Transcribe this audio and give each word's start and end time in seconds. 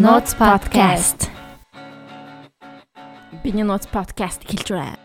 Notes 0.00 0.32
podcast. 0.34 1.28
Биний 3.44 3.64
Notes 3.68 3.84
podcast 3.84 4.40
хэлж 4.48 4.72
байна. 4.72 4.96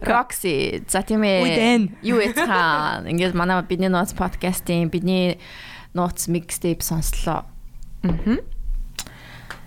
Roxy 0.00 0.88
за 0.88 1.04
тийм 1.04 1.20
ээ. 1.20 2.00
Юу 2.00 2.24
яцхан. 2.24 3.04
Ингээд 3.12 3.36
манай 3.36 3.60
биний 3.68 3.92
Notes 3.92 4.16
podcast-ийн 4.16 4.88
бидний 4.88 5.36
Notes 5.92 6.32
mixtape 6.32 6.80
сонслоо. 6.80 7.44
Аа. 8.08 8.40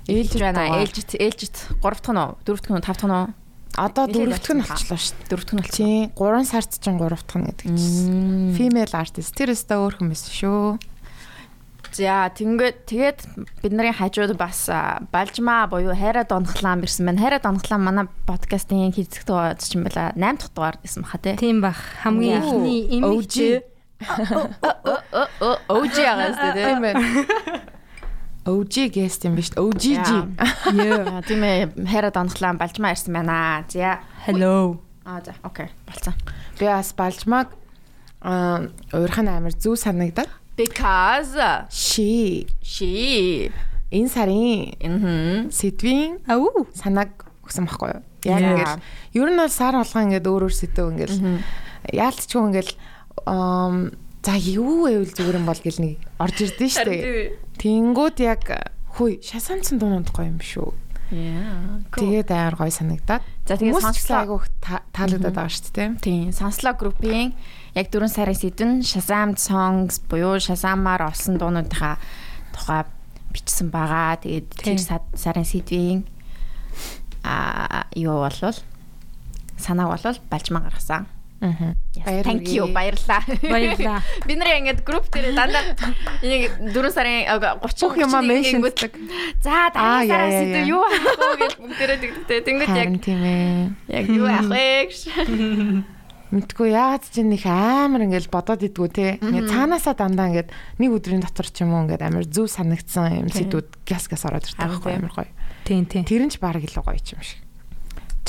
Ээлж 0.09 0.33
байна. 0.41 0.81
Ээлж 0.81 1.13
ээлжт 1.13 1.77
3 1.77 1.93
дахь 1.93 2.09
нь 2.09 2.17
уу? 2.17 2.41
4 2.41 2.57
дахь 2.57 2.73
нь 2.73 2.81
5 2.81 2.89
дахь 2.89 3.05
нь 3.05 3.13
уу? 3.13 3.27
Одоо 3.77 4.05
дөрөвдөх 4.09 4.53
нь 4.55 4.63
болчихлоо 4.65 4.97
шүү 4.97 5.13
дээ. 5.13 5.29
Дөрөвдөх 5.29 5.53
нь 5.53 5.61
болчихсон. 5.61 5.85
Тийм 5.85 6.13
3 6.17 6.49
сард 6.49 6.71
чинь 6.79 6.97
3 6.97 7.09
дахь 7.13 7.37
нь 7.37 7.47
гэдэг 7.49 7.67
чинь. 7.69 8.53
Female 8.57 8.93
artist 8.95 9.33
тэр 9.37 9.53
өстө 9.53 9.77
өөр 9.77 9.93
хүмүүс 10.01 10.23
шүү. 10.33 10.79
За 11.89 12.29
тэгээд 12.29 12.85
тэгээд 12.85 13.19
бидний 13.65 13.91
хажууд 13.91 14.37
бас 14.37 14.69
балжмаа 15.09 15.65
буюу 15.65 15.97
хайраа 15.97 16.23
донхлаан 16.23 16.85
ирсэн 16.85 17.05
байна. 17.09 17.21
Хайраа 17.21 17.41
донхлаан 17.41 17.81
манай 17.81 18.05
подкастын 18.29 18.93
хийцэх 18.93 19.25
дугаар 19.25 19.57
чинь 19.57 19.83
байла 19.83 20.13
8 20.13 20.37
дахь 20.37 20.53
дугаар 20.53 20.77
гэсэн 20.85 21.01
баха 21.01 21.17
тий. 21.17 21.35
Тийм 21.35 21.61
бах. 21.65 21.81
Хамгийн 22.05 22.45
ихний 22.45 22.85
имиж 22.93 23.65
OG 25.67 25.95
агаас 26.05 26.37
тий. 26.37 26.51
Тийм 26.61 26.79
байна. 26.81 27.01
OG 28.49 28.89
guest 28.95 29.25
юм 29.29 29.35
биш 29.37 29.51
OGG. 29.53 30.09
Яа, 30.73 31.21
тийм 31.23 31.41
ээ 31.45 31.71
хайраа 31.85 32.11
донхлаан 32.11 32.57
балжмаа 32.57 32.93
ирсэн 32.97 33.13
байна. 33.13 33.63
За. 33.69 33.99
Hello. 34.25 34.79
Аа 35.05 35.21
за, 35.25 35.33
окей, 35.43 35.69
болцсон. 35.87 36.13
Би 36.59 36.65
бас 36.65 36.91
балжмаг 36.97 37.53
аа 38.21 38.67
уурхан 38.93 39.29
амар 39.29 39.53
зүү 39.55 39.77
санагдаад 39.79 40.29
Because 40.59 41.39
she 41.71 42.45
she 42.61 43.47
энэ 43.95 44.09
сарын 44.11 45.47
сэдвийн 45.49 46.19
Ау. 46.27 46.67
санааг 46.75 47.23
өгсөн 47.47 47.63
байхгүй 47.63 47.89
юу? 47.95 48.03
Яг 48.27 48.43
ингээл 48.43 48.83
ер 49.15 49.29
нь 49.31 49.39
бол 49.39 49.47
сар 49.47 49.79
болгоо 49.79 50.03
ингээд 50.03 50.27
өөр 50.27 50.43
өөр 50.45 50.53
сэдв 50.53 50.83
ингээл 50.91 51.17
яалтчгүй 51.95 52.41
ингээл 52.51 52.73
ам 53.23 53.95
за 54.23 54.33
юу 54.35 54.85
байвал 54.85 55.09
зүгээр 55.09 55.39
юм 55.39 55.47
бол 55.47 55.61
гэл 55.63 55.79
нэг 55.79 55.97
орж 56.19 56.37
ирдэ 56.43 56.67
штэ. 56.67 56.95
Тэнгүүд 57.59 58.17
яг 58.23 58.43
хүй 58.99 59.19
шасанцсан 59.23 59.79
дуунууд 59.79 60.11
гоё 60.11 60.27
юм 60.27 60.39
шүү. 60.43 60.69
Яа. 61.09 61.81
Тэгээд 61.97 62.29
амар 62.29 62.55
гоё 62.59 62.69
санагдаад. 62.69 63.23
За 63.49 63.57
тэгээд 63.57 63.81
сонслоо. 63.81 64.19
айгуух 64.21 64.45
таалагдаад 64.61 65.33
байгаа 65.33 65.49
шүү 65.49 65.73
дээ. 65.73 65.89
Тийм, 66.05 66.29
сонслоо 66.29 66.77
группийн 66.77 67.33
яг 67.73 67.89
4 67.89 68.05
сарын 68.05 68.37
сэдвэн 68.37 68.71
Shazam 68.85 69.33
songs 69.33 70.03
буюу 70.05 70.37
Shazam-аар 70.37 71.09
олсон 71.09 71.41
дуунуудынхаа 71.41 71.97
тухай 72.53 72.85
бичсэн 73.33 73.73
байгаа. 73.73 74.21
Тэгээд 74.21 74.47
тэр 74.53 74.77
сарын 75.17 75.47
сэдвийн 75.49 76.05
а 77.25 77.89
юу 77.97 78.21
болвол 78.21 78.57
санааг 79.57 79.89
болвол 79.97 80.19
балжмаа 80.29 80.69
гаргасан. 80.69 81.09
Аа. 81.39 81.75
Thank 82.23 82.51
you 82.51 82.67
баярлаа. 82.73 83.23
Баярлаа. 83.43 84.03
Бид 84.27 84.37
нэр 84.39 84.59
ингээд 84.59 84.83
групп 84.83 85.07
дээр 85.07 85.31
дандаа 85.35 85.63
энийг 86.19 86.51
4 86.75 86.91
сарын 86.91 87.27
30 87.63 87.79
Бүх 87.79 87.95
юмаа 87.95 88.21
меншнлэг. 88.23 88.93
За 89.39 89.71
Аа, 89.71 89.71
дараа 89.71 90.03
яа, 90.03 90.11
сарын 90.11 90.31
яа, 90.31 90.39
сэдв 90.43 90.57
яа. 90.59 90.67
юу 90.67 90.81
авах 90.83 91.15
вэ 91.19 91.35
гэж 91.39 91.53
бүгдээрээ 91.63 91.99
тэгтээ. 92.03 92.39
Тэнгүүд 92.43 92.75
яг 92.75 92.91
тийм 92.99 93.21
ээ. 93.23 93.71
яг 93.87 94.05
юу 94.11 94.27
авах 94.27 94.51
вэ 94.51 94.67
гэж. 94.91 94.99
Мэдгүй 96.29 96.69
яагаад 96.77 97.09
ч 97.09 97.25
нэг 97.25 97.41
амар 97.49 98.05
ингээл 98.05 98.29
бодоод 98.29 98.61
идэггүй 98.61 98.89
те. 98.93 99.17
Ингээ 99.17 99.49
цаанаасаа 99.49 99.97
дандаа 99.97 100.29
ингээд 100.29 100.53
нэг 100.77 100.89
өдрийн 100.93 101.25
дотор 101.25 101.49
ч 101.49 101.65
юм 101.65 101.73
уу 101.73 101.89
ингээд 101.89 102.05
амар 102.05 102.29
зүв 102.29 102.45
санагдсан 102.53 103.25
юм 103.25 103.33
сэдвүүд 103.33 103.81
гяс 103.81 104.05
гяс 104.05 104.29
ороод 104.29 104.45
ирдэг 104.45 104.61
байхгүй 104.61 104.93
амар 104.93 105.09
гоё. 105.09 105.31
Тийм 105.65 105.89
тийм. 105.89 106.05
Тэр 106.05 106.21
нь 106.21 106.29
ч 106.29 106.37
баг 106.37 106.61
илүү 106.61 106.85
гоё 106.85 107.01
юм 107.01 107.23
шиг. 107.25 107.41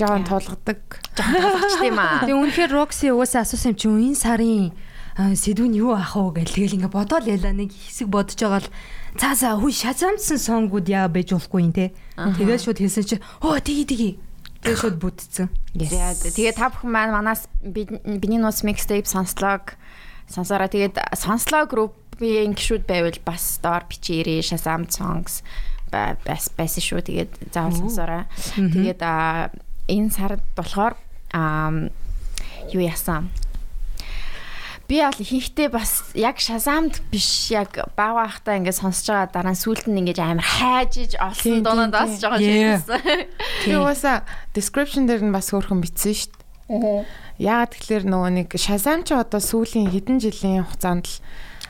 Жаан 0.01 0.25
тулгадаг. 0.25 0.81
Болгоч 1.21 1.75
тийм 1.85 1.99
аа. 2.01 2.25
Тэгээ 2.25 2.41
үнэхээр 2.41 2.73
Roxy 2.73 3.13
угаасаа 3.13 3.45
асуусан 3.45 3.77
юм 3.77 3.79
чи 3.79 3.87
энэ 3.93 4.17
сарын 4.17 4.73
а, 5.21 5.37
сэдв 5.37 5.69
нь 5.69 5.77
юу 5.77 5.93
ах 5.93 6.17
вэ 6.17 6.41
гэл 6.41 6.55
тэгэл 6.57 6.77
ингээ 6.81 6.93
бодоол 6.97 7.27
яла 7.29 7.53
нэг 7.53 7.71
хэсэг 7.77 8.09
бодож 8.09 8.41
байгаа 8.41 8.65
л 8.65 8.73
цаа 9.21 9.35
цаа 9.37 9.55
хүй 9.61 9.75
шазамдсан 9.77 10.39
сонгууд 10.41 10.89
яа 10.89 11.11
байж 11.13 11.37
болохгүй 11.37 11.61
юм 11.69 11.73
те. 11.77 11.93
Тэгээд 12.17 12.65
шууд 12.65 12.79
хэлсэн 12.81 13.05
чи 13.05 13.17
оо 13.45 13.61
тгий 13.61 13.85
тгий. 13.85 14.13
Тэгээд 14.65 14.81
шууд 14.81 14.97
бүтцэн. 15.03 15.49
Тэгээ 15.77 16.55
та 16.57 16.73
бүхэн 16.73 16.89
маань 16.89 17.13
манаас 17.13 17.45
би- 17.61 17.91
биний 18.21 18.41
нууц 18.41 18.65
mixtape 18.65 19.05
сонслог 19.05 19.77
сонсороо 20.31 20.71
тэгээд 20.71 20.97
сонслоо 21.19 21.67
группийн 21.69 22.55
гişүүд 22.55 22.87
байвал 22.89 23.19
бас 23.27 23.59
доор 23.61 23.85
бичээрэй 23.91 24.41
Shazam 24.47 24.87
songs 24.89 25.43
ба- 25.91 26.17
бас 26.25 26.49
байсан 26.55 26.81
шүү. 26.81 27.03
Тэгээд 27.03 27.31
заавал 27.51 27.77
сонсороо. 27.77 28.25
Тэгээд 28.57 29.01
энэ 29.91 30.11
сард 30.15 30.43
болохоор 30.55 30.95
а 31.35 31.71
юу 32.71 32.83
яасан? 32.87 33.29
Би 34.91 34.99
бол 35.07 35.15
ихэнхдээ 35.23 35.71
бас 35.71 36.11
яг 36.19 36.43
Shazam-д 36.43 36.99
биш 37.15 37.55
яг 37.55 37.79
баг 37.95 38.15
байхдаа 38.19 38.59
ингээд 38.59 38.75
сонсож 38.75 39.07
байгаа 39.15 39.31
дараа 39.31 39.55
нь 39.55 39.63
сүүлд 39.63 39.87
нь 39.87 39.99
ингээд 40.03 40.19
амар 40.19 40.43
хайжиж 40.43 41.15
Тийм, 41.15 41.63
олсон 41.63 41.63
тийм. 41.63 41.91
бас 41.95 42.13
жоо 42.19 42.35
Yeah. 42.43 42.83
шийдсэн. 42.83 43.03
Би 43.67 43.73
угаасаа 43.79 44.27
description 44.51 45.07
дээр 45.07 45.23
нь 45.23 45.35
бас 45.35 45.55
хөөрхөн 45.55 45.79
бичсэн 45.79 46.11
шүү 46.11 46.31
дээ. 46.35 47.07
Яагаад 47.39 47.71
тэгэхээр 47.79 48.05
нөгөө 48.11 48.31
нэг 48.35 48.49
Shazam 48.59 49.07
ч 49.07 49.15
одоо 49.15 49.39
сүүлийн 49.39 49.95
хэдэн 49.95 50.19
жилийн 50.19 50.67
хугацаанд 50.67 51.07
л 51.07 51.15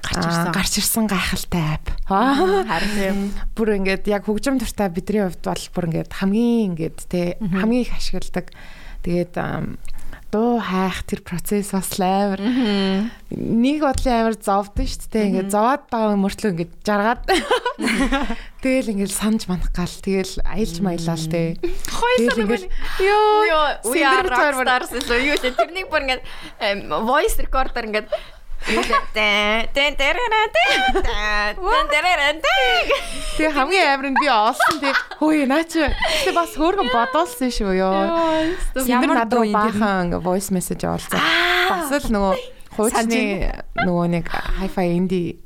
Гарч 0.00 0.24
ирсэн. 0.24 0.52
гарч 0.52 0.72
ирсэн 0.80 1.04
гайхалтай. 1.06 1.78
Аа. 2.08 2.64
Харин 2.66 3.30
бүр 3.54 3.76
ингээд 3.78 4.08
яг 4.08 4.24
хөгжим 4.26 4.58
туртай 4.58 4.88
бидний 4.88 5.22
хувьд 5.22 5.44
бол 5.44 5.64
бүр 5.76 5.86
ингээд 5.92 6.12
хамгийн 6.16 6.74
ингээд 6.74 6.98
те 7.08 7.36
хамгийн 7.40 7.84
их 7.84 7.92
ашигладаг. 7.94 8.48
Тэгээд 9.04 9.36
дуу 10.30 10.62
хайх 10.62 11.02
тэр 11.10 11.20
процесс 11.26 11.74
бас 11.74 11.90
амар 11.98 12.38
нэг 12.38 13.82
бодлын 13.82 14.30
амар 14.30 14.36
зовдсон 14.38 14.86
шүү 14.86 15.10
дээ. 15.10 15.26
Ингээд 15.26 15.50
зовоод 15.50 15.84
байгаа 15.90 16.18
мөртлөө 16.22 16.50
ингээд 16.54 16.74
жаргаад 16.86 17.22
тэгэл 18.62 18.92
ингээд 18.94 19.10
санаж 19.10 19.50
манах 19.50 19.74
гал 19.74 19.90
тэгэл 19.90 20.38
аялж 20.46 20.76
маялал 20.86 21.24
те. 21.26 21.58
Тэгэл 21.58 22.42
ингээд 22.46 22.64
ёо 23.02 23.90
we 23.90 24.06
are 24.06 24.22
rockstars 24.22 24.94
гэсэн 24.94 25.18
юу 25.18 25.36
ч 25.42 25.50
тэрнийг 25.50 25.90
бүр 25.90 26.06
ингээд 26.06 26.22
voice 27.10 27.36
recorder 27.42 27.90
ингээд 27.90 28.06
Тэг 33.36 33.50
хамгийн 33.56 33.88
амар 33.88 34.08
нь 34.12 34.18
би 34.20 34.28
олсон 34.28 34.76
тий. 34.80 34.94
Хөөе 35.18 35.44
наа 35.48 35.64
чи. 35.64 35.84
Тэ 36.24 36.30
бас 36.36 36.52
хөөргөн 36.54 36.92
бодуулсан 36.92 37.50
шүү 37.50 37.72
ёо. 37.80 38.04
Ямар 38.86 39.24
надад 39.24 39.48
баахан 39.52 40.12
voice 40.20 40.52
message 40.52 40.84
олсон. 40.84 41.18
Бас 41.70 41.88
л 42.04 42.12
нөгөө 42.12 42.34
хуучны 42.76 43.22
нөгөө 43.86 44.06
нэг 44.14 44.24
hi-fi 44.60 44.86
indie 44.94 45.40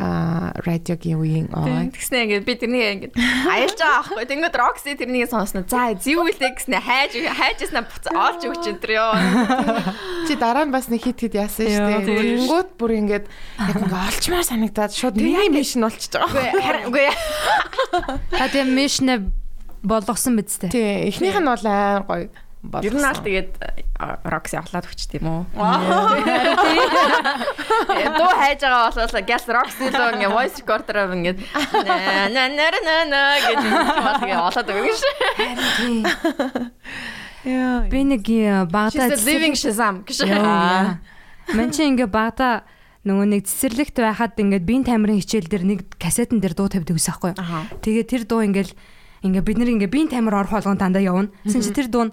а 0.00 0.52
радиогийн 0.60 1.18
үеийн 1.18 1.46
аа 1.56 1.88
Тэгснэ 1.88 2.28
ингээд 2.28 2.44
би 2.44 2.54
тэрнийг 2.60 2.88
ингээд 3.08 3.14
аялж 3.48 3.78
байгаа 3.80 3.96
аахгүй. 4.04 4.24
Тэнгүүд 4.28 4.56
Roxy 4.60 4.92
тэрнийг 4.92 5.32
сонсно. 5.32 5.64
За 5.64 5.96
зэвүүлээ 5.96 6.52
гэснэ 6.52 6.78
хайж 6.84 7.12
хайжснаа 7.16 7.84
буц 7.88 8.04
оолж 8.12 8.42
өгч 8.44 8.64
энэ 8.68 8.80
төр 8.84 8.92
ёо. 9.00 9.12
чи 10.28 10.36
дараа 10.36 10.68
нь 10.68 10.74
бас 10.74 10.92
нэг 10.92 11.00
хит 11.00 11.16
хит 11.16 11.32
яасан 11.32 11.64
шүү 11.64 11.88
дээ. 12.04 12.44
Тэнгүүд 12.44 12.68
бүр 12.76 12.92
ингээд 13.00 13.26
яг 13.26 13.76
ингээ 13.80 14.04
олчмаар 14.12 14.44
санагдаад 14.44 14.92
шууд 14.92 15.16
миний 15.16 15.48
мишн 15.48 15.88
болчихж 15.88 16.12
байгаа. 16.12 16.52
Үгүй 16.52 16.62
харин 16.62 16.84
үгүй 16.92 17.06
Та 18.36 18.44
тийм 18.52 18.76
мишнэ 18.76 19.32
болгосон 19.80 20.36
биз 20.36 20.60
дээ. 20.60 20.70
Тий, 20.70 21.08
эхнийх 21.08 21.40
нь 21.40 21.48
бол 21.48 21.64
амар 21.64 22.04
гоё. 22.04 22.28
Ер 22.68 22.92
нь 22.92 23.00
аль 23.00 23.16
тэгээд 23.16 23.56
Roxy 24.28 24.60
авлаад 24.60 24.84
өгч 24.84 25.08
тийм 25.08 25.24
үү? 25.24 25.40
Дуу 28.12 28.32
хайж 28.36 28.60
байгаа 28.60 28.92
болол 28.92 29.24
гяс 29.24 29.48
Roxy 29.48 29.88
лөө 29.88 30.20
ингээ 30.20 30.28
voice 30.36 30.60
recorder 30.60 31.08
ингээд 31.16 31.40
на 31.88 32.28
на 32.28 32.44
на 32.52 32.68
на 32.84 32.96
на 33.08 33.20
гэж 33.40 33.56
тэгээ 34.20 34.36
олоод 34.36 34.68
өгнө 34.68 34.92
ш. 34.92 35.02
Яа. 37.48 37.88
Би 37.88 38.04
нэг 38.04 38.28
багада 38.68 39.16
living 39.16 39.56
Shazam 39.56 40.04
гэж. 40.04 40.28
Ман 41.56 41.72
чи 41.72 41.88
ингээ 41.88 42.04
багада 42.12 42.68
нөгөө 43.08 43.26
нэг 43.32 43.48
цэцэрлэгт 43.48 43.96
байхад 43.96 44.36
ингээд 44.36 44.68
биеийн 44.68 44.84
тамирын 44.84 45.24
хичээл 45.24 45.48
дээр 45.48 45.64
нэг 45.64 45.80
касетан 45.96 46.44
дээр 46.44 46.52
дуу 46.52 46.68
тавьдаг 46.68 46.92
ус 46.92 47.08
аахгүй. 47.08 47.32
Тэгээ 47.80 48.04
тэр 48.04 48.22
дуу 48.28 48.44
ингээл 48.44 48.76
ингээ 49.24 49.40
бид 49.40 49.56
нар 49.56 49.72
ингээ 49.72 49.88
биеийн 49.88 50.12
тамир 50.12 50.36
орох 50.36 50.52
болгон 50.52 50.76
дандаа 50.76 51.00
явна. 51.00 51.32
Тэсэн 51.48 51.64
чи 51.64 51.72
тэр 51.72 51.88
дуу 51.88 52.04
нь 52.10 52.12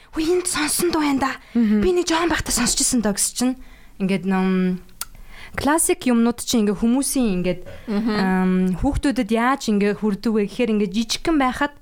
Хөө 0.11 0.23
энд 0.27 0.47
сонсон 0.47 0.91
дуу 0.91 1.03
байна 1.03 1.19
да. 1.19 1.31
Би 1.55 1.95
нэг 1.95 2.07
жоон 2.07 2.27
байхдаа 2.27 2.51
сонсчихсан 2.51 2.99
доо 2.99 3.15
гэсэн 3.15 3.35
чинь 3.35 3.55
ингээд 4.03 4.27
нэм 4.27 4.83
классик 5.55 6.07
юмнууд 6.07 6.39
чинь 6.43 6.67
ингээ 6.67 6.79
хүмүүсийн 6.79 7.29
ингээд 7.39 7.61
хүүхдүүдэд 8.79 9.29
яаж 9.31 9.71
ингээ 9.71 9.99
хүрдэг 9.99 10.31
вэ 10.31 10.41
гэхээр 10.47 10.73
ингээ 10.75 10.91
жижигхэн 10.91 11.37
байхад 11.39 11.73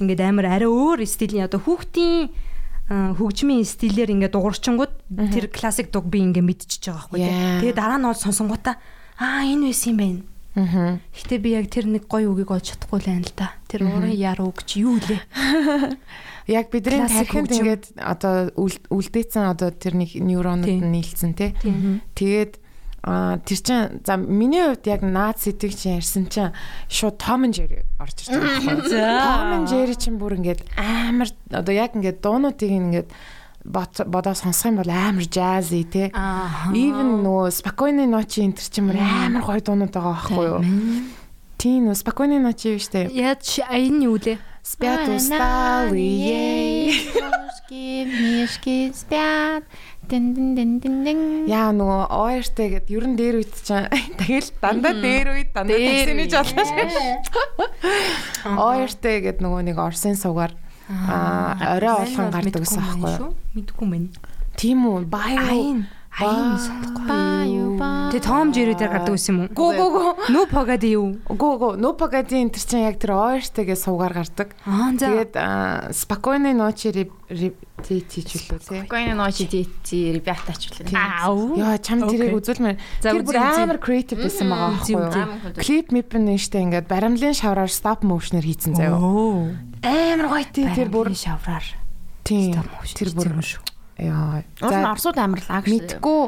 ингээд 0.00 0.20
амар 0.24 0.46
арай 0.48 0.68
өөр 0.68 1.04
стилийн 1.04 1.44
одоо 1.48 1.60
хүүхдийн 1.60 2.32
хөгжмийн 2.88 3.64
стилээр 3.64 4.12
ингээ 4.12 4.32
дуурчингууд 4.32 4.92
тэр 5.32 5.48
классик 5.48 5.88
дуг 5.88 6.08
би 6.12 6.20
ингээ 6.20 6.44
мэдчихэж 6.44 6.82
байгаа 6.88 7.08
байхгүй 7.08 7.20
тийм. 7.20 7.60
Тэгээ 7.64 7.76
дараа 7.76 7.98
нь 8.00 8.08
ол 8.08 8.18
сонсонгуудаа 8.18 8.76
аа 9.16 9.44
энэ 9.48 9.72
байсан 9.72 9.92
юм 9.92 9.98
байна. 10.00 10.20
Аа. 10.52 11.00
Гэтэ 11.16 11.40
би 11.40 11.56
яг 11.56 11.72
тэр 11.72 11.88
нэг 11.88 12.04
гоё 12.04 12.28
үгийг 12.28 12.52
олж 12.52 12.76
чадахгүй 12.76 13.00
л 13.00 13.08
байна 13.08 13.24
л 13.24 13.32
да. 13.32 13.56
Тэр 13.72 13.88
уурын 13.88 14.12
яр 14.12 14.44
үг 14.44 14.60
чи 14.68 14.84
юу 14.84 15.00
лээ. 15.00 15.22
яг 16.46 16.70
бидний 16.70 17.06
тархинд 17.06 17.50
ингээд 17.52 17.84
одоо 17.96 18.50
үлдээсэн 18.56 19.50
одоо 19.52 19.70
тэр 19.70 19.98
нэг 19.98 20.16
нейронууд 20.16 20.68
нь 20.68 20.92
нийлсэн 20.92 21.34
тий. 21.36 21.54
Тэгээд 22.14 22.62
А 23.02 23.38
тэр 23.42 23.58
чин 23.58 24.00
за 24.06 24.14
миний 24.14 24.62
хувьд 24.62 24.86
яг 24.86 25.02
наад 25.02 25.42
сэтгэв 25.42 25.74
чи 25.74 25.90
ярьсан 25.90 26.30
чин 26.30 26.54
шууд 26.86 27.18
Том 27.18 27.50
Жэри 27.50 27.82
орж 27.98 28.30
ирж 28.30 28.38
байгаа. 28.38 29.50
Том 29.50 29.66
Жэри 29.66 29.98
чин 29.98 30.22
бүр 30.22 30.38
ингээд 30.38 30.62
амар 30.78 31.34
одоо 31.50 31.74
яг 31.74 31.98
ингээд 31.98 32.22
дуунуудыг 32.22 32.70
ингээд 32.70 33.10
бодоо 33.66 34.34
сонсох 34.38 34.70
юм 34.70 34.78
бол 34.78 34.90
амар 34.94 35.26
жази 35.26 35.82
те. 35.82 36.14
Even 36.70 37.26
нөө 37.26 37.50
спокойной 37.50 38.06
ночи 38.06 38.46
энэ 38.46 38.54
ч 38.54 38.70
юм 38.78 38.94
амар 38.94 39.42
гоё 39.50 39.58
дуунууд 39.58 39.90
байгаа 39.90 40.14
байхгүй 40.22 40.46
юу? 40.46 40.62
Тийм 41.58 41.90
нөө 41.90 41.98
спокойной 41.98 42.38
ночи 42.38 42.78
биш 42.78 42.86
те. 42.86 43.10
Яаж 43.10 43.66
энэ 43.66 44.06
юу 44.06 44.14
лээ? 44.14 44.38
Спят 44.62 45.08
усталые. 45.08 46.86
Мишки, 46.86 48.04
мишки 48.06 48.92
спят. 48.94 49.64
Дин 50.08 50.34
дин 50.34 50.54
дин 50.54 50.78
дин 50.80 51.04
дин. 51.04 51.46
Яа 51.50 51.72
нөгөө 51.74 52.06
ORT 52.14 52.58
гээд 52.70 52.86
ер 52.94 53.04
нь 53.10 53.16
дээр 53.18 53.42
үйт 53.42 53.54
чинь 53.58 53.90
тэгэл 54.22 54.50
дандаа 54.62 54.94
дээр 54.94 55.28
үйт 55.34 55.50
дандаа 55.50 55.78
таксинэж 55.78 56.30
болоо 56.30 56.64
шээ. 56.70 57.18
ORT 58.54 59.02
гээд 59.02 59.38
нөгөө 59.42 59.62
нэг 59.66 59.76
Орсын 59.82 60.14
сувгаар 60.14 60.54
аа 60.90 61.58
орой 61.78 62.06
болгон 62.06 62.30
гардаг 62.30 62.62
гэсэн 62.62 62.82
аахгүй 62.82 63.12
юу? 63.18 63.34
Мэдгүй 63.58 63.86
мэн. 63.88 64.04
Тийм 64.54 64.86
үү. 64.86 65.06
Баяа. 65.10 65.86
Аян 66.22 66.58
санахгүй. 66.58 67.02
Ба 67.02 67.42
юу 67.50 67.74
ба. 67.74 68.08
Тэ 68.14 68.22
Том 68.22 68.54
Жэри 68.54 68.78
дээр 68.78 68.92
гардаг 68.94 69.14
байсан 69.18 69.34
юм 69.34 69.38
уу? 69.42 69.50
Гү 69.50 69.66
гү 69.74 69.86
гү. 69.90 70.02
No 70.30 70.40
Pagadi 70.46 70.88
юу? 70.94 71.18
Гү 71.26 71.48
гү. 71.58 71.68
No 71.82 71.92
Pagadi 71.98 72.38
энэ 72.38 72.54
төр 72.54 72.62
чинь 72.62 72.86
яг 72.86 73.02
тэр 73.02 73.18
OST-гээ 73.18 73.74
суугаар 73.74 74.14
гардаг. 74.14 74.54
Тэгээд 74.62 75.34
Spokojne 75.90 76.54
noche 76.54 76.94
репетити 76.94 78.20
ч 78.22 78.30
үлээ 78.38 78.60
тээ. 78.62 78.86
Spokojne 78.86 79.14
noche 79.18 79.44
дети 79.50 79.98
ребята 80.14 80.54
ч 80.54 80.70
үлээ. 80.70 80.94
Яа 80.94 81.80
чам 81.82 82.06
тэрийг 82.06 82.38
үзүүлмээр. 82.38 82.78
Тэр 83.02 83.24
бүр 83.26 83.36
амар 83.42 83.82
creative 83.82 84.22
байсан 84.22 84.46
байгаа 84.46 84.70
байхгүй 84.78 84.94
юу? 84.94 85.58
Клип 85.58 85.90
мип 85.90 86.14
нэштэй 86.14 86.62
ингээд 86.68 86.86
баримлын 86.86 87.34
шавраар 87.34 87.72
stop 87.72 88.06
motion-ээр 88.06 88.46
хийцэн 88.46 88.78
заяа. 88.78 89.00
Амар 89.82 90.28
гоё 90.30 90.46
тий 90.46 90.68
тэр 90.70 90.92
бүр 90.92 91.10
шавраар. 91.16 91.66
Тийм. 92.22 92.54
Тэр 92.94 93.10
бүр 93.16 93.42
шүү. 93.42 93.71
Яа. 94.02 94.42
Орсууд 94.92 95.18
амар 95.18 95.42
лаг 95.46 95.64
шүү. 95.66 95.78
Мэдгүй. 95.78 96.22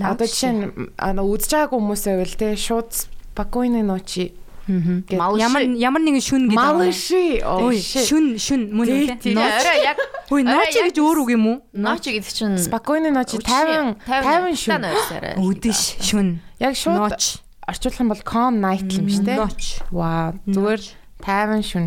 Одоо 0.00 0.26
жишээ 0.26 0.52
нь 0.54 0.64
үзэж 0.98 1.50
байгаагүй 1.50 1.78
хүмүүсээ 1.78 2.14
бол 2.22 2.34
те 2.38 2.48
шууд 2.54 2.90
спокойной 2.94 3.82
ночи 3.82 4.34
Ямар 4.66 5.60
ямар 5.76 6.00
нэгэн 6.00 6.24
шүн 6.24 6.48
гэдэг. 6.48 6.56
Малыши. 6.56 7.44
Шүн 7.84 8.40
шүн 8.40 8.72
мөн 8.72 8.88
үү? 8.88 9.04
Ночи 9.36 9.72
яг. 9.84 10.00
Ой, 10.32 10.40
ночи 10.40 10.80
гэж 10.88 10.96
өөр 11.04 11.18
үг 11.20 11.30
юм 11.36 11.44
уу? 11.52 11.58
Ночи 11.76 12.16
гэдэг 12.16 12.32
чинь 12.32 12.56
спокойны 12.56 13.12
ночи 13.12 13.36
50 13.36 14.00
50 14.08 14.56
шүн. 14.56 14.88
Үдэш 15.36 16.00
шүн. 16.00 16.40
Яг 16.64 16.80
шууд 16.80 17.12
ноч. 17.12 17.44
Орчуулах 17.68 18.00
юм 18.00 18.08
бол 18.08 18.24
calm 18.24 18.64
night 18.64 18.88
юм 18.88 19.12
шүү 19.12 19.24
дээ. 19.28 19.36
Ноч. 19.36 19.84
Вау. 19.92 20.32
Зүгээр 20.48 20.82
50 21.20 21.60
шүн. 21.60 21.86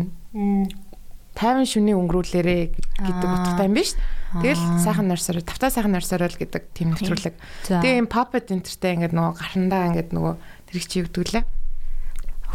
50 1.34 1.66
шүнийг 1.66 1.98
өнгөрүүлээрэ 1.98 2.58
гэдэг 2.78 3.26
утгатай 3.26 3.66
юм 3.66 3.74
биш 3.74 3.98
үү? 3.98 4.17
Тэгэл 4.28 4.60
сайхан 4.84 5.08
нарсараа 5.08 5.40
тавтаа 5.40 5.72
сайхан 5.72 5.96
нарсараа 5.96 6.28
л 6.28 6.36
гэдэг 6.36 6.62
тийм 6.76 6.92
нэвтрүүлэг. 6.92 7.34
Тэгээ 7.64 7.96
им 7.96 8.08
puppet 8.12 8.52
энтертэй 8.52 9.00
ингээд 9.00 9.16
нөгөө 9.16 9.34
гарандаа 9.40 9.88
ингээд 9.88 10.10
нөгөө 10.12 10.34
тэр 10.68 10.76
их 10.76 10.86
чи 10.88 11.00
өгдгөлээ. 11.00 11.44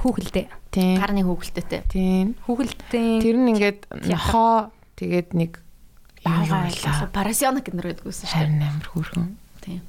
Хүүхэлдээ. 0.06 0.48
Тийм. 0.70 0.98
Гарны 1.02 1.22
хүүхэлдээтэй. 1.26 1.82
Тийм. 1.90 2.38
Хүүхэлдээ. 2.46 3.10
Тэр 3.26 3.38
нь 3.42 3.50
ингээд 3.58 3.80
нохоо 4.06 4.70
тэгээд 5.02 5.30
нэг 5.34 5.52
баага 6.22 7.10
парасиона 7.10 7.66
гэнэр 7.66 7.98
гэдгүүсэн 7.98 8.28
шүү 8.30 8.46
дээ. 8.54 8.70
Амар 8.70 8.88
хөөрхөн. 8.94 9.34
Тийм. 9.66 9.82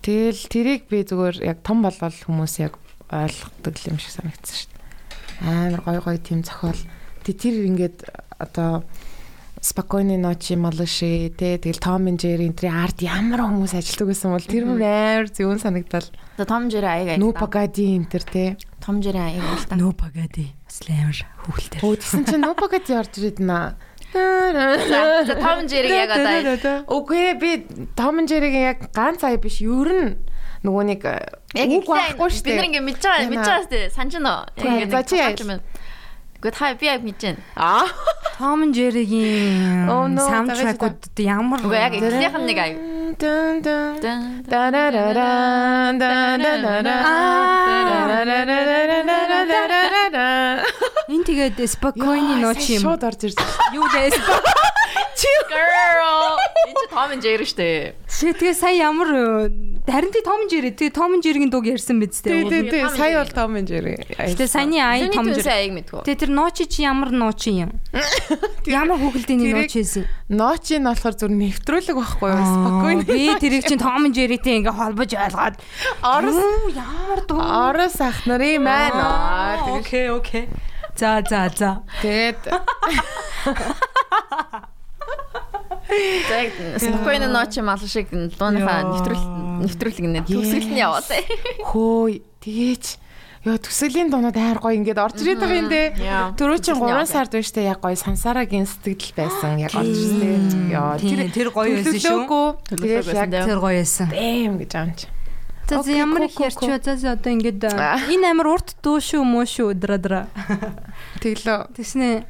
Тэгэл 0.00 0.42
тэрийг 0.48 0.82
би 0.88 1.04
зүгээр 1.04 1.36
яг 1.44 1.60
том 1.66 1.84
болвол 1.84 2.16
хүмүүс 2.16 2.54
яг 2.62 2.80
ойлгодог 3.10 3.74
юм 3.90 3.98
шиг 4.00 4.12
санагдсан 4.14 4.56
шүү 4.56 4.70
дээ. 4.72 4.82
Амар 5.44 5.82
гой 5.84 5.98
гой 6.00 6.16
тийм 6.18 6.40
зохиол. 6.46 6.78
Тэ 7.26 7.34
тэр 7.34 7.66
ингээд 7.66 8.06
одоо 8.38 8.86
спокойной 9.66 10.16
ночи 10.16 10.54
малыши 10.54 11.34
те 11.34 11.58
тэгэл 11.58 11.82
Том 11.82 12.06
and 12.06 12.22
Jerry 12.22 12.46
энэ 12.54 12.70
арт 12.70 13.02
ямар 13.02 13.42
хүмүүс 13.50 13.74
ажилладаг 13.74 14.14
гэсэн 14.14 14.30
бол 14.30 14.46
тэр 14.46 14.64
мөр 14.70 14.82
амар 14.86 15.26
зөвөн 15.34 15.58
санагдал. 15.58 16.06
Том 16.38 16.70
Jerry 16.70 16.86
аяга. 16.86 17.18
Ну 17.18 17.34
погоди 17.34 17.98
энэ 17.98 18.06
төр 18.06 18.24
те. 18.30 18.44
Том 18.78 19.02
Jerry 19.02 19.18
аяга 19.18 19.58
л 19.58 19.66
та. 19.66 19.74
Ну 19.74 19.90
погоди. 19.90 20.54
Бас 20.62 20.78
амар 20.86 21.18
хүүхэлдэр. 21.42 21.82
Өө 21.82 21.94
тэгсэн 21.98 22.22
чинь 22.30 22.42
ну 22.46 22.54
погоди 22.54 22.94
орж 22.94 23.18
ирээд 23.18 23.42
наа. 23.42 23.74
За 24.16 25.34
Том 25.34 25.68
Жериг 25.68 25.90
яг 25.90 26.10
одоо. 26.10 26.84
Үгүй 26.86 27.34
би 27.40 27.66
Том 27.96 28.26
Жериг 28.26 28.54
яг 28.54 28.92
ганц 28.94 29.24
ая 29.24 29.36
биш 29.36 29.60
ер 29.60 29.90
нь 29.90 30.16
нөгөө 30.64 30.84
нэг 30.88 31.02
яг 31.04 31.68
үгүй 31.68 31.84
байхгүй 31.84 32.30
шүү 32.30 32.44
дээ. 32.44 32.54
Бид 32.54 32.62
нэг 32.62 32.70
ингэ 32.70 32.86
мэдж 32.86 33.02
байгаа 33.02 33.28
мэдж 33.30 33.44
байгаа 33.44 33.62
шүү 33.66 33.72
дээ. 33.74 33.90
Санжино. 33.92 34.34
Яг 34.56 35.40
ингэ. 35.42 35.60
Гэхдээ 36.40 36.52
та 36.52 36.74
би 36.76 36.86
яг 36.86 37.00
мэдэн. 37.02 37.36
Аа. 37.56 37.86
Том 38.36 38.68
and 38.68 38.76
Jerry-гийн 38.76 39.88
саундтрекууд 40.20 41.08
ямар 41.16 41.60
Уу 41.64 41.72
яг 41.72 41.96
эхнийх 41.96 42.36
нь 42.36 42.44
нэг 42.44 42.58
аяа. 42.60 42.76
Дэн 43.16 43.64
дэн 43.64 44.44
дарараран 44.44 45.96
дарараран 45.96 46.84
Энд 51.08 51.24
тэгээд 51.24 51.56
спокойны 51.64 52.36
ночи 52.44 52.76
юм. 52.76 52.82
Шууд 52.84 53.08
орж 53.08 53.32
ирсэн. 53.32 53.46
Юу 53.72 53.88
дээ 53.88 54.10
спок. 54.12 54.44
Girl. 55.48 56.36
Энд 56.68 56.80
Tom 56.92 57.08
and 57.14 57.22
Jerry 57.24 57.46
штэ. 57.48 57.94
Шэ 58.04 58.36
тэгээ 58.36 58.52
сая 58.52 58.76
ямар 58.76 59.08
харин 59.86 60.10
тий 60.10 60.22
Том 60.26 60.40
Jerry 60.50 60.70
тэгээ 60.74 60.90
Том 60.92 61.14
Jerry-гийн 61.22 61.46
дууг 61.50 61.66
ярьсан 61.70 62.00
биз 62.02 62.18
Тий, 62.20 62.42
дээ. 62.42 62.50
тий, 62.50 62.62
тий. 62.70 62.82
Сая 62.90 63.22
бол 63.22 63.30
Том 63.30 63.54
Jerry. 63.62 63.94
Тэгээ 64.18 64.46
саяны 64.50 64.82
ай 64.82 65.06
Том. 65.14 65.30
Jerry 65.30 65.46
аяг 65.46 65.72
мэдгүй. 65.78 66.02
Тэгээ 66.04 66.20
тэр 66.26 66.30
ночи 66.34 66.66
чи 66.66 66.82
ямар 66.82 67.10
ночи 67.14 67.50
юм? 67.54 67.70
Ямар 68.66 68.98
Тэрийг- 68.98 69.70
ночи 69.70 69.78
хийсэн? 69.86 70.04
Нооч 70.28 70.74
нь 70.74 70.82
болохоор 70.82 71.14
зүр 71.14 71.30
нэвтрүүлэг 71.30 71.94
байхгүй 71.96 72.30
юу? 72.34 72.46
Спокойно. 72.50 73.02
Би 73.06 73.30
тэрийг 73.38 73.62
чинь 73.66 73.78
Том 73.78 74.10
Jerry-тэй 74.10 74.58
ингээ 74.60 74.74
холбож 74.74 75.10
ойлгоод 75.14 75.54
Орос 76.02 76.34
ямар 76.74 77.20
дуу. 77.30 77.38
Орос 77.38 78.00
ах 78.02 78.26
нарын 78.26 78.58
маань. 78.66 79.78
Окей, 79.78 80.10
окей. 80.10 80.48
За, 80.98 81.22
за, 81.22 81.46
за. 81.54 81.70
Тэгээд 82.02 82.42
Яг 85.86 86.52
спокойно 86.82 87.28
ночи 87.30 87.60
мал 87.60 87.78
шиг 87.78 88.10
дууныхаа 88.10 88.90
нэвтрүүл 88.90 89.24
нэвтрүүлэг 89.66 90.06
нэ 90.06 90.20
төгсгөлт 90.26 90.70
нь 90.74 90.82
яваад. 90.82 91.06
хөөй 91.70 92.22
тэгээч 92.42 92.84
Яа 93.46 93.62
төсөлийн 93.62 94.10
дуунууд 94.10 94.34
хайр 94.34 94.58
гоё 94.58 94.74
ингээд 94.74 94.98
орж 94.98 95.22
ирээд 95.22 95.38
байгаа 95.38 95.62
юм 95.62 95.70
дээ. 95.70 95.86
Төрөө 96.34 96.58
чинь 96.66 96.82
Төсөлний 96.82 96.98
3 96.98 96.98
яваа. 96.98 97.06
сард 97.06 97.30
байж 97.30 97.48
та 97.54 97.62
яг 97.62 97.78
гоё 97.78 97.94
сансараагийн 97.94 98.66
сэтгэл 98.66 99.14
байсан 99.14 99.62
яг 99.62 99.70
орж 99.70 99.86
ирсэн. 99.86 100.66
Яа 100.66 100.98
Тийм, 100.98 101.30
тэр 101.30 101.54
гоё 101.54 101.78
байсан 101.78 101.94
шүү. 101.94 102.26
Тэгээд 102.74 103.06
яг. 103.06 103.46
Тэр 103.46 103.62
гоё 103.62 103.78
байсан. 103.86 104.10
бэм 104.10 104.58
гэж 104.66 104.72
аамч. 104.74 104.98
За, 105.70 105.82
за 105.82 105.90
ямар 105.94 106.26
их 106.26 106.34
cool, 106.34 106.50
ярьч 106.50 106.58
за 106.82 106.94
за 106.98 107.14
одоо 107.14 107.30
ингээд 107.30 107.62
энэ 108.14 108.34
амар 108.34 108.58
урт 108.58 108.74
дуу 108.82 108.98
шүү 108.98 109.22
мөө 109.22 109.46
шүү 109.46 109.78
дра 109.78 109.98
дра. 110.02 110.20
Тэглөө. 111.22 111.70
Тэснэ 111.74 112.26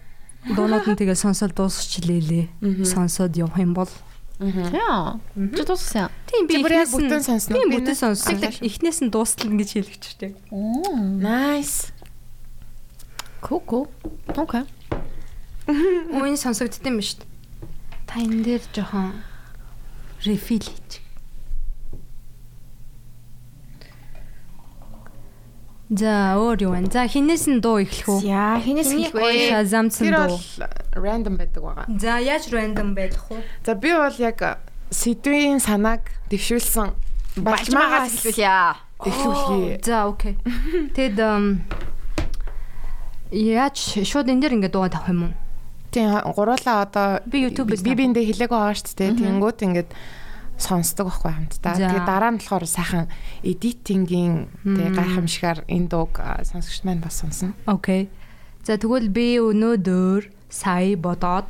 дуунууд 0.54 0.86
нь 0.86 0.98
тэгээ 0.98 1.18
сонсоод 1.18 1.56
дуусчихлээ. 1.56 2.84
Сонсоод 2.86 3.34
явах 3.34 3.58
юм 3.58 3.74
бол. 3.74 3.90
Яа. 4.38 5.16
Чи 5.34 5.62
дууссан. 5.64 6.12
Тийм 6.28 6.46
би 6.46 6.60
Чи 6.60 6.62
бүр 6.62 6.72
яг 6.76 6.88
бүтэн 6.92 7.22
сонсноо. 7.24 7.56
Тийм 7.56 7.72
бүтэн 7.72 7.96
сонссон. 7.96 8.36
Эхнээс 8.60 9.00
нь 9.00 9.10
дуустал 9.10 9.50
гэж 9.50 9.70
хэлэгч 9.80 10.04
штеп. 10.12 10.36
Nice. 10.52 11.90
Cool 13.40 13.62
cool. 13.64 13.86
Окей. 14.36 14.68
Үн 15.66 16.36
сонсогдсон 16.36 16.84
юм 16.84 17.00
шүү 17.00 17.24
дээ. 17.24 17.30
Та 18.06 18.20
энэ 18.20 18.44
дээр 18.44 18.62
жоохон 18.76 19.16
рефил 20.22 20.62
хийж. 20.62 21.05
За 25.86 26.34
өөр 26.34 26.58
юу 26.66 26.72
вэ? 26.74 26.90
За 26.90 27.06
хинээс 27.06 27.46
нь 27.46 27.62
дуу 27.62 27.78
эхлэх 27.78 28.10
үү? 28.10 28.26
Яа, 28.26 28.58
хинээс 28.58 28.90
хэлэх 28.90 29.14
вэ? 29.14 29.54
Шазамсан 29.54 30.02
Тэр 30.02 30.14
дуу. 30.18 30.34
бол 30.34 30.42
random 30.98 31.34
байдаг 31.38 31.62
байгаа. 31.62 31.86
За 31.94 32.18
яаж 32.18 32.50
random 32.50 32.98
байх 32.98 33.14
вэ? 33.30 33.38
За 33.62 33.78
би 33.78 33.94
бол 33.94 34.16
яг 34.18 34.58
сэдвийн 34.90 35.62
санааг 35.62 36.10
дэвшүүлсэн 36.26 36.90
Балчмаагаас 37.38 38.18
хэлүүлье. 38.18 38.74
дэвшүүлье. 38.98 39.78
За 39.86 40.10
окей. 40.10 40.34
Тэгэд 40.90 41.18
яаж 43.30 43.76
шууд 44.02 44.26
энэ 44.26 44.42
дээр 44.42 44.54
ингэ 44.58 44.70
дуу 44.74 44.90
тавих 44.90 45.10
юм 45.14 45.22
уу? 45.30 45.34
Тийм 45.94 46.10
гуруулаа 46.34 46.82
одоо 46.82 47.22
Би 47.30 47.46
YouTube-ээс 47.46 47.86
би 47.86 47.94
биэндээ 47.94 48.26
хэлээг 48.26 48.50
байгаа 48.50 48.74
шүү 48.74 48.94
дээ. 48.98 49.22
Тэнгүүд 49.22 49.58
ингээд 49.62 49.90
сонсдог 50.58 51.08
байхгүй 51.12 51.32
хамтдаа. 51.32 51.74
Тэгээ 51.76 52.04
дараа 52.08 52.30
нь 52.32 52.40
болохоор 52.40 52.64
сайхан 52.66 53.06
эдитингийн 53.44 54.48
тэгээ 54.64 54.90
гайхамшигар 54.96 55.58
энэ 55.68 55.88
дууг 55.92 56.16
сонсогч 56.20 56.84
маань 56.84 57.04
бас 57.04 57.20
сонсно. 57.20 57.52
Окей. 57.68 58.08
За 58.64 58.80
тэгвэл 58.80 59.12
би 59.12 59.38
өнөөдөр 59.38 60.32
сая 60.50 60.96
бодоод 60.96 61.46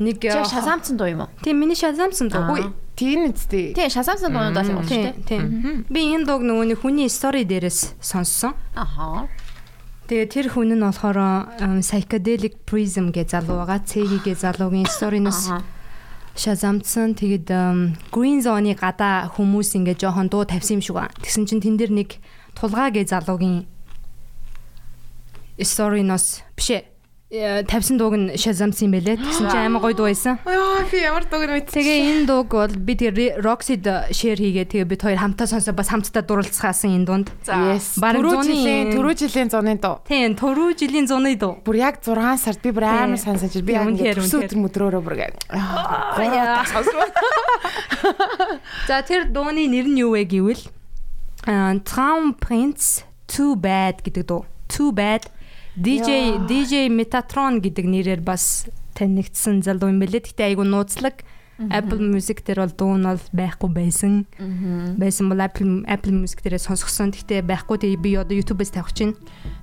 нэг 0.00 0.22
Чи 0.22 0.30
шазамцсан 0.48 0.96
дуу 0.96 1.08
юм 1.10 1.20
уу? 1.26 1.30
Тийм 1.44 1.60
миний 1.60 1.76
шазамсан 1.76 2.32
дуу. 2.32 2.56
Үй 2.56 2.72
тийм 2.96 3.28
үстэй. 3.28 3.76
Тий, 3.76 3.88
шазамцсан 3.92 4.32
дуунуудаас 4.32 4.68
юм 4.72 4.80
шүү 4.80 4.88
Тийм, 4.88 5.04
дээ. 5.04 5.28
тийм. 5.28 5.44
Би 5.92 6.00
энэ 6.16 6.24
дууг 6.24 6.40
нөгөө 6.40 6.66
нэг 6.72 6.78
хүний 6.80 7.08
стори 7.12 7.44
дээрээс 7.44 8.00
сонссон. 8.00 8.56
Аха. 8.72 9.28
Тэгээ 10.08 10.26
тэр 10.32 10.46
хүн 10.56 10.72
нь 10.74 10.80
болохоор 10.80 11.18
psychedelic 11.84 12.64
prism 12.64 13.12
гэж 13.12 13.36
залуу 13.36 13.60
байгаа. 13.60 13.84
Цэги 13.84 14.24
гэж 14.24 14.42
залуугийн 14.48 14.88
сториноос 14.88 15.52
Шазамдсан. 16.36 17.14
Тэгээд 17.14 17.48
green 18.10 18.40
zone-ы 18.42 18.74
гадаа 18.74 19.30
хүмүүс 19.34 19.74
ингээ 19.78 19.98
жоохон 19.98 20.28
дуу 20.30 20.44
тавьсан 20.46 20.78
юм 20.78 20.84
шиг 20.84 20.96
байна. 20.98 21.14
Тэгсэн 21.22 21.46
чинь 21.46 21.62
тэн 21.62 21.76
дээр 21.78 21.92
нэг 21.94 22.18
тулгаа 22.54 22.90
гэж 22.90 23.14
залуугийн 23.14 23.66
сториноос 25.60 26.42
бишээ 26.56 26.80
э, 26.80 26.89
тавьсан 27.30 27.94
дууг 27.94 28.18
нь 28.18 28.34
шазамсан 28.34 28.90
юм 28.90 28.98
байлээ. 28.98 29.22
Тэгсэн 29.22 29.54
чинь 29.54 29.70
амар 29.70 29.86
гоё 29.86 29.94
дуу 29.94 30.10
байсан. 30.10 30.42
Яа 30.42 30.82
би 30.90 30.98
ямар 30.98 31.22
дууг 31.30 31.46
нь 31.46 31.62
мэдсэн. 31.62 31.78
Тэгээ 31.78 31.98
энэ 32.10 32.26
дууг 32.26 32.50
бол 32.50 32.74
би 32.74 32.98
тэгээ 32.98 33.38
Roxy-д 33.38 34.10
share 34.10 34.34
хийгээ 34.34 34.66
тэгээ 34.66 34.90
бид 34.90 35.06
хоёр 35.06 35.22
хамтаа 35.22 35.46
сонсоо 35.46 35.70
бас 35.70 35.94
хамтдаа 35.94 36.26
дурлцгаасан 36.26 36.90
энэ 36.90 37.06
дунд. 37.06 37.30
Yes. 37.46 38.02
Түрүү 38.02 38.50
жилийн 38.50 38.98
түрүү 38.98 39.14
жилийн 39.14 39.46
зуны 39.46 39.78
дуу. 39.78 40.02
Тийм, 40.10 40.34
түрүү 40.34 40.74
жилийн 40.74 41.06
зуны 41.06 41.38
дуу. 41.38 41.62
Бүр 41.62 41.78
яг 41.78 42.02
6 42.02 42.18
сард 42.42 42.66
би 42.66 42.74
бүр 42.74 42.90
амар 42.90 43.22
санаж 43.22 43.54
би 43.62 43.78
яг 43.78 43.86
өдөр 43.86 44.58
мөдрөөрөө 44.66 44.98
бүр 44.98 45.14
гээд. 45.22 45.46
За 48.90 49.06
тэр 49.06 49.30
дууны 49.30 49.70
нэр 49.70 49.86
нь 49.86 50.02
юу 50.02 50.18
вэ 50.18 50.26
гэвэл 50.26 50.66
Traum 51.86 52.34
Prince 52.34 53.06
Too 53.30 53.54
Bad 53.54 54.02
гэдэг 54.02 54.26
дуу. 54.26 54.50
Too 54.66 54.90
Bad 54.90 55.30
DJ. 55.76 56.40
DJ 56.48 56.90
Metatron 56.90 57.62
гэдэг 57.62 57.86
нэрээр 57.86 58.22
бас 58.24 58.66
танигдсан 58.98 59.62
залуу 59.62 59.90
юм 59.90 60.02
байлээ. 60.02 60.26
Гэтэ 60.26 60.50
айгу 60.50 60.66
нууцлаг. 60.66 61.22
Apple 61.60 62.00
Music 62.00 62.40
дээр 62.40 62.64
бол 62.64 62.72
дуу 62.72 62.96
нь 62.96 63.04
бол 63.04 63.20
байхгүй 63.36 63.68
байсан. 63.68 64.24
Байсан 64.96 65.28
бол 65.28 65.44
Apple 65.44 65.84
Apple 65.84 66.16
Music 66.16 66.40
дээрээ 66.40 66.64
сонсгосон. 66.64 67.12
Гэтэ 67.12 67.44
байхгүй 67.44 67.76
тэгээ 67.84 68.00
би 68.00 68.16
одоо 68.16 68.32
YouTube-ээс 68.32 68.72
тавих 68.72 68.96
чинь. 68.96 69.12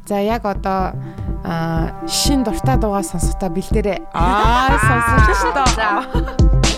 За 0.05 0.21
яг 0.21 0.45
одоо 0.45 0.93
шин 2.05 2.45
дуртай 2.45 2.77
дуугаа 2.77 3.01
сонсохдоо 3.01 3.49
бэлдээрээ. 3.49 4.13
Аа 4.13 4.77
сонсож 4.77 5.41
та. 5.73 6.76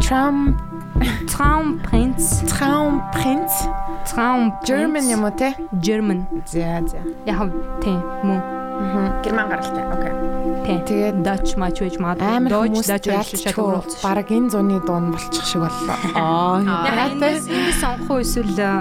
Trump 0.00 0.56
Traum 1.26 1.80
Prince, 1.82 2.44
Traum 4.06 4.52
German 4.64 5.04
юм 5.10 5.24
уу 5.24 5.30
те? 5.36 5.54
German. 5.80 6.26
За 6.46 6.80
за. 6.86 6.98
Яг 7.26 7.50
тийм 7.82 8.00
мөн. 8.22 8.40
Герман 9.22 9.48
гаралтай. 9.48 9.84
Окей. 9.94 10.12
Тийм. 10.66 10.78
Тэгээд 10.84 11.16
Dutch 11.22 11.54
матч 11.58 11.78
байж 11.80 11.96
магадгүй. 11.98 12.50
Dutch 12.50 12.88
Dutch 12.90 13.06
ялцчихгүй 13.06 13.54
шалгуулсан. 13.54 14.02
баг 14.02 14.28
энэ 14.30 14.48
зуны 14.50 14.78
дуун 14.86 15.10
болчих 15.14 15.44
шиг 15.46 15.62
боллоо. 15.62 15.96
Аа. 16.14 16.58
Эндээс 17.06 17.46
эндээс 17.46 17.78
сонгох 17.80 18.18
эсвэл 18.22 18.58
э, 18.58 18.72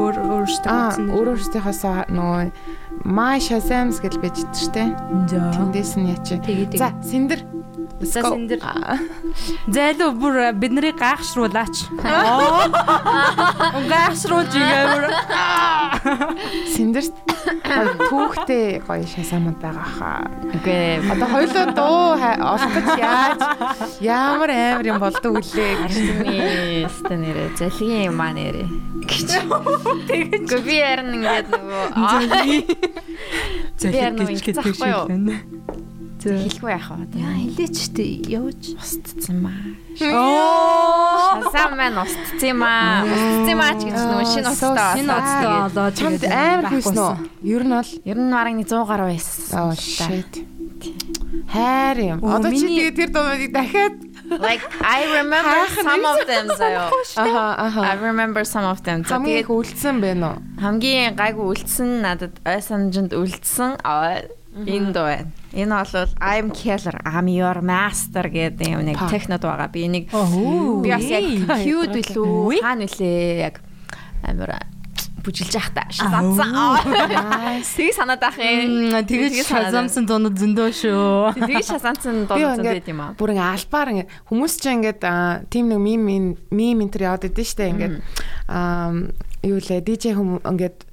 өөр 0.00 0.16
Аа, 0.16 0.40
утсан 0.40 1.04
нэр? 1.04 1.14
өөрөөсөө 1.16 1.96
нөгөө 2.16 2.42
My 3.04 3.36
Shazams 3.42 4.00
гэж 4.00 4.14
байж 4.24 4.36
дээ 4.40 4.56
штэ. 4.56 4.84
Тэндээс 5.28 5.92
нь. 6.00 6.16
Тэгээ 6.16 6.78
За, 6.80 6.88
тэгээ. 7.04 7.51
Синдэр. 8.02 8.12
За 8.12 8.22
синдэр. 8.26 8.58
Зайлуу 9.68 10.12
бүр 10.18 10.36
э, 10.42 10.52
бид 10.52 10.72
нарыг 10.74 10.96
гайхшруулаач. 10.98 11.86
Гайхшруулж 13.92 14.54
игээвэр. 14.58 15.04
Синдэр 16.74 17.06
түүхтэй 18.10 18.82
гоё 18.82 19.06
шасамууд 19.06 19.62
байгаа 19.62 19.86
хаа. 19.86 20.26
Үгүй. 20.50 20.98
Одоо 21.14 21.28
хоёулаа 21.30 21.66
дуу 21.78 22.18
гэж 22.18 22.98
яаж 22.98 23.38
ямар 24.02 24.50
амар 24.50 24.82
юм 24.86 24.98
болдог 24.98 25.38
үлээ. 25.38 25.86
Арсны 25.86 26.82
өстө 26.86 27.14
нэрэ 27.22 27.54
залгийн 27.54 28.10
юм 28.10 28.18
аа 28.18 28.34
нэрэ. 28.34 28.66
Гэж. 29.06 29.46
Тэгэхгүй 30.10 30.60
би 30.66 30.82
харин 30.82 31.22
ингээд 31.22 31.54
нөгөө 31.54 31.86
нөө 31.94 32.18
гэж 32.18 32.18
шилэн. 32.18 32.66
За. 33.78 33.94
Хэлэхгүй 36.22 36.70
яах 36.70 36.88
вэ? 36.94 37.04
Яа 37.18 37.34
хэлээч 37.42 37.78
тээ 37.96 38.12
явж. 38.38 38.62
Устцсан 38.78 39.36
маа. 39.42 39.62
Оо. 40.12 41.42
Шасан 41.42 41.70
маань 41.76 41.98
устцсан 41.98 42.54
маа. 42.56 43.02
Устцсан 43.04 43.56
маа 43.58 43.72
ч 43.74 43.80
гэж 43.90 43.96
нөгөө 43.98 44.26
шинэ 44.32 44.48
Аа, 44.48 44.54
устдаа. 44.54 44.92
Энэ 44.98 45.12
удаа 45.12 45.56
олоод 45.66 45.94
Чамд 45.98 46.22
амар 46.28 46.66
хийсэн 46.70 46.98
үү? 46.98 47.14
Ер 47.42 47.62
нь 47.66 47.72
бол 47.74 47.90
Ер 48.06 48.18
нь 48.22 48.30
бараг 48.32 48.54
нэг 48.56 48.66
100 48.70 48.86
гаруй 48.88 49.08
байсан. 49.16 49.42
оо 49.58 49.72
shit. 49.74 50.32
Хайр 51.52 51.98
юм. 51.98 52.18
Оо, 52.22 52.36
Одоо 52.38 52.50
чи 52.52 52.66
тэгээ 52.66 52.92
тэр 52.96 53.08
дуунуудыг 53.12 53.52
дахиад 53.52 53.94
Like 54.32 54.64
I 54.80 55.00
remember 55.20 55.60
some 55.76 56.04
of 56.08 56.18
them 56.24 56.46
заяа. 56.56 56.88
аха 57.16 57.44
I 57.58 57.66
аха 57.68 57.80
remember 58.00 58.42
some 58.48 58.64
of 58.64 58.80
them. 58.86 59.04
Тэгээд 59.04 59.44
их 59.44 59.50
үлдсэн 59.50 60.00
байна 60.00 60.26
уу? 60.32 60.38
хамгийн 60.62 61.12
гайгүй 61.18 61.44
үлдсэн 61.52 62.00
надад 62.00 62.34
ой 62.46 62.60
санжинд 62.62 63.12
үлдсэн 63.12 63.76
энэ 64.64 64.90
дуу 64.94 65.04
байна. 65.10 65.28
Энэ 65.52 65.84
бол 65.84 66.08
I'm 66.20 66.48
Killer, 66.50 66.96
I'm 67.04 67.28
your 67.28 67.60
master 67.60 68.24
гэдэг 68.24 68.68
юм 68.72 68.88
нэг 68.88 68.96
технод 69.12 69.44
байгаа. 69.44 69.68
Би 69.68 69.84
Оо. 70.12 70.80
би 70.80 70.88
бас 70.88 71.04
яг 71.04 71.24
cute 71.60 71.92
билүү 71.92 72.60
хаана 72.64 72.88
нэлээ 72.88 73.44
яг 73.44 73.60
амар 74.24 74.64
бүжилж 75.22 75.54
явах 75.54 75.70
та 75.70 75.86
шазанцсан. 75.90 76.50
Nice. 76.50 77.74
Тэг 77.78 77.94
санаад 77.94 78.22
ах 78.26 78.38
юм. 78.40 78.90
Тэгэж 79.06 79.46
шазамсан 79.46 80.06
дуунууд 80.08 80.34
зөндөө 80.34 80.70
шүү. 80.74 81.38
Тэг 81.38 81.62
шазанцсан 81.62 82.26
Би 82.26 82.42
дуу 82.42 82.56
ингээд 82.58 82.82
зүйд 82.82 82.90
юм 82.90 83.00
аа. 83.06 83.14
бүр 83.14 83.36
ингээ 83.36 83.52
албаар 83.54 83.88
ингээ 83.94 84.08
хүмүүс 84.32 84.54
ч 84.58 84.64
ингээд 84.74 85.02
тим 85.52 85.70
нэг 85.70 85.78
мим 85.78 86.00
мим 86.02 86.24
мим 86.50 86.82
энтер 86.82 87.06
яваад 87.06 87.28
идэв 87.30 87.46
штэ 87.46 87.70
ингээд 87.70 87.96
аа 88.50 88.90
юу 89.46 89.58
лээ 89.62 89.80
DJ 89.86 90.18
хүм 90.18 90.42
ингээд 90.42 90.90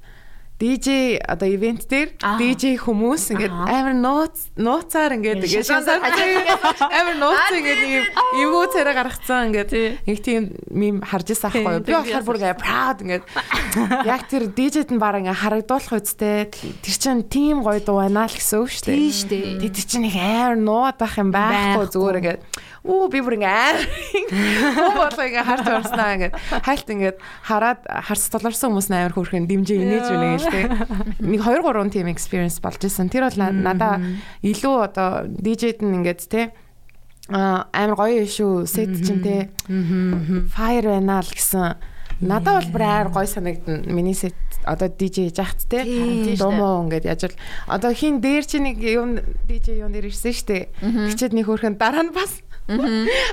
DJ 0.60 1.16
одоо 1.24 1.48
ивент 1.48 1.88
дээр. 1.88 2.12
DJ 2.20 2.76
хүмүүс 2.84 3.32
ингээд 3.32 3.48
амар 3.48 3.96
нууц 3.96 4.52
нууцаар 4.60 5.16
ингээд 5.16 5.40
ингээд 5.40 5.64
шашаад 5.64 6.04
амар 7.00 7.16
нууц 7.16 7.48
ингээд 7.56 7.82
ийм 7.88 8.04
эвгүү 8.44 8.64
царай 8.76 8.92
гаргацсан 8.92 9.48
ингээд 9.48 10.04
нэг 10.04 10.18
тийм 10.20 10.52
мим 10.68 11.00
харж 11.00 11.32
ирсэн 11.32 11.48
аахгүй 11.48 11.80
би 11.80 11.96
болохоор 11.96 12.24
бүр 12.28 12.38
ингээ 12.44 12.60
proud 12.60 12.98
ингээд. 13.00 13.24
Яг 14.04 14.28
тэр 14.28 14.52
DJ-д 14.52 14.92
нь 14.92 15.00
бараг 15.00 15.24
ингээ 15.24 15.40
харагдуулах 15.40 15.96
үстэй 15.96 16.52
тэр 16.52 16.96
чинь 17.00 17.24
тийм 17.24 17.64
гоё 17.64 17.80
дуу 17.80 18.04
байна 18.04 18.28
л 18.28 18.36
гэсэн 18.36 18.60
үг 18.60 18.68
штэ 18.68 19.00
Тийм 19.00 19.16
штэ. 19.16 19.64
Тэг 19.64 19.72
тэр 19.80 19.86
чинь 19.88 20.08
их 20.12 20.16
амар 20.20 20.60
нууд 20.60 21.00
ах 21.00 21.16
юм 21.16 21.32
Байхгүй. 21.32 21.88
зүгээр 21.88 22.18
ингээд 22.20 22.40
Оо 22.80 23.08
би 23.12 23.20
бүр 23.20 23.36
ингээ 23.36 23.52
амар 23.52 23.84
оо 24.80 24.92
болоо 24.96 25.24
ингээ 25.28 25.44
харж 25.44 25.66
орснаа 25.68 26.10
ингээ 26.16 26.32
хайлт 26.64 26.88
ингээ 26.88 27.12
хараад 27.44 27.80
харц 27.84 28.24
толорсон 28.32 28.72
хүмүүс 28.72 28.88
амар 28.88 29.12
хөөрхөн 29.12 29.44
дэмжээ 29.44 29.78
инээж 29.84 30.06
үнэ 30.08 30.26
гэл 30.40 30.48
тээ. 30.48 30.66
Нэг 31.20 31.40
2 31.44 31.60
3 31.60 31.92
тийм 31.92 32.08
experience 32.08 32.56
болж 32.64 32.80
исэн. 32.80 33.12
Тэр 33.12 33.28
бол 33.28 33.36
на- 33.36 33.52
надаа 33.52 34.00
илүү 34.40 34.76
одоо 34.80 35.28
DJ-д 35.28 35.84
нь 35.84 36.00
ингээд 36.00 36.24
тээ 36.32 36.46
а 37.30 37.68
амар 37.76 37.94
гоё 38.00 38.24
шүү 38.24 38.64
сет 38.64 38.96
чинь 39.04 39.20
тээ 39.20 39.52
fire 40.48 40.88
байна 40.88 41.20
л 41.20 41.30
гэсэн 41.30 41.76
Надад 42.20 42.68
бол 42.68 42.72
бүр 42.76 42.82
амар 42.84 43.08
гой 43.16 43.24
санагдана. 43.24 43.80
Миний 43.88 44.12
сет 44.12 44.36
одоо 44.68 44.88
DJ 44.92 45.32
хийж 45.32 45.38
ахт 45.40 45.64
те. 45.72 45.84
Тийм 45.84 46.36
Дуу 46.36 46.52
муу 46.52 46.84
ингээд 46.84 47.04
яаж 47.08 47.32
л 47.32 47.36
одоо 47.64 47.92
хин 47.96 48.20
дээр 48.20 48.44
чи 48.44 48.60
нэг 48.60 48.76
юм 48.84 49.16
DJ 49.48 49.80
юу 49.80 49.88
нэр 49.88 50.12
ирсэн 50.12 50.32
штэ. 50.36 50.68
Тэгчээд 50.84 51.32
нэг 51.32 51.48
хөрхэн 51.48 51.80
дараа 51.80 52.04
нь 52.04 52.12
бас 52.12 52.44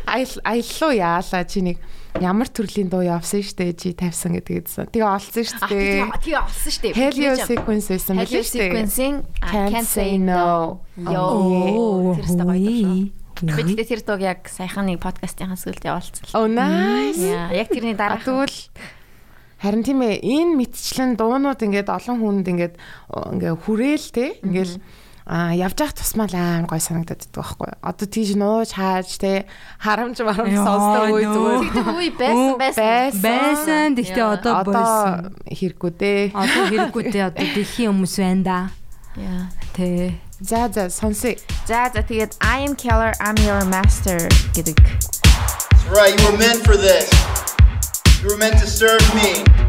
айл 0.07 0.33
аяллуу 0.41 0.91
яалаа 0.97 1.43
чи 1.45 1.61
нэг 1.61 1.77
ямар 2.21 2.49
төрлийн 2.49 2.89
дуу 2.89 3.05
явсан 3.05 3.45
штэ 3.45 3.77
чи 3.77 3.93
тавьсан 3.93 4.33
гэдгээдсэн. 4.37 4.89
Тэгээ 4.89 5.05
олсон 5.05 5.45
штэ. 5.45 6.09
тий 6.23 6.33
олсон 6.33 6.73
дээ. 6.81 6.93
Helio 6.97 7.33
sequence 7.37 7.87
байсан 7.93 8.17
Helio 8.17 8.41
билээ 8.41 8.49
штэ. 8.49 8.59
sequencing 8.65 9.15
I 9.45 9.69
Can't 9.69 9.85
say 9.85 10.17
no. 10.17 10.81
Йоо. 10.97 12.17
Тэр 12.17 12.25
өстө 12.25 12.43
гоё 12.49 12.57
дуу. 12.57 13.13
Би 13.37 13.53
Ой. 13.53 13.63
тэгтээ 13.69 13.85
тэр 13.85 14.01
дууг 14.01 14.21
яг 14.25 14.49
саяхан 14.49 14.89
нэг 14.89 14.97
подкастынхаа 14.97 15.61
сүлд 15.61 15.85
явуулсан. 15.85 16.25
Oh 16.33 16.49
nice. 16.49 17.21
Яа, 17.21 17.53
яг 17.53 17.69
тэрний 17.69 17.93
дараа 17.93 18.17
тэгвэл 18.17 18.57
харин 19.61 19.85
тийм 19.85 20.01
ээ 20.01 20.25
энэ 20.25 20.57
мэтчлэн 20.57 21.13
дуунууд 21.17 21.61
ингээд 21.61 21.89
олон 21.89 22.17
хүнд 22.17 22.45
ингээд 22.49 22.75
ингээ 23.13 23.53
хүрээл 23.61 24.07
те 24.09 24.25
ингээл 24.41 24.81
а 25.27 25.51
явж 25.51 25.75
явах 25.83 25.91
тусмаа 25.91 26.31
л 26.31 26.39
амар 26.39 26.71
гой 26.71 26.79
санагдаад 26.79 27.19
байдаг 27.19 27.35
байхгүй 27.35 27.67
юу. 27.67 27.79
Одоо 27.83 28.07
тийж 28.07 28.29
нууж 28.39 28.71
хааж 28.71 29.11
те 29.19 29.43
харамж 29.75 30.23
марамж 30.23 30.55
сонсдог 30.55 31.11
үе 31.11 31.27
зүгээр 31.27 31.59
Тэгтээ 31.67 31.83
үе 31.99 32.09
байсан 32.15 32.55
байсан. 32.55 33.19
Байсан. 33.19 33.87
Яа. 33.99 34.39
одоо 34.39 34.53
болсон. 34.63 35.35
хэрэггүй 35.51 35.91
дээ. 35.99 36.21
Одоо 36.31 36.63
хэрэггүй 36.71 37.03
дээ 37.11 37.23
одоо 37.27 37.43
дэлхийн 37.43 37.91
хүмүүс 37.91 38.15
байна 38.23 38.43
да. 38.47 38.59
Яа. 39.19 39.43
Тэ. 39.75 40.15
За 40.39 40.71
за 40.71 40.87
сонсъё. 40.87 41.35
За 41.67 41.91
за 41.91 42.07
тэгээд 42.07 42.39
I 42.39 42.63
am 42.63 42.71
killer 42.71 43.11
I'm 43.19 43.35
your 43.43 43.67
master 43.67 44.31
гэдэг. 44.55 44.79
Right, 45.91 46.15
you 46.15 46.23
were 46.23 46.39
meant 46.39 46.63
for 46.63 46.79
this. 46.79 47.11
You 48.23 48.31
were 48.31 48.39
meant 48.39 48.55
to 48.63 48.67
serve 48.67 49.03
me. 49.11 49.66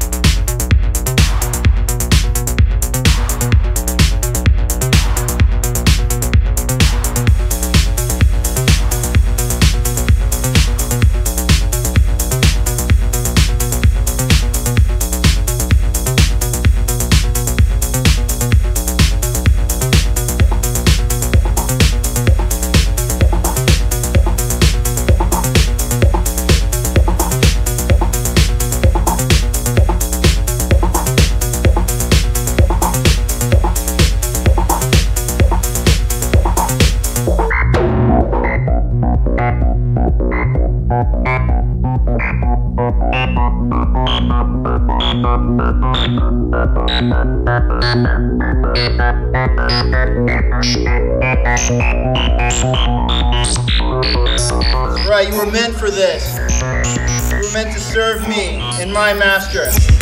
Right, 55.09 55.29
you 55.29 55.37
were 55.37 55.51
meant 55.51 55.75
for 55.75 55.90
this. 55.90 56.37
You 56.37 57.37
were 57.37 57.53
meant 57.53 57.73
to 57.75 57.81
serve 57.81 58.29
me 58.29 58.61
and 58.81 58.92
my 58.92 59.12
master. 59.12 59.98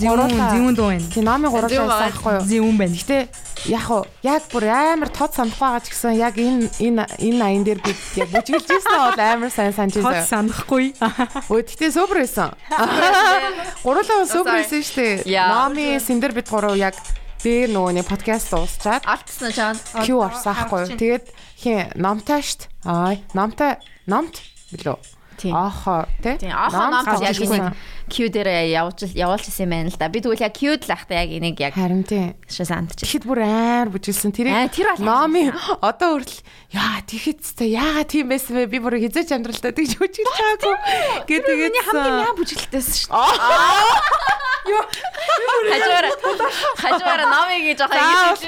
Зүүн 0.00 0.32
зүүн 0.32 0.74
дуу 0.76 0.88
байна. 0.90 1.06
Тий 1.12 1.22
номи 1.22 1.46
гурлаа 1.52 1.70
Зүүн 1.70 1.88
байгаа. 1.88 2.04
байхгүй 2.08 2.32
юу? 2.34 2.44
Зүүн 2.50 2.76
байна. 2.80 2.96
Гэтэ 2.96 3.18
яг 3.70 3.86
уу 3.92 4.02
яг 4.24 4.42
бүр 4.52 4.64
амар 4.72 5.10
тод 5.12 5.32
санахгүй 5.36 5.60
байгаа 5.68 5.82
ч 5.84 5.86
гэсэн 5.92 6.14
яг 6.16 6.34
энэ 6.40 6.66
энэ 6.80 7.04
энэ 7.20 7.42
аян 7.44 7.64
дээр 7.68 7.80
би 7.84 7.92
яг 8.16 8.28
бүжгэлж 8.32 8.68
ирсэн 8.72 8.98
бол 9.04 9.20
амар 9.20 9.50
сайн 9.52 9.72
санаж 9.76 9.94
Тод 10.00 10.04
байсан. 10.08 10.48
санахгүй. 10.48 10.84
Өө 11.52 11.60
гэтэ 11.68 11.92
супер 11.92 12.18
байсан. 12.24 12.50
Гурлаа 13.84 14.24
супер 14.26 14.54
байсан 14.64 14.80
шүү 14.80 15.24
дээ. 15.24 15.48
Номи 15.48 15.86
сэндэр 16.00 16.32
бид 16.36 16.48
гурав 16.48 16.76
яг 16.76 16.96
дээр 17.44 17.72
нөгөө 17.72 17.92
нэг 18.00 18.06
подкаст 18.08 18.52
дуусчаад 18.52 19.04
Алтсан 19.08 19.48
уу 19.48 19.54
чаан? 19.56 19.76
Q 20.04 20.08
орсон 20.20 20.52
аахгүй 20.52 20.80
юу? 20.84 20.96
Тэгээд 21.00 21.24
хин 21.60 21.88
номтой 21.96 22.40
штт. 22.44 22.68
Аа 22.84 23.16
номтой 23.32 23.80
номт 24.04 24.40
билүү? 24.72 24.96
Аахаа 25.48 26.04
тий. 26.20 26.36
Ахаа 26.52 27.00
Ном 27.00 27.24
яг 27.24 27.32
ирсэн. 27.40 27.72
Q 28.10 28.28
дээр 28.28 28.50
явуулж 28.74 29.06
явуулчихсан 29.16 29.64
юм 29.64 29.72
байна 29.72 29.88
л 29.88 29.96
да. 29.96 30.10
Би 30.12 30.20
тэгвэл 30.20 30.44
яг 30.44 30.52
Q-д 30.52 30.84
л 30.84 30.92
ахта 30.92 31.14
яг 31.16 31.30
энийг 31.32 31.56
яг 31.62 31.72
Харин 31.78 32.04
тий. 32.04 32.36
шасаандч. 32.44 33.00
Тэгэхэд 33.00 33.24
бүр 33.24 33.40
амар 33.46 33.88
бүжгэлсэн. 33.94 34.34
Тэр 34.34 34.50
номи 35.00 35.48
одоо 35.80 36.18
хүртэл 36.20 36.42
яа 36.74 37.00
тэгэхэд 37.06 37.38
та 37.56 37.64
яагаад 37.64 38.10
тийм 38.10 38.28
байсан 38.28 38.52
бэ? 38.60 38.66
Би 38.66 38.78
бүр 38.82 38.98
хизээч 39.00 39.30
амьдралдаа 39.30 39.72
тэгж 39.72 39.94
бүжгэлж 39.96 40.26
байгаагүй. 40.26 40.76
Гэ 41.30 41.36
тэгээд 41.38 41.74
хамгийн 41.86 42.18
яа 42.26 42.34
бүжгэлтэйсэн 42.34 42.94
шүү 43.06 43.14
дээ. 43.14 44.50
Хажуугаар 44.70 46.06
хажуугаар 46.78 47.22
номыг 47.26 47.62
гэж 47.64 47.78
жоохон 47.80 47.96
ингэж 47.96 48.42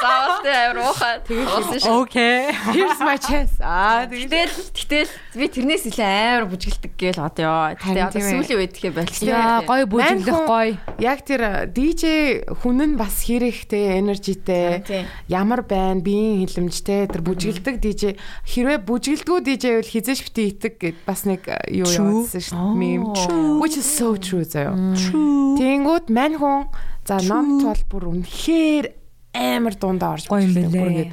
заавал 0.00 0.40
тэ 0.40 0.50
амар 0.56 0.78
уухаа. 0.88 1.14
Уусан 1.28 1.78
шүү. 1.78 2.00
Окей. 2.00 2.50
Here's 2.74 3.00
my 3.02 3.18
chance. 3.20 3.54
Аа 3.60 4.06
Гэтэл 4.08 4.50
гэтэл 4.72 5.10
би 5.36 5.46
тэрнээс 5.52 5.84
илүү 5.90 6.00
амар 6.30 6.46
бүжгэлдэг 6.46 6.92
гээл 6.94 7.20
одоо 7.26 7.44
ёо. 7.44 7.74
Харин 7.74 8.06
одоо 8.06 8.22
сүүлийн 8.22 8.58
үед 8.62 8.72
тэгээ 8.78 8.94
болчихсон. 8.94 9.28
Яа 9.34 9.60
гой 9.66 9.82
бүжиглэх 9.90 10.40
гой. 10.46 10.68
яг 11.02 11.18
тэр 11.26 11.42
DJ 11.74 12.02
хүн 12.62 12.78
нь 12.80 12.94
бас 12.94 13.26
хэрэгтэй 13.26 13.98
энержитэй 13.98 15.04
ямар 15.26 15.66
байна 15.66 15.98
биеийн 15.98 16.46
хилэмжтэй 16.46 17.10
тэр 17.10 17.22
бүжгэлдэг 17.26 17.76
DJ 17.82 18.02
хэрвээ 18.46 18.78
бүжгэлдэггүй 18.86 19.40
DJ 19.42 19.64
бол 19.82 19.90
хизээш 19.90 20.20
бити 20.30 20.42
итэг 20.54 20.74
гэд 20.78 20.98
бас 21.04 21.26
нэг 21.26 21.44
э, 21.50 21.58
юу 21.74 21.90
явуулсан 21.90 22.40
шүү 22.40 22.78
дээ 22.78 23.58
which 23.58 23.76
is 23.76 23.88
so 23.88 24.14
true 24.16 24.46
заяа 24.46 24.72
True. 24.94 25.58
Тэнгүүд 25.58 26.06
мань 26.14 26.38
хүн 26.38 26.70
за 27.04 27.18
номт 27.26 27.66
бол 27.66 27.82
бүр 27.90 28.04
үнэхээр 28.14 28.86
амар 29.34 29.74
дундаа 29.74 30.14
орж 30.16 30.26
Гоё 30.30 30.46
юм 30.46 30.54
бүжгэлдэг. 30.54 31.10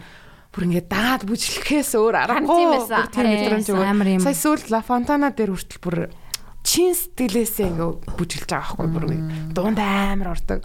Бүр 0.54 0.64
ингээд 0.68 0.88
дагаад 0.90 1.24
бүжиглэхээс 1.28 1.92
өөр 1.98 2.16
аргагүй 2.18 2.50
тийм 3.14 3.30
мэдрэмж 3.30 3.68
өгөө. 3.72 4.22
Сая 4.24 4.38
сүүл 4.38 4.72
La 4.74 4.82
Fontana 4.82 5.30
дээр 5.36 5.54
хүртэл 5.54 5.82
бүр 5.84 5.98
чин 6.66 6.92
сэтгэлээсээ 6.98 7.68
ингээд 7.72 8.18
бүжиглэж 8.18 8.50
байгаа 8.52 8.76
байхгүй 8.76 8.88
бүр 8.92 9.06
ингээд 9.12 9.54
дундаа 9.54 10.18
амар 10.18 10.34
ордог. 10.34 10.62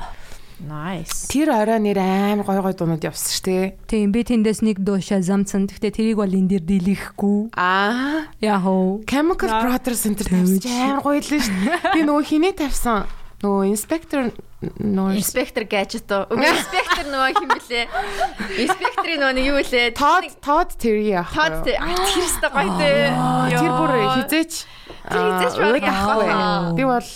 Nice. 0.62 1.26
Тэр 1.26 1.50
орой 1.50 1.82
нэр 1.82 1.98
амар 1.98 2.46
гой 2.46 2.62
гой 2.62 2.74
дуунууд 2.78 3.02
явсан 3.02 3.34
шүү 3.34 3.44
дээ. 3.50 3.66
Тийм 3.90 4.14
би 4.14 4.22
тэндээс 4.22 4.62
нэг 4.62 4.78
дуушаа 4.78 5.18
замцсан. 5.18 5.66
Гэхдээ 5.66 5.90
тэрийг 5.90 6.22
бол 6.22 6.30
энэ 6.30 6.54
дээр 6.54 6.64
дийлэхгүй. 6.70 7.50
Аа, 7.58 8.30
Яхоо. 8.38 9.02
Chemical 9.02 9.50
Brothers 9.50 10.06
Center 10.06 10.22
тавьсан 10.22 10.62
амар 10.62 11.02
гоё 11.02 11.18
л 11.18 11.26
шүү 11.26 11.42
дээ. 11.42 11.98
Би 11.98 12.00
нөгөө 12.06 12.24
хинээ 12.30 12.54
тавьсан. 12.62 13.10
Нөгөө 13.42 13.64
инспектор 13.72 14.28
нөгөө 14.62 15.16
Инспектор 15.18 15.64
гаджет 15.66 16.06
уу? 16.14 16.38
Инспектор 16.38 17.06
нөгөө 17.10 17.30
хин 17.34 17.50
блэ? 17.50 17.80
Инспекторын 18.62 19.18
нөгөө 19.18 19.34
нэг 19.34 19.46
юу 19.50 19.58
блэ? 19.58 19.82
Todd 19.98 20.28
Todd 20.38 20.70
Terry 20.78 21.10
яах 21.10 21.32
Тод 21.34 21.66
вэ? 21.66 21.74
тэр 21.74 22.22
өстой 22.22 22.50
гоё 22.54 22.70
дээ. 22.78 23.10
Тэр 23.58 23.72
бүр 23.74 23.92
хизээч 24.22 24.52
Тэр 25.10 25.26
хизээч 25.42 25.58
яахгүй. 25.58 25.82
байхгүй. 25.82 26.76
Би 26.78 26.84
бол 26.86 27.08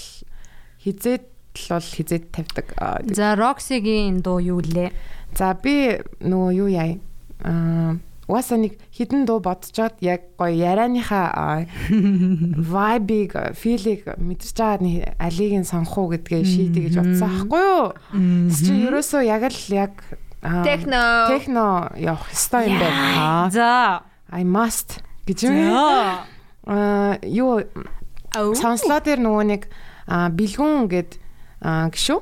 хизээд 0.83 1.23
л 1.57 1.67
бол 1.71 1.87
хизээд 1.95 2.25
тавьдаг. 2.35 2.67
За 3.15 3.39
Roxy-гийн 3.39 4.19
дуу 4.27 4.43
юу 4.43 4.59
лээ? 4.59 4.91
За 5.39 5.55
би 5.55 6.03
нөгөө 6.27 6.51
юу 6.59 6.67
яа? 6.67 6.99
Аа 7.47 7.95
Угаасаа 8.27 8.59
нэг 8.59 8.75
хідэн 8.91 9.23
дуу 9.23 9.39
бодцоод 9.39 10.03
яг 10.03 10.35
гоё 10.35 10.51
ярианыхаа 10.51 11.27
аа, 11.31 11.59
vibe-ыг, 12.75 13.55
feel-ыг 13.55 14.19
мэдэрч 14.19 14.57
байгаа 14.59 14.83
нэг 14.83 15.15
алийг 15.23 15.55
нь 15.63 15.69
сонгох 15.69 15.99
уу 15.99 16.11
гэдгээ 16.19 16.43
шийдэ 16.43 16.81
гэж 16.91 16.95
бодсон 16.99 17.31
аахгүй 17.31 17.63
юу? 17.63 17.87
Чи 18.51 18.73
ерөөсөө 18.91 19.23
яг 19.31 19.47
л 19.47 19.63
яг 19.71 19.95
Техно. 20.43 21.27
техно 21.31 21.91
явах 21.95 22.27
ёстой 22.35 22.67
юм 22.71 22.79
байна. 22.83 23.51
За. 23.51 24.03
I 24.31 24.43
must 24.43 24.99
гэж 25.27 25.47
юм. 25.47 25.55
Аа 26.67 27.19
юу 27.23 27.63
сонслоо 28.35 29.01
дээр 29.01 29.23
нөгөө 29.23 29.45
нэг 29.55 29.63
бэлгүүн 30.35 30.87
гээд 30.91 31.11
аа, 31.63 31.89
гişүү. 31.95 32.21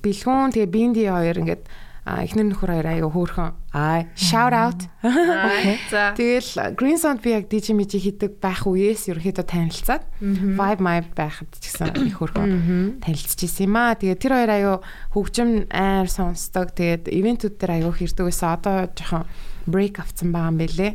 Бэлгүүн 0.00 0.52
тэгээ 0.56 0.68
бинди 0.72 1.04
хоёр 1.08 1.38
ингээд 1.44 1.64
эхнэр 2.06 2.46
нөхөр 2.50 2.70
хоёр 2.76 2.86
аяга 2.86 3.08
хөөрхөн. 3.12 3.50
Аа 3.76 4.08
shout 4.16 4.56
out. 4.56 4.80
Тэгэл 6.16 6.72
Green 6.80 6.96
Sound 6.96 7.20
би 7.20 7.36
яг 7.36 7.52
DJ 7.52 7.76
мижи 7.76 8.00
хийдэг 8.00 8.40
байх 8.40 8.64
үеэс 8.64 9.12
ерөөхдөө 9.12 9.44
танилцаад 9.44 10.04
vibe 10.24 10.80
my 10.80 11.04
байхад 11.12 11.52
ч 11.60 11.68
гэсэн 11.68 11.92
их 12.08 12.16
хөөрхөн 12.16 13.04
танилцчихсан 13.04 13.68
юм 13.68 13.76
аа. 13.76 13.92
Тэгээ 14.00 14.16
тэр 14.16 14.32
хоёр 14.32 14.52
аяга 14.56 14.76
хөгжим 15.12 15.68
айр 15.68 16.08
сонсдог. 16.08 16.72
Тэгээд 16.72 17.12
ивентүүд 17.12 17.60
дээр 17.60 17.84
аяга 17.84 17.92
хэрдэг 17.92 18.24
байсан. 18.24 18.56
Одоо 18.56 18.88
жоохон 18.96 19.28
break 19.68 20.00
авцсан 20.00 20.32
байгаа 20.32 20.56
юм 20.56 20.58
бэлээ. 20.64 20.92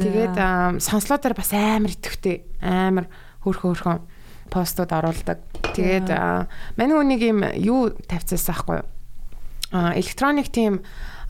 Тэгээд 0.00 0.36
аа, 0.40 0.80
сонслоо 0.80 1.20
дээр 1.20 1.36
бас 1.36 1.52
амар 1.52 1.92
итгэвтэй. 1.92 2.48
Амар 2.64 3.12
хөөрхөн 3.44 3.76
хөөрхөн 3.76 4.00
постууд 4.48 4.88
оруулдаг. 4.88 5.44
Тэгээд 5.76 6.08
аа, 6.16 6.48
мань 6.80 6.96
хүнийг 6.96 7.22
юм 7.28 7.44
юу 7.60 7.92
тавьчихсан 8.08 8.56
байхгүй 8.56 8.80
юу? 8.80 8.88
электроник 9.72 10.48
тим 10.48 10.80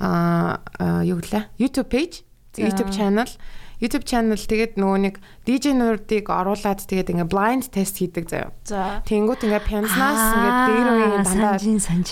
а 0.01 0.61
а, 0.79 1.03
юу 1.05 1.21
гэлээ 1.21 1.57
YouTube 1.61 1.89
page 1.91 2.23
YouTube 2.57 2.93
channel 2.93 3.29
YouTube 3.77 4.09
channel 4.09 4.41
тэгээд 4.41 4.81
нөгөө 4.81 4.99
нэг 5.05 5.15
DJ 5.45 5.77
нурдыг 5.77 6.33
оруулаад 6.33 6.81
тэгээд 6.89 7.13
ингээ 7.13 7.29
blind 7.29 7.69
test 7.69 8.01
хийдэг 8.01 8.25
заяа. 8.25 8.49
За. 8.65 9.05
Тэнгүүт 9.05 9.45
ингээ 9.45 9.69
пянзнаас 9.69 10.23
ингээ 10.33 10.57
дээр 10.65 10.89
үеийн 10.97 11.25
дандаа 11.29 11.57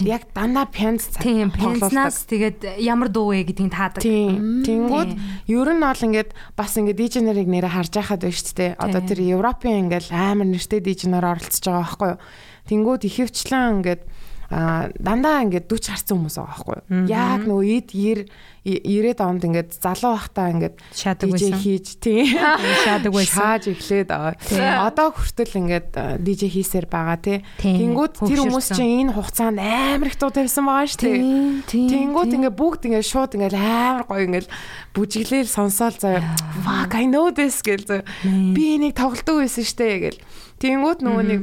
яг 0.05 0.23
дандаа 0.37 0.67
пянз 0.69 1.09
цаг 1.09 1.25
Тийм, 1.25 1.49
пенснаас 1.49 2.29
тэгээд 2.29 2.85
ямар 2.85 3.09
дуу 3.09 3.33
вэ 3.33 3.49
гэдгийг 3.49 3.73
таадаг. 3.73 4.05
Тийм. 4.05 4.61
Тэнгүүд 4.61 5.11
ер 5.49 5.69
нь 5.73 5.81
бол 5.81 6.05
ингээд 6.05 6.31
бас 6.53 6.77
ингээд 6.77 7.01
DJ 7.01 7.25
нарыг 7.25 7.49
нэрэ 7.49 7.73
харж 7.73 7.97
байхад 7.97 8.29
байна 8.29 8.37
шүү 8.37 8.57
дээ. 8.61 8.73
Одоо 8.77 9.01
тэр 9.01 9.21
Европын 9.25 9.89
ингээд 9.89 10.13
амар 10.13 10.49
нэртэй 10.53 10.85
DJ 10.85 11.17
нар 11.17 11.33
оролцож 11.33 11.65
байгаа 11.65 11.81
байхгүй 11.81 12.09
юу. 12.13 12.21
Тэнгүүд 12.69 13.03
ихэвчлэн 13.09 13.81
ингээд 13.81 14.03
а 14.51 14.89
дандаа 14.99 15.45
ингээд 15.45 15.69
40 15.69 15.93
гарсан 15.95 16.17
хүмүүс 16.19 16.37
байгаа 16.37 16.53
байхгүй 16.53 16.77
юу. 16.77 17.07
Яг 17.09 17.41
нөгөө 17.49 17.67
ид 17.77 17.89
90 17.95 18.29
90-ад 18.65 19.21
онд 19.21 19.45
ингээд 19.45 19.71
залуу 19.77 20.17
байхдаа 20.17 20.49
ингээд 20.57 20.77
Шаадаг 20.97 21.29
байсан. 21.37 21.53
хийж 21.61 21.87
тийм 22.01 22.25
Шаадаг 22.89 23.13
байсан. 23.13 23.37
шааж 23.37 23.65
эхлээд. 23.69 24.09
Одоо 24.09 25.13
хүртэл 25.13 25.53
ингээд 25.61 25.91
DJ 26.25 26.49
хийсээр 26.49 26.89
байгаа 26.89 27.21
тий. 27.21 27.39
Тэнгүүд 27.61 28.25
тэр 28.25 28.41
хүмүүс 28.41 28.69
чинь 28.73 29.05
энэ 29.05 29.13
хугацаанд 29.13 29.61
амар 29.61 30.09
их 30.09 30.17
дуу 30.17 30.33
тавьсан 30.33 30.65
байгаа 30.65 30.89
шүү 30.89 31.05
дээ. 31.05 31.21
Тэнгүүд 31.69 32.33
ингээ 32.41 32.55
бүгд 32.57 32.83
ингээ 32.89 33.05
шууд 33.05 33.37
ингээ 33.37 33.53
амар 33.53 34.09
гоё 34.09 34.25
ингээ 34.33 34.49
бүжиглээл 34.97 35.51
сонсоол 35.53 36.01
заяа. 36.01 36.25
Fuck 36.65 36.97
I 36.97 37.05
know 37.05 37.29
this 37.37 37.61
гэл 37.61 37.85
заяа. 37.85 38.09
Би 38.25 38.81
энийг 38.81 38.97
тоглодог 38.97 39.45
байсан 39.45 39.65
штэ 39.69 40.09
гэл. 40.09 40.21
Тэнгүүд 40.65 41.05
нөгөө 41.05 41.25
нэг 41.29 41.41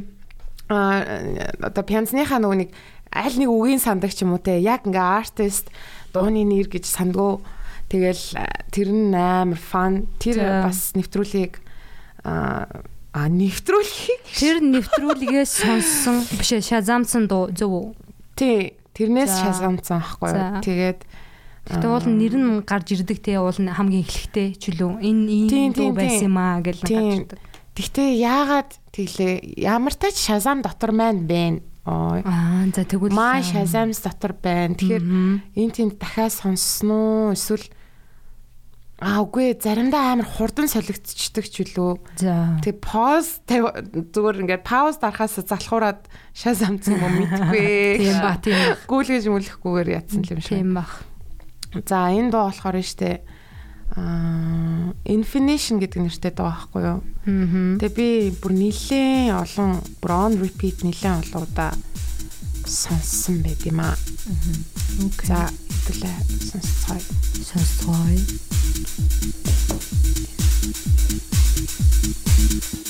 одоо 0.71 1.83
пянзныхаа 1.83 2.39
нөгөө 2.39 2.57
нэг 2.63 2.69
аль 3.11 3.37
нэг 3.37 3.49
үгийн 3.51 3.83
сандаг 3.83 4.15
ч 4.15 4.23
юм 4.23 4.35
уу 4.35 4.41
те 4.41 4.57
яг 4.57 4.87
ингээ 4.87 5.03
артист 5.03 5.67
дууны 6.15 6.47
нэр 6.47 6.71
гэж 6.71 6.87
сандгүй 6.87 7.43
тэгэл 7.91 8.23
тэр 8.71 8.89
нь 8.91 9.11
амар 9.11 9.59
фан. 9.59 10.07
Тэр 10.23 10.63
бас 10.63 10.95
нэвтрүүлгийг 10.95 11.59
а 12.23 13.27
нэвтрүүлгийг? 13.27 14.23
Тэр 14.31 14.63
нэвтрүүлгээс 14.63 15.51
сонссон. 15.67 16.23
Биш 16.39 16.55
ээ, 16.55 16.63
шазамсан 16.63 17.27
дуу 17.27 17.51
зөв 17.51 17.71
үү? 17.75 17.87
тий 18.41 18.57
тэрнээс 18.95 19.29
За. 19.29 19.51
шазамцсан 19.51 19.99
аахгүй 20.01 20.31
юу? 20.33 20.63
Тэгээд 20.65 20.99
Гэтэ 21.61 21.87
уул 21.87 22.07
нь 22.09 22.17
нэр 22.17 22.35
нь 22.41 22.49
гарч 22.65 22.89
ирдэг 22.97 23.21
те 23.21 23.37
уул 23.37 23.53
нь 23.53 23.69
хамгийн 23.69 24.01
эхлэхтэй 24.01 24.57
ч 24.57 24.73
үлээ. 24.73 24.97
Энэ 24.97 25.29
ийм 25.45 25.71
дуу 25.77 25.93
байсан 25.93 26.33
юм 26.33 26.37
аа 26.41 26.57
гэж 26.57 26.81
гарч 26.81 27.29
ирдэг. 27.29 27.39
Гэхдээ 27.75 28.09
яагаад 28.19 28.71
тэглээ 28.91 29.63
ямар 29.63 29.95
тач 29.95 30.19
шазам 30.19 30.59
дотор 30.59 30.91
маань 30.91 31.23
байна. 31.23 31.59
Аа 31.87 32.67
за 32.69 32.83
тэгвэл 32.85 33.15
Маа 33.15 33.41
шазамс 33.41 34.03
дотор 34.03 34.35
байна. 34.35 34.75
Тэгэхээр 34.75 35.05
энэ 35.55 35.73
тэнд 35.73 35.95
дахиад 35.97 36.35
сонссон 36.35 36.91
уу? 36.91 37.33
Эсвэл 37.33 37.65
Аа 39.01 39.25
үгүй 39.25 39.57
заримдаа 39.57 40.13
амар 40.13 40.29
хурдан 40.29 40.69
солигдчихдаг 40.69 41.49
ч 41.49 41.65
үлээ. 41.65 42.21
За. 42.21 42.61
Тэг 42.61 42.85
пауз 42.85 43.41
зүгээр 43.49 44.45
ингээд 44.45 44.61
пауз 44.61 45.01
дарахаас 45.01 45.41
залхуураад 45.41 46.05
шазамцсан 46.37 47.01
юм 47.01 47.25
мэдгүй. 47.25 47.97
Тийм 47.97 48.17
ба 48.21 48.37
тийм. 48.37 48.77
Гүйлгэж 48.85 49.25
мүлэхгүйгээр 49.25 49.89
ятсан 49.97 50.21
юм 50.21 50.37
шиг. 50.37 50.53
Тийм 50.53 50.77
бах. 50.77 51.01
За 51.89 52.13
энэ 52.13 52.29
дуу 52.29 52.45
болохоор 52.53 52.77
нь 52.77 52.85
штэ 52.85 53.25
аа 53.95 54.93
Infinition 55.05 55.79
гэдэг 55.83 55.99
нэртэй 55.99 56.31
дуу 56.31 56.47
байхгүй 56.47 56.81
юу? 56.87 56.99
Тэгээ 57.25 57.91
би 57.97 58.07
бүр 58.39 58.53
нилээн 58.55 59.35
олон 59.35 59.83
on 60.07 60.33
repeat 60.39 60.83
нилээн 60.85 61.19
олон 61.25 61.43
удаа 61.43 61.71
сонссон 62.63 63.43
байт 63.43 63.65
юм 63.67 63.81
аа. 63.83 63.95
Окей. 65.03 65.27
За 65.27 65.51
хэвлээ 65.85 66.17
сонсцгоё. 66.49 67.03
сонсгоё. 67.43 68.19
Биний 72.41 72.80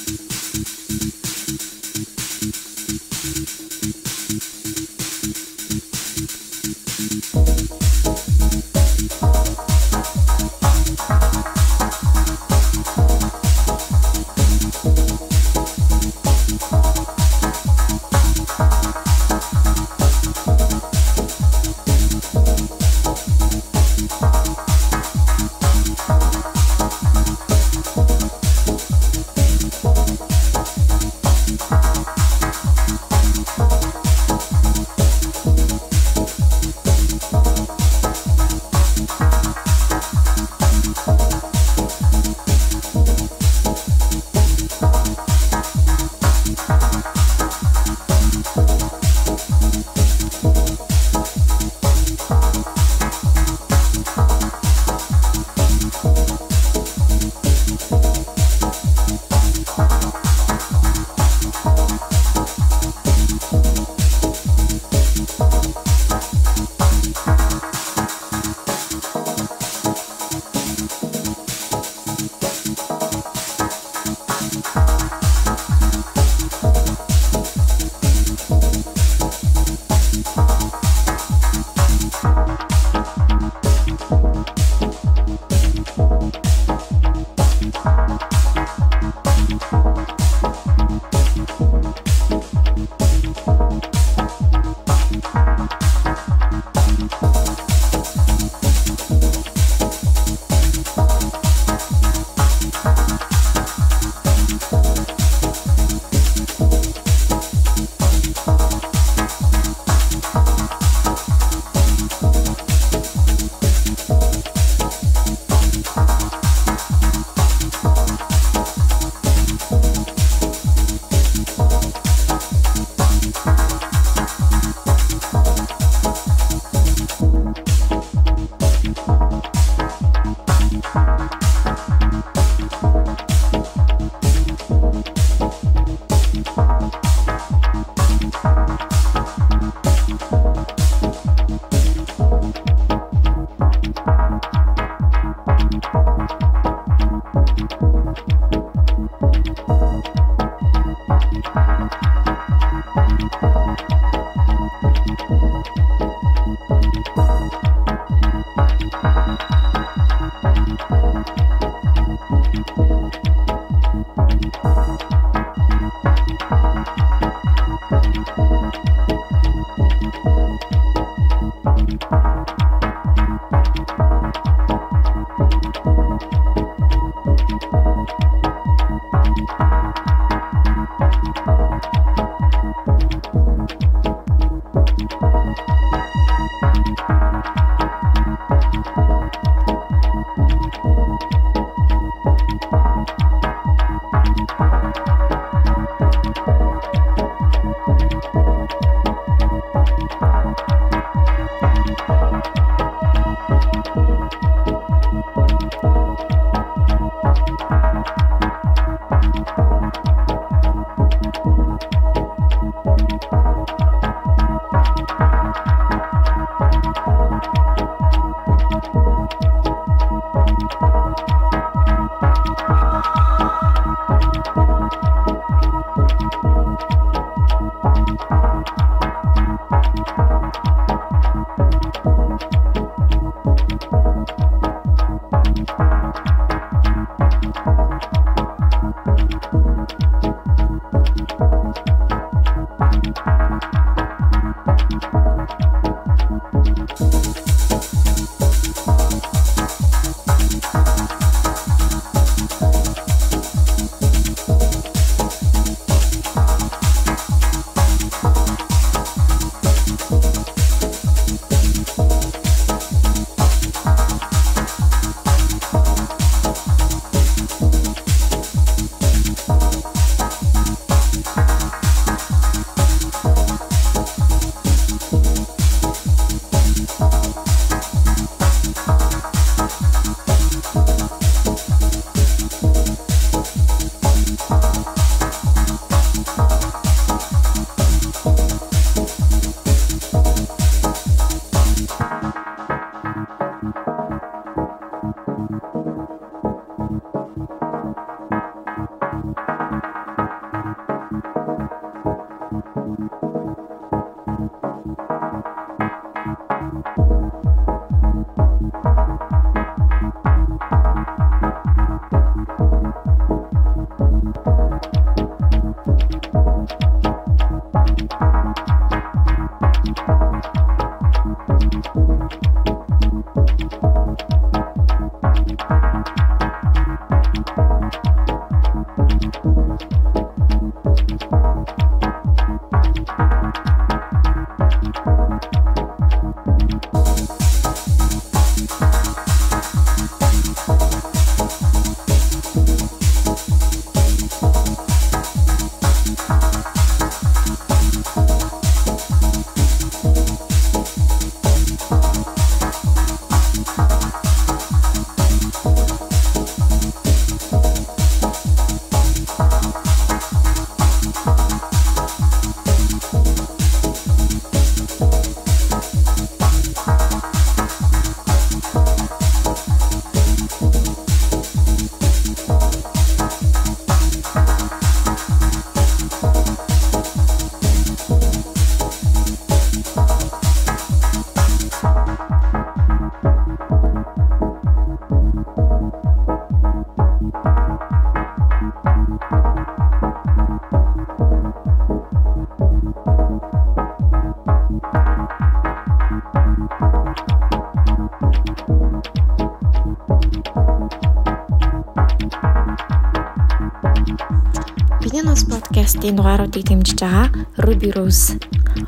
подкастын 406.02 406.18
дугааруудыг 406.18 406.66
дэмжиж 406.66 406.98
байгаа 406.98 407.30
Ruby 407.62 407.94
Rose 407.94 408.34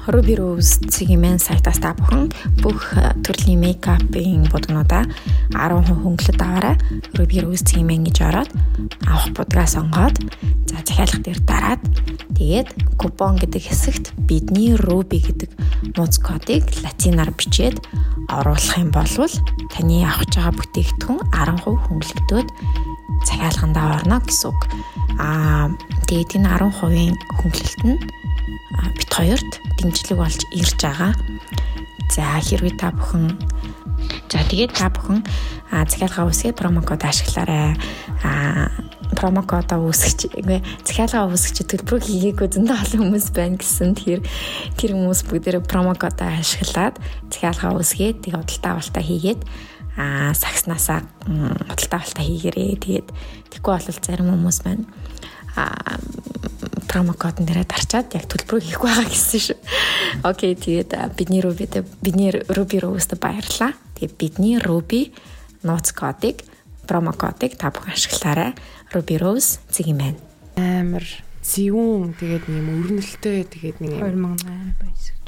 Ruby 0.09 0.34
Rose 0.34 0.82
цэгийн 0.89 1.38
сайтаас 1.38 1.78
та 1.78 1.93
бүхэн 1.93 2.34
бүх 2.66 2.97
э, 2.97 3.14
төрлийн 3.22 3.61
мейкапын 3.61 4.49
будгнуудаа 4.49 5.05
10% 5.53 5.93
хөнгөлөд 5.93 6.41
аваарай. 6.41 6.76
Ruby 7.14 7.45
Rose 7.45 7.61
цэгийн 7.70 8.01
гэж 8.09 8.18
ороод 8.18 8.49
авах 9.05 9.30
будгаа 9.30 9.70
сонгоод 9.70 10.18
за 10.66 10.82
захиалга 10.82 11.22
дээр 11.22 11.39
дараад 11.45 11.82
тэгээд 12.34 12.97
купон 12.97 13.38
гэдэг 13.38 13.61
хэсэгт 13.61 14.18
бидний 14.26 14.74
Ruby 14.74 15.22
гэдэг 15.22 15.53
нууц 15.93 16.18
кодыг 16.18 16.66
латинаар 16.82 17.30
бичээд 17.30 17.78
оруулах 18.34 18.74
юм 18.82 18.89
бол 18.89 19.05
таны 19.70 20.01
авах 20.01 20.26
байгаа 20.34 20.57
бүтээгдэхүүн 20.57 21.22
10% 21.30 21.61
хөнгөлөгдөөд 21.61 22.49
захиалгандаа 23.22 24.01
орно 24.01 24.18
гэсэн 24.26 24.49
үг. 24.49 24.61
Аа 25.22 25.70
тэгээд 26.14 26.45
энэ 26.45 26.49
10% 26.61 27.41
хөнгөлөлт 27.41 27.82
нь 27.89 27.97
бит 28.93 29.09
хоёрт 29.09 29.51
дэмжлэг 29.82 30.14
болж 30.14 30.45
ирж 30.53 30.78
байгаа. 30.78 31.18
За 32.14 32.38
хэрвээ 32.38 32.78
та 32.78 32.93
бүхэн 32.93 33.34
за 34.30 34.45
тэгээд 34.45 34.78
та 34.78 34.93
бүхэн 34.93 35.26
захиалгаа 35.74 36.30
үсгээ 36.30 36.53
промокод 36.53 37.01
ашиглаарай. 37.01 37.74
Аа 38.22 38.70
промокодоо 39.18 39.89
үүсгэж 39.89 40.38
захиалгаа 40.86 41.34
үүсгэж 41.34 41.66
төлбөр 41.66 42.05
хийгээгүй 42.05 42.61
зөндөө 42.61 42.78
олон 42.78 43.01
хүмүүс 43.09 43.28
байна 43.34 43.57
гэсэн 43.57 43.97
тэр 43.97 44.22
тэр 44.78 44.93
хүмүүс 44.93 45.26
бүгдээрээ 45.34 45.66
промокодоо 45.66 46.30
ашиглаад 46.30 47.01
захиалгаа 47.34 47.74
үүсгээд 47.74 48.22
тэг 48.22 48.38
худалдаа 48.38 48.78
авалтаа 48.78 49.01
хийгээд 49.01 49.41
аа 49.97 50.38
сагснаасаа 50.38 51.01
худалдаа 51.26 51.97
авалтаа 52.05 52.22
хийгэрээ. 52.22 52.78
Тэгээд 52.86 53.07
тэггүй 53.49 53.74
бол 53.74 53.97
зарим 53.97 54.30
хүмүүс 54.30 54.61
байна 54.61 54.86
а 55.56 55.97
промокодн 56.88 57.45
дээрээ 57.49 57.66
дарчаад 57.66 58.14
яг 58.14 58.26
төлбөрөө 58.30 58.62
хийх 58.62 58.82
байгаа 58.82 59.10
гэсэн 59.10 59.41
шүү. 59.41 59.60
Окей, 60.30 60.54
тэгээд 60.54 60.93
бидний 61.18 61.41
Ruby 61.41 61.66
бидний 62.06 62.30
Ruby 62.30 62.78
Rose-д 62.78 63.18
баярлаа. 63.18 63.74
Тэгээд 63.97 64.14
бидний 64.18 64.58
Ruby 64.62 65.10
нууц 65.66 65.89
кодыг 65.97 66.45
промокодыг 66.86 67.58
та 67.58 67.74
бүхэн 67.74 67.97
ашиглаарай. 67.97 68.54
Ruby 68.93 69.18
Rose 69.18 69.58
зэг 69.74 69.89
юм 69.89 70.06
байна. 70.06 70.20
Амар 70.54 71.06
зэвүүн 71.41 72.14
тэгээд 72.14 72.45
нэг 72.45 72.58
юм 72.62 72.70
өрнөлтөө 72.78 73.38
тэгээд 73.49 73.78
нэг 73.82 73.89
юм 73.97 74.38
2008 74.38 74.78
баяс 74.78 75.06
гэж. 75.10 75.28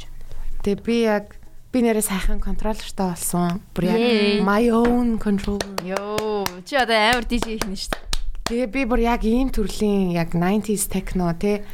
Тэгээд 0.62 0.82
би 0.86 0.96
яг 1.02 1.26
би 1.74 1.82
нэрээ 1.82 2.06
сайхан 2.06 2.40
контроллертай 2.40 3.10
болсон. 3.10 3.58
Бүр 3.74 3.90
яг 3.90 4.00
my 4.46 4.70
own 4.70 5.18
controller. 5.18 5.66
Йоо, 5.82 6.46
чи 6.62 6.78
одоо 6.78 6.94
амар 6.94 7.26
DJ 7.26 7.58
хийх 7.58 7.66
нь 7.66 7.74
шүү. 7.74 8.05
Тэгээ 8.46 8.68
би 8.70 8.82
бүр 8.86 9.02
яг 9.02 9.24
ийм 9.26 9.50
төрлийн 9.50 10.14
яг 10.14 10.36
90s 10.38 10.86
techno 10.94 11.32
те 11.34 11.66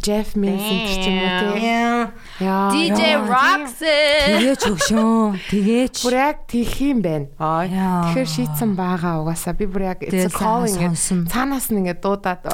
Jeff 0.00 0.32
Mills 0.32 0.64
ч 0.96 1.04
юм 1.04 1.18
уу 1.20 1.28
те. 1.44 1.60
Яа. 2.40 2.72
DJ 2.72 3.20
Roxy. 3.20 4.00
Тэгээч 4.32 4.62
өгшөө. 4.70 5.20
Тэгээч. 5.52 6.00
Бүр 6.00 6.16
яг 6.16 6.48
тийх 6.48 6.72
юм 6.80 7.04
байна. 7.04 7.28
Аа. 7.36 8.08
Тэгэхээр 8.08 8.32
шийдсэн 8.32 8.72
байгаа 8.80 9.20
угаасаа 9.20 9.52
би 9.52 9.68
бүр 9.68 9.92
яг 9.92 10.00
it's 10.00 10.24
a 10.24 10.32
calling 10.32 10.96
цаанаас 11.28 11.68
нь 11.68 11.84
ингээд 11.84 12.00
дуудаад. 12.00 12.48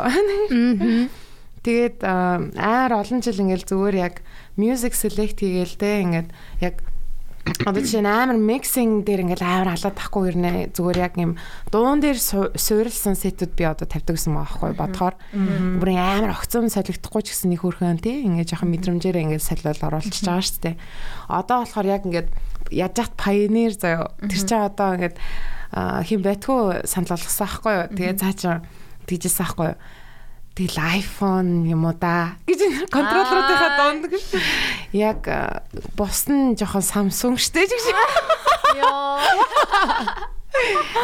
Тэгээд 1.63 2.03
аар 2.03 2.93
олон 2.99 3.23
жил 3.23 3.47
ингээд 3.47 3.63
зүгээр 3.63 3.97
яг 4.11 4.27
music 4.59 4.99
select 4.99 5.39
хийгээл 5.39 5.79
те 5.79 6.03
ингээд 6.03 6.29
яг 6.67 6.83
Одоо 7.47 7.79
жишээ 7.83 8.03
нь 8.03 8.11
амар 8.11 8.39
миксинг 8.39 9.07
дээр 9.07 9.23
ингээл 9.23 9.47
амар 9.47 9.79
халаад 9.79 9.95
тахгүй 9.95 10.35
ирнэ. 10.35 10.53
Зүгээр 10.75 10.99
яг 10.99 11.15
юм 11.15 11.39
дуун 11.71 12.03
дээр 12.03 12.19
суурилсан 12.19 13.15
сетүүд 13.15 13.53
би 13.55 13.65
одоо 13.67 13.87
тавьдаг 13.87 14.19
гэсэн 14.19 14.35
байгаа 14.35 14.51
байхгүй 14.51 14.73
бодохоор 14.75 15.15
бүр 15.79 15.91
амар 15.95 16.35
огцом 16.35 16.67
солигдохгүй 16.67 17.23
ч 17.23 17.29
гэсэн 17.31 17.55
нэг 17.55 17.63
хөрхөн 17.63 18.03
тий 18.03 18.27
ингээд 18.27 18.51
жоохон 18.51 18.71
мэдрэмжээр 18.75 19.23
ингээд 19.23 19.47
солиол 19.47 19.79
оруулчихж 19.79 20.27
байгаа 20.27 20.43
шүү 20.43 20.63
дээ. 20.67 20.77
Одоо 21.31 21.57
болохоор 21.63 21.87
яг 21.87 22.03
ингээд 22.03 22.29
яаж 22.75 22.95
яат 22.99 23.15
пайонер 23.15 23.73
заяо. 23.79 24.11
Тэр 24.27 24.43
чинь 24.43 24.67
одоо 24.67 24.89
ингээд 24.99 25.17
хин 26.03 26.21
байтгүй 26.27 26.83
санал 26.83 27.15
болгосон 27.15 27.47
байхгүй 27.47 27.75
юу. 27.79 27.87
Тэгээ 27.95 28.19
цаа 28.19 28.35
чинь 28.35 28.63
тэгжсэн 29.07 29.47
байхгүй 29.47 29.67
юу 29.71 29.79
Тэгэл 30.57 30.81
iPhone 31.05 31.69
юм 31.69 31.85
уу 31.85 31.93
да 31.93 32.41
гэж 32.49 32.89
контроллеруудынхаа 32.89 33.71
донд 33.77 34.09
гэж. 34.09 34.25
Яг 34.97 35.21
бус 35.93 36.25
нь 36.33 36.57
жоохон 36.57 36.81
Samsung 36.81 37.37
штэ 37.37 37.69
гэж. 37.69 37.85
Йоо. 38.81 39.21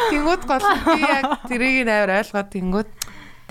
Тэнгүүд 0.09 0.43
гол 0.49 0.65
би 0.65 1.05
яг 1.05 1.45
тэрийг 1.53 1.85
нээр 1.85 2.11
ойлгоод 2.25 2.49
тэнгүүд 2.49 2.91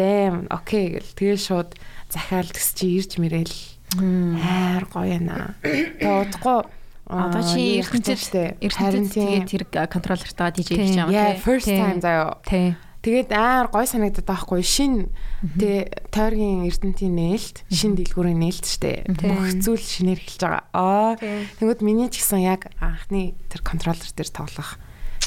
дэм 0.02 0.50
окей 0.50 0.98
гэл 0.98 1.14
тэгэл 1.14 1.38
шууд 1.38 1.70
захиал 2.10 2.50
гэс 2.50 2.74
чи 2.74 2.98
ирж 2.98 3.22
мэрэл 3.22 3.54
хайр 3.94 4.90
гоё 4.90 5.22
наа. 5.22 5.54
Тоодохгүй 5.62 6.82
Одоо 7.12 7.44
чи 7.44 7.84
ертөнцид 7.84 8.58
ертөнцид 8.64 9.14
тэгээд 9.14 9.50
тэр 9.52 9.64
контроллертаа 9.86 10.50
DJ 10.56 10.80
хийж 10.80 10.96
байгаа 10.96 11.12
юм 11.12 11.36
тий. 11.36 11.44
First 11.44 11.68
time 11.68 12.00
заяа. 12.00 12.40
Тий. 12.48 12.74
Тэгээд 13.02 13.34
амар 13.34 13.74
гой 13.74 13.90
санагдаад 13.90 14.30
байхгүй. 14.30 14.62
Шин 14.62 15.10
тэ 15.58 15.90
тойргийн 16.14 16.70
эрдэнтийн 16.70 17.18
нээлт 17.18 17.66
шин 17.74 17.98
дэлгүүрийн 17.98 18.38
нээлт 18.38 18.66
штэ. 18.70 19.10
Бүх 19.10 19.58
зүйл 19.58 19.82
шинээр 19.82 20.22
эхэлж 20.22 20.42
байгаа. 20.46 20.64
Аа. 20.70 21.18
Тэгвэл 21.58 21.82
миний 21.82 22.14
ч 22.14 22.22
гэсэн 22.22 22.46
яг 22.46 22.70
анхны 22.78 23.34
тэр 23.50 23.66
контроллер 23.66 24.06
дээр 24.06 24.30
тоглох 24.30 24.78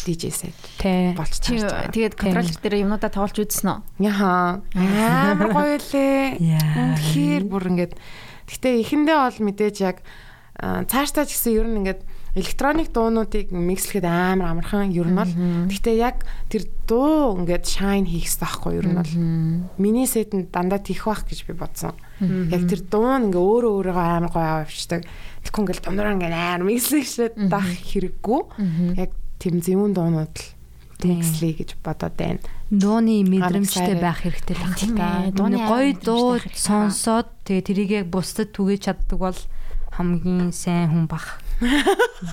DJ 0.07 0.31
set 0.31 0.55
болж 1.19 1.35
чарж. 1.43 1.67
Тэгээд 1.91 2.15
контроллер 2.15 2.59
дээр 2.63 2.87
юмнуудаа 2.87 3.11
тоглож 3.11 3.43
үзсэн 3.43 3.67
үү? 3.67 4.07
Яхаа. 4.07 4.63
Амар 4.79 5.51
гоё 5.51 5.75
лээ. 5.83 6.39
Үнэхээр 6.39 7.45
бүр 7.49 7.65
ингээд. 7.75 7.99
Гэтэ 8.55 8.69
эхэндээ 8.87 9.19
бол 9.19 9.39
мэдээж 9.51 9.77
яг 9.83 9.99
цаашдаа 10.63 11.27
ч 11.27 11.35
гэсэн 11.35 11.59
ер 11.59 11.67
нь 11.67 11.79
ингээд 11.83 12.01
электроник 12.35 12.91
дуунуудыг 12.91 13.55
микслэхэд 13.55 14.05
амар 14.05 14.59
амархан 14.59 14.91
ер 14.91 15.07
нь 15.07 15.15
бол 15.15 15.33
гэхдээ 15.71 15.97
яг 16.03 16.27
тэр 16.51 16.67
дуу 16.87 17.39
ингээд 17.39 17.63
shine 17.63 18.11
хийх 18.11 18.27
хэрэгтэй 18.27 18.43
байхгүй 18.43 18.73
ер 18.75 18.87
нь 18.91 18.99
бол 18.99 19.13
миний 19.79 20.07
сетэнд 20.11 20.51
дандаа 20.51 20.83
тийх 20.83 21.07
байх 21.07 21.23
гэж 21.23 21.47
би 21.47 21.55
бодсон. 21.55 21.95
Яг 22.51 22.67
тэр 22.67 22.83
дуу 22.91 23.07
нь 23.07 23.31
ингээ 23.31 23.39
өөрөө 23.39 23.73
өөрийгөө 23.79 24.07
амар 24.19 24.33
гоё 24.35 24.67
авчдаг. 24.67 25.07
Тэгэхгүй 25.47 25.63
ингээд 25.63 25.83
дундуур 25.87 26.11
ингээ 26.19 26.35
амар 26.35 26.67
микслэхэд 26.67 27.35
дах 27.47 27.71
хэрэггүй. 27.71 28.41
Яг 28.99 29.11
тэм 29.39 29.55
зэвүүн 29.63 29.95
дуунууд 29.95 30.35
л 30.35 31.07
микслэе 31.07 31.55
гэж 31.55 31.71
бодоод 31.87 32.15
байна. 32.19 32.43
Дууны 32.71 33.23
мэдрэмжтэй 33.29 33.95
байх 34.01 34.25
хэрэгтэй 34.25 34.57
байх 34.57 34.83
та. 34.99 35.31
Дууны 35.31 35.59
гоё 35.69 35.93
дуу 36.01 36.43
сонсоод 36.51 37.29
тэгээ 37.47 37.63
тэрийг 37.63 37.91
яг 37.93 38.07
бусдад 38.11 38.51
түгэж 38.57 38.89
чаддаг 38.89 39.19
бол 39.21 39.39
хамгийн 39.95 40.51
сайн 40.51 40.91
хүн 40.91 41.07
бах. 41.07 41.44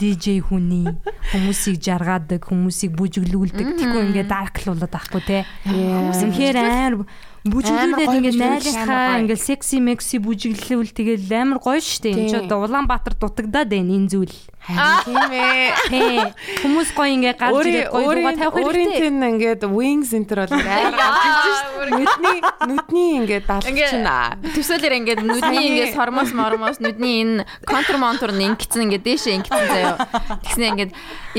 DJ 0.02 0.42
хүний 0.42 0.88
хүмүүсийг 1.32 1.78
жаргаадаг, 1.78 2.42
хүмүүсийг 2.48 2.98
бүжиглүүлдэг. 2.98 3.78
Тэгэхгүй 3.78 4.02
ингээд 4.12 4.30
дарклуулаад 4.32 4.92
байхгүй 4.92 5.22
те. 5.24 5.38
Хүмүүс 5.68 6.22
үнэхээр 6.26 6.58
амар 6.58 7.06
бүжиглүүлээд 7.46 8.16
ингээд 8.18 8.38
найлахаа 8.42 9.22
ингээд 9.22 9.42
секси 9.42 9.78
мекси 9.82 10.18
бүжиглэвэл 10.22 10.94
тэгэл 10.94 11.34
амар 11.38 11.60
гоё 11.62 11.82
штэ. 11.82 12.14
Энд 12.14 12.30
ч 12.30 12.34
одоо 12.38 12.66
Улаанбаатар 12.66 13.18
дутагдаад 13.18 13.70
байна 13.70 13.94
энэ 13.98 14.10
зүйл. 14.10 14.38
Тийм 15.06 15.32
ээ. 15.34 15.74
Тий. 15.90 16.22
Хүмүүс 16.62 16.94
гоё 16.94 17.10
ингээд 17.18 17.38
гарч 17.42 17.66
ирээд 17.66 17.90
гоё 17.90 18.14
дуугаа 18.14 18.36
тавих 18.38 18.54
хэрэгтэй. 18.54 18.66
Өөрийн 18.70 18.92
тэн 18.94 19.16
ингээд 19.34 19.62
wings 19.66 20.14
enter 20.14 20.46
бол 20.46 20.54
амар 20.54 20.94
гарч 20.94 21.22
шүү. 21.26 21.82
Нүдний 21.98 22.38
нүдний 22.70 23.10
ингээд 23.18 23.46
далчихна. 23.50 24.18
Төсөөлөр 24.54 24.94
ингээд 25.02 25.22
нүдний 25.26 25.66
ингээд 25.66 25.98
сормос 25.98 26.30
мормос 26.38 26.78
нүдний 26.78 27.26
энэ 27.26 27.50
контур 27.66 27.98
монтур 27.98 28.32
ингэсэн 28.38 28.86
ингээд 28.86 29.06
дээшээ 29.10 29.34
ингэсэн 29.42 29.66
заяо. 29.66 29.98
Тэгснэ 30.46 30.66
ингээд 30.78 30.92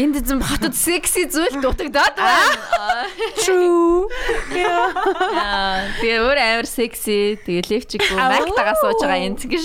энд 0.02 0.16
зэн 0.18 0.42
хотод 0.42 0.74
секси 0.74 1.30
зүйл 1.30 1.62
дутагдаад 1.62 2.18
байна. 2.18 3.06
True. 3.38 4.10
Тэгээ 4.50 6.18
өөр 6.26 6.38
амар 6.42 6.66
секси. 6.66 7.38
Тэгээ 7.46 7.70
левчиг 7.70 8.02
мактагаа 8.18 8.74
сууж 8.82 8.98
байгаа 8.98 9.30
энэ 9.30 9.38
гэж. 9.46 9.64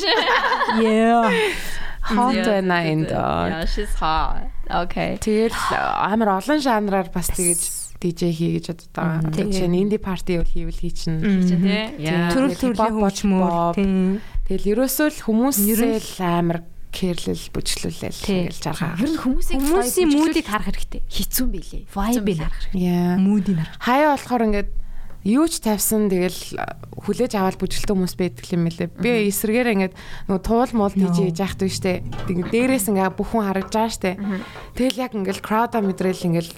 Yeah. 0.78 1.34
Hot 2.16 2.40
байна 2.40 2.78
энд. 2.88 3.12
Yeah, 3.12 3.66
she's 3.68 3.94
hot. 4.00 4.48
Okay. 4.70 5.20
Тэгэл 5.20 5.56
амар 6.12 6.40
олон 6.40 6.60
жанраар 6.64 7.12
бас 7.12 7.28
тэгэж 7.32 7.62
DJ 7.98 8.22
хий 8.32 8.52
гэж 8.60 8.66
боддог 8.72 8.92
байгаа. 8.94 9.32
Тэгэхээр 9.34 9.74
инди 9.74 9.98
парти 9.98 10.38
бол 10.38 10.48
хийвэл 10.48 10.78
хий 10.80 10.94
чинь. 10.94 11.20
Төрөл 11.20 12.56
төрлийн 12.56 12.96
хөгжмөр. 13.02 14.22
Тэгэл 14.48 14.70
ерөөсөө 14.78 15.08
л 15.12 15.22
хүмүүсээ 15.26 15.98
л 15.98 16.12
амар 16.24 16.60
кэрлэл 16.94 17.46
бүжиглүүлэл 17.54 18.22
гэж 18.24 18.58
жаргаа. 18.64 18.98
Ер 19.02 19.12
нь 19.12 19.20
хүмүүсийн 19.22 19.60
хүмүүсийн 19.60 20.10
мүүдийг 20.14 20.48
харах 20.48 20.72
хэрэгтэй. 20.72 21.02
Хэцүү 21.06 21.44
юм 21.46 21.52
билээ. 21.54 21.84
Vibe-ийг 21.94 22.40
харах 22.42 22.62
хэрэгтэй. 22.72 23.18
Мүүдийг 23.22 23.58
харах. 23.60 23.76
Хаяа 23.84 24.10
болохоор 24.16 24.44
ингээд 24.48 24.70
юу 25.28 25.46
ч 25.52 25.60
тавьсан 25.60 26.08
тэгэл 26.08 26.56
хүлээж 26.96 27.36
аваад 27.36 27.60
бүжгэлтэй 27.60 27.92
хүмүүс 27.92 28.16
байдаг 28.16 28.46
юм 28.48 28.72
лээ. 28.72 28.88
Би 28.96 29.28
эсрэгээр 29.28 29.92
ингээд 29.92 29.96
нөгөө 30.32 30.42
туул 30.48 30.72
муул 30.72 30.96
хийж 30.96 31.36
яах 31.36 31.60
вэ 31.60 31.68
штэ. 31.68 32.08
Тэг 32.32 32.48
дээрээс 32.48 32.88
ингээд 32.88 33.20
бүх 33.20 33.36
хүн 33.36 33.44
харагдж 33.44 33.76
байгаа 33.76 33.92
штэ. 33.92 34.12
Тэгэл 34.80 35.04
яг 35.04 35.12
ингээд 35.20 35.44
crowd-а 35.44 35.84
мэдрэл 35.84 36.28
ингээд 36.32 36.50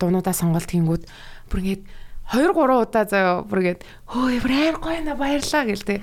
дуунуудаа 0.00 0.32
сонголт 0.32 0.72
хийнгүүд 0.72 1.04
бүр 1.52 1.60
ингээд 1.60 1.84
2 2.32 2.56
3 2.56 2.80
удаа 2.80 3.04
заяа 3.04 3.44
бүргээд 3.44 3.84
хөө 4.08 4.40
ямар 4.40 4.76
гоё 4.80 5.00
на 5.04 5.14
баярлаа 5.14 5.62
гэлтэй. 5.68 6.00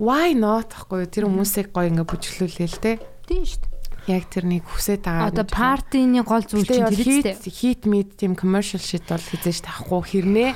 Why 0.00 0.32
not 0.32 0.72
гэхгүй 0.72 1.04
тэр 1.12 1.28
хүмүүсийг 1.28 1.68
гоё 1.70 1.92
ингээ 1.92 2.08
бүжиглүүлээ 2.08 2.68
л 2.72 2.80
те. 2.80 2.92
Тийм 3.28 3.44
шүү 3.44 3.67
Яг 4.08 4.24
тэрнийг 4.32 4.64
хүсэж 4.64 5.04
байгаа. 5.04 5.28
Одоо 5.28 5.44
партины 5.44 6.24
гол 6.24 6.40
зүйл 6.40 6.64
чинь 6.64 6.88
тэр 6.88 6.96
хит 6.96 7.26
үстэй. 7.28 7.52
хит 7.52 7.82
мид 7.84 8.16
тийм 8.16 8.32
commercial 8.32 8.80
shit 8.80 9.04
бол 9.04 9.20
хизээж 9.20 9.68
тахгүй 9.68 10.00
хэрнээ 10.24 10.50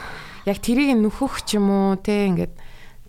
яг 0.48 0.59
тэрийг 0.59 0.96
нөхөх 0.96 1.44
ч 1.44 1.61
юм 1.61 1.68
уу 1.68 2.00
те 2.00 2.32
ингээд 2.32 2.57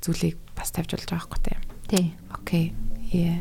зүйлийг 0.03 0.35
бас 0.51 0.75
тавьж 0.75 0.99
болж 0.99 1.07
байгаа 1.07 1.23
байхгүй 1.23 1.39
те. 1.47 1.53
Тий. 1.87 2.05
Окей. 2.35 2.65
Yeah. 3.13 3.39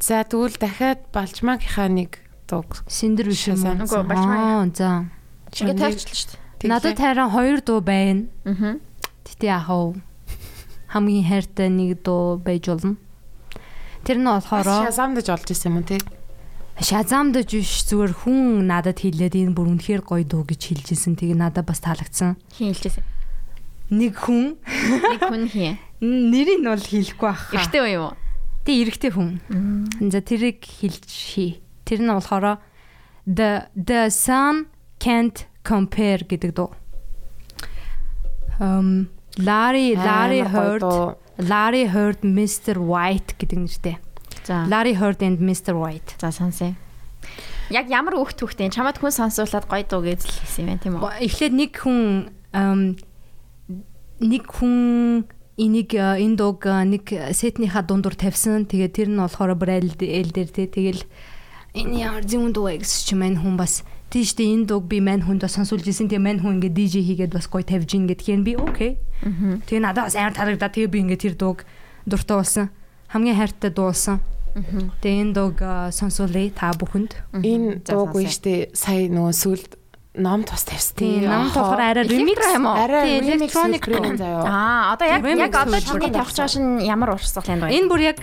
За 0.00 0.24
тэгвэл 0.24 0.56
дахиад 0.60 1.08
балжмаагийнхаа 1.12 1.88
нэг 1.88 2.20
дуу 2.48 2.64
Синдэр 2.88 3.32
биш 3.32 3.48
юм 3.48 3.60
бачмаа. 3.60 4.64
Аа, 4.64 4.70
за. 4.72 5.08
Ингээ 5.56 5.76
тавьчихлаа 5.76 6.18
шүү 6.20 6.36
дээ. 6.60 6.68
Надад 6.68 6.96
тайран 6.96 7.30
хоёр 7.30 7.60
дуу 7.60 7.80
байна. 7.80 8.28
Аа. 8.44 8.76
Гэтэ 9.24 9.46
яах 9.46 9.68
вэ? 9.68 10.00
Хамгийн 10.90 11.24
хайртай 11.28 11.68
нэг 11.70 12.02
дуу 12.02 12.36
байж 12.40 12.66
болно. 12.66 12.96
Тэр 14.04 14.18
нь 14.18 14.26
болохоор 14.28 14.64
шазамдаж 14.66 15.26
олж 15.28 15.48
исэн 15.52 15.76
юм 15.80 15.84
тий. 15.84 16.00
Шазамдаж 16.80 17.48
биш 17.52 17.84
зүгээр 17.84 18.12
хүн 18.24 18.64
надад 18.64 19.04
хэлээд 19.04 19.36
энэ 19.36 19.52
бүр 19.52 19.76
үнэхээр 19.76 20.02
гоё 20.02 20.24
дуу 20.24 20.48
гэж 20.48 20.60
хэлжсэн. 20.72 21.16
Тэгээ 21.20 21.36
надад 21.36 21.68
бас 21.68 21.84
таалагдсан. 21.84 22.40
Хин 22.56 22.72
хэлжсэн. 22.72 23.04
Нэг 23.92 24.16
хүн 24.16 24.56
Нэг 24.56 25.20
хүн 25.20 25.44
хин. 25.50 25.76
нэрийг 26.00 26.64
нь 26.64 26.68
бол 26.70 26.80
хэлэхгүй 26.80 27.28
уу 27.84 27.92
юм 27.92 28.02
уу? 28.08 28.14
Тэ 28.64 28.72
эрэгтэй 28.80 29.10
хүн. 29.12 29.30
За 30.08 30.20
тэрийг 30.24 30.64
хэлж 30.64 31.04
хий. 31.10 31.60
Тэр 31.84 32.00
нь 32.00 32.08
болохоор 32.08 32.56
the 33.28 33.68
the 33.76 34.08
sun 34.08 34.72
can't 34.96 35.44
compare 35.66 36.24
гэдэг 36.24 36.56
дуу. 36.56 36.72
Um 38.60 39.10
Larry 39.38 39.94
Larry 39.96 40.40
heard 40.40 40.82
Larry 41.44 41.86
heard 41.88 42.20
Mr 42.22 42.76
White 42.76 43.36
гэдэг 43.40 43.58
нэртэй. 43.58 43.96
За. 44.44 44.66
Larry 44.66 44.94
heard 44.96 45.22
and 45.22 45.40
Mr 45.40 45.76
White. 45.76 46.16
За 46.20 46.32
сонсъё. 46.32 46.74
Яг 47.70 47.86
ямар 47.86 48.18
өөх 48.18 48.34
түүхтэй 48.34 48.72
чамд 48.74 48.98
хүн 48.98 49.14
сонсуулаад 49.14 49.66
гоё 49.70 49.84
дуу 49.86 50.02
гэж 50.02 50.26
л 50.26 50.34
хэлсэн 50.42 50.60
юм 50.64 50.68
байна 50.74 50.82
тийм 50.82 50.94
үү? 50.98 51.22
Эхлээд 51.22 51.54
нэг 51.54 51.72
хүн 51.78 52.00
нэг 54.20 54.44
хүн 54.50 54.74
энийг 55.60 55.90
э, 55.94 56.18
энэ 56.24 56.36
дууг 56.40 56.66
э, 56.66 56.84
нэг 56.88 57.04
сетнийхаа 57.36 57.84
дундуур 57.84 58.16
тавьсан. 58.16 58.66
Тэгээд 58.66 58.96
тэр 58.96 59.08
нь 59.12 59.20
болохоор 59.20 59.54
айл 59.54 59.92
дээр 59.94 60.50
те 60.50 60.66
тэгэл 60.66 61.04
энэ 61.76 61.94
ямар 62.00 62.24
зүүн 62.26 62.50
дуу 62.50 62.74
гэсэн 62.74 63.04
чи 63.06 63.14
мань 63.14 63.38
хүн 63.38 63.54
бас 63.54 63.86
тийш 64.10 64.34
дээ 64.34 64.52
энэ 64.58 64.66
дууг 64.68 64.84
би 64.90 64.98
мань 65.00 65.22
хүнд 65.22 65.46
бас 65.46 65.54
сонсуулж 65.54 65.86
исэн. 65.86 66.10
Тэгээ 66.10 66.20
мань 66.20 66.40
хүн 66.42 66.58
ингээ 66.58 66.74
DJ 66.74 66.94
хийгээд 67.06 67.32
бас 67.32 67.46
гоё 67.46 67.64
тавьж 67.64 67.94
ин 67.94 68.10
гэдгээр 68.10 68.42
би 68.42 68.52
окей. 68.58 68.92
Тэгээ 69.22 69.80
надад 69.80 70.10
бас 70.10 70.16
амар 70.18 70.34
таалагдаа. 70.34 70.68
Тэгээ 70.68 70.90
би 70.90 70.98
ингээ 71.06 71.22
тэр 71.30 71.34
дууг 71.38 71.64
дуртай 72.04 72.36
болсон. 72.36 72.66
Хамгийн 73.08 73.38
хайртай 73.38 73.70
дуу 73.70 73.94
болсон. 73.94 74.18
Тэгээ 75.00 75.22
энэ 75.24 75.34
дууг 75.34 75.58
сонсуулъя 75.94 76.50
та 76.50 76.74
бүхэнд. 76.74 77.16
Энэ 77.40 77.86
дуугүй 77.86 78.26
сонсъё. 78.26 78.34
штэ 78.34 78.54
сая 78.74 79.06
нөгөө 79.08 79.34
сүлд 79.34 79.70
номд 80.14 80.50
бас 80.50 80.64
тавьсан. 80.64 80.96
Тийм 80.98 81.22
нам 81.24 81.50
болохоор 81.54 81.78
арай 81.78 82.04
уу? 82.66 82.74
арай 82.74 83.06
заяа. 84.18 84.42
Аа, 84.50 84.92
одоо 84.94 85.06
яг 85.06 85.22
яг 85.22 85.54
одоо 85.54 85.80
чиний 85.80 86.10
тавьж 86.10 86.34
байгаа 86.34 86.48
шин 86.50 86.82
ямар 86.82 87.14
урсгалын 87.14 87.60
дуу? 87.62 87.70
Энэ 87.70 87.86
бүр 87.86 88.00
яг 88.02 88.18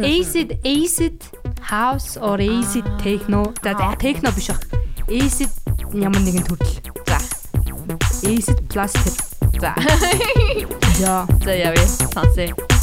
acid 0.00 0.56
acid 0.64 1.20
house 1.68 2.16
or 2.16 2.40
acid 2.40 2.86
techno. 3.04 3.52
За 3.60 3.76
techno 4.00 4.32
биш 4.32 4.48
баг. 4.48 4.64
Acid 5.08 5.52
ямар 5.92 6.24
нэгэн 6.24 6.48
төрөл. 6.48 6.80
За. 7.04 7.20
Acid 8.24 8.58
plus. 8.72 8.96
За. 9.60 9.76
За. 10.96 11.26
За 11.44 11.52
явъя. 11.52 11.84
Сонсъё. 11.84 12.79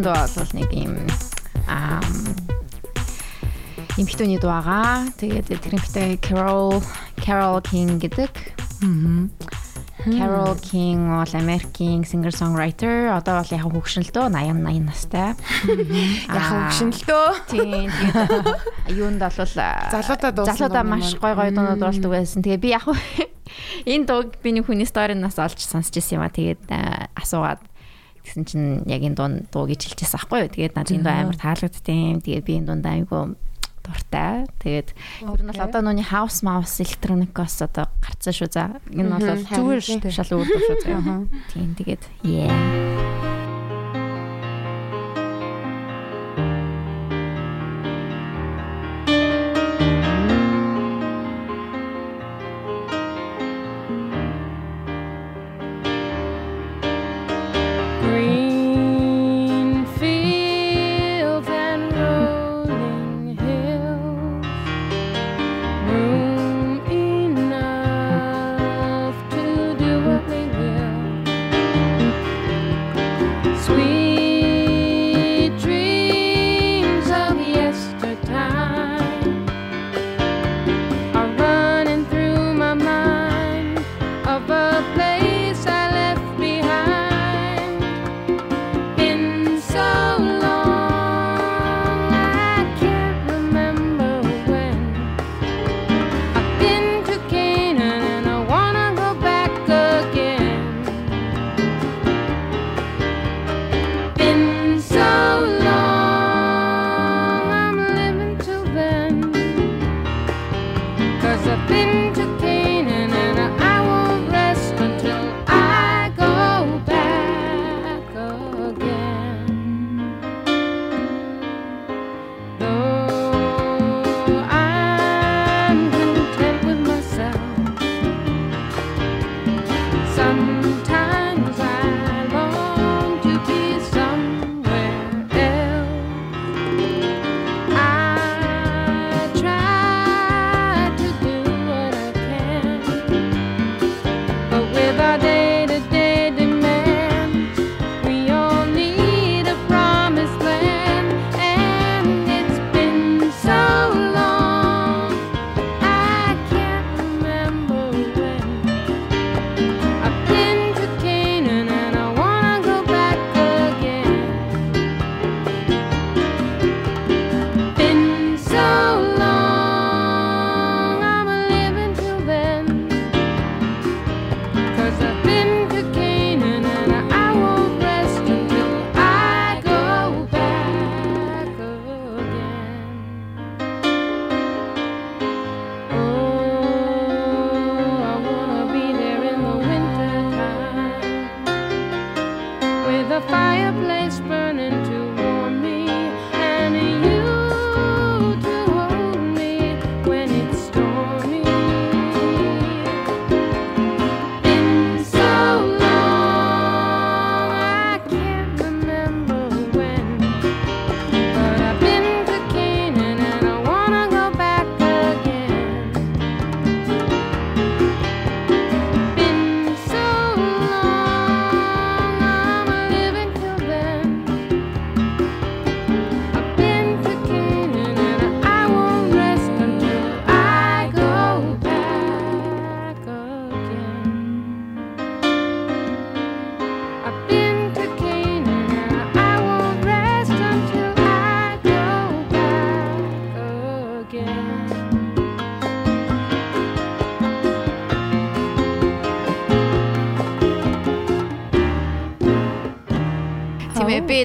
Дараагийн 0.00 0.02
дуу 0.02 0.16
бол 0.16 0.52
нэг 0.56 0.70
юм 0.72 0.94
аа 1.68 2.00
эмхтөний 4.00 4.38
дуу 4.40 4.50
байгаа. 4.50 5.12
Тэгээд 5.20 5.60
тэрнхтэй 5.60 6.16
Carol 6.24 6.80
Carol 7.20 7.60
King 7.60 8.00
гэдэг. 8.00 8.32
Carol 10.00 10.56
King 10.64 11.12
бол 11.12 11.34
Америкийн 11.36 12.08
singer 12.08 12.32
songwriter. 12.32 13.12
Одоо 13.12 13.44
бол 13.44 13.52
яг 13.52 13.64
хөгшнөлтөө 13.68 14.32
80 14.32 14.64
80 14.64 14.88
настай. 14.88 15.36
Яг 16.32 16.44
хөгшнөлтөө. 16.48 17.28
Тийм. 17.52 17.92
Юунд 18.88 19.20
бол 19.20 19.36
Залуудаа 19.92 20.32
дуусан 20.32 20.56
залуудаа 20.56 20.84
маш 20.84 21.12
гой 21.20 21.36
гой 21.36 21.52
дуунууд 21.52 21.84
болдог 21.84 22.16
байсан. 22.16 22.40
Тэгээ 22.40 22.64
би 22.64 22.72
яг 22.72 22.88
энэ 23.92 24.08
дууг 24.08 24.40
би 24.40 24.56
нэг 24.56 24.64
хүний 24.64 24.88
сторинаас 24.88 25.36
олж 25.36 25.60
сонсч 25.60 26.00
ирсэн 26.00 26.16
юм 26.16 26.24
а. 26.24 26.32
Тэгээд 26.32 26.64
асуугаад 27.20 27.60
тэгсэн 28.24 28.44
чинь 28.44 28.68
яг 28.86 29.02
энэ 29.02 29.16
дуун 29.16 29.34
дуу 29.48 29.64
гэж 29.66 29.90
хэлчихсэн 29.90 30.18
аахгүй 30.20 30.38
юу. 30.46 30.52
Тэгээд 30.52 30.76
надад 30.76 30.94
энэ 30.96 31.06
дуу 31.06 31.16
амар 31.16 31.38
таалагдтiin. 31.38 32.20
Тэгээд 32.24 32.46
би 32.46 32.52
энэ 32.60 32.68
дунд 32.68 32.86
аймгүй 32.86 33.22
дуртай. 33.84 34.46
Тэгээд 34.60 34.88
ер 35.24 35.40
нь 35.40 35.50
бол 35.50 35.64
одоо 35.64 35.80
нүуний 35.80 36.06
house 36.06 36.44
mouse 36.44 36.78
electronic-оос 36.84 37.64
одоо 37.64 37.88
гарцсан 38.04 38.34
шүү 38.36 38.48
за. 38.52 38.64
Энэ 38.92 39.10
бол 39.10 39.44
Зүгээр 39.48 40.12
шал 40.12 40.36
өөр 40.36 40.46
дуу 40.46 40.62
шүү 40.68 40.78
за. 40.84 41.26
Тийм 41.50 41.74
тэгээд 41.74 42.02
yeah. 42.22 43.39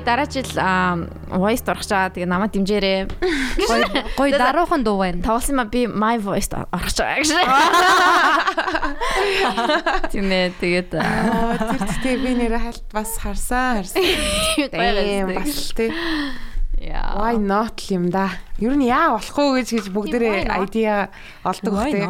Дараа 0.05 0.29
жил 0.29 0.45
voice 1.33 1.65
орох 1.65 1.83
чаа 1.83 2.13
тэгээ 2.13 2.29
намайг 2.29 2.53
дэмжээрэй. 2.53 3.09
Гой 3.65 3.81
гой 4.15 4.29
даруухан 4.31 4.85
дуу 4.85 5.01
байна. 5.01 5.25
Тавсан 5.25 5.57
ма 5.57 5.65
би 5.65 5.89
my 5.89 6.21
voice 6.21 6.53
орох 6.53 6.93
чаа 6.93 7.17
гэж. 7.19 7.33
Тийм 10.13 10.29
ээ 10.29 10.53
тэгээд 10.61 10.93
тэр 10.93 11.73
тэгтээ 11.81 12.15
би 12.21 12.31
нэрээ 12.37 12.61
хальт 12.61 12.85
бас 12.93 13.17
харсан 13.17 13.81
харсан. 13.81 13.97
Тийм 14.71 15.33
бас 15.33 15.73
тий. 15.73 15.89
яа. 16.79 17.15
Why 17.17 17.35
not 17.39 17.81
юм 17.89 18.11
да. 18.11 18.29
Ер 18.59 18.75
нь 18.77 18.85
яа 18.85 19.15
болохгүй 19.15 19.63
гэж 19.63 19.67
гэж 19.79 19.85
бүгдээрээ 19.95 20.45
idea 20.61 21.09
олдог 21.43 21.73
хөтэй. 21.73 22.05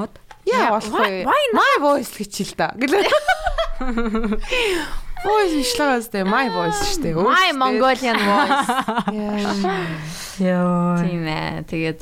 Яа 0.45 0.77
why 0.91 1.23
not? 1.23 1.55
My 1.55 1.73
voice 1.79 2.11
л 2.11 2.17
хичээл 2.21 2.53
та. 2.57 2.73
Гэлээ. 2.75 3.07
Voice 5.25 5.55
ишлээс 5.65 6.07
тэ 6.13 6.21
my 6.21 6.47
voice 6.53 6.81
штэ. 6.93 7.17
My 7.17 7.49
Mongolian 7.57 8.17
voice. 8.21 8.69
Йоо. 10.37 11.01
Тийм 11.01 11.25
ээ. 11.25 11.65
Тэгээд 11.65 12.01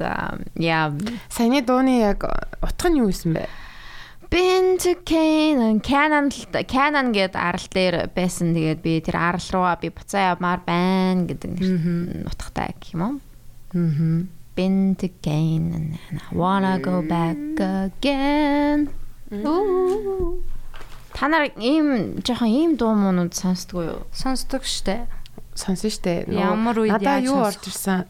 яа. 0.60 0.92
Саяны 1.32 1.64
дууны 1.64 2.04
яг 2.04 2.28
утга 2.60 2.88
нь 2.92 3.00
юу 3.00 3.08
байсан 3.08 3.32
бэ? 3.34 3.48
Been 4.34 4.82
to 4.82 4.98
Canaan, 5.06 5.78
Canaan 5.80 6.34
Canaan 6.66 7.14
гэдэг 7.14 7.38
арал 7.38 7.68
дээр 7.70 7.96
байсан. 8.18 8.58
Тэгээд 8.58 8.82
би 8.82 8.98
тэр 9.00 9.22
арал 9.22 9.46
руугаа 9.54 9.78
би 9.78 9.94
буцаа 9.94 10.34
явмаар 10.34 10.66
байна 10.66 11.30
гэдэг 11.30 11.50
нэр 11.54 12.26
нутгатай 12.26 12.74
гэх 12.82 12.98
юм 12.98 13.02
уу? 13.06 13.16
Аа. 13.78 14.26
Been 14.58 14.98
to 14.98 15.08
Canaan 15.22 16.02
and 16.10 16.18
I 16.18 16.34
wanna 16.34 16.82
go 16.82 17.06
back 17.06 17.38
again. 17.62 18.90
Ooh. 19.32 20.42
Та 21.14 21.30
нар 21.30 21.54
ийм 21.58 22.20
жоохон 22.26 22.50
ийм 22.50 22.72
дуу 22.76 22.98
муунууд 22.98 23.38
сонсдгоо 23.38 23.84
юу? 23.86 24.02
Сонсдог 24.12 24.66
штэ. 24.66 25.06
Сонсон 25.54 25.94
штэ. 25.94 26.26
Ямар 26.34 26.82
үед 26.82 26.90
Надаа 26.90 27.22
яаж 27.22 27.30
юу 27.30 27.38
орж 27.46 27.62
ирсэн? 27.70 28.10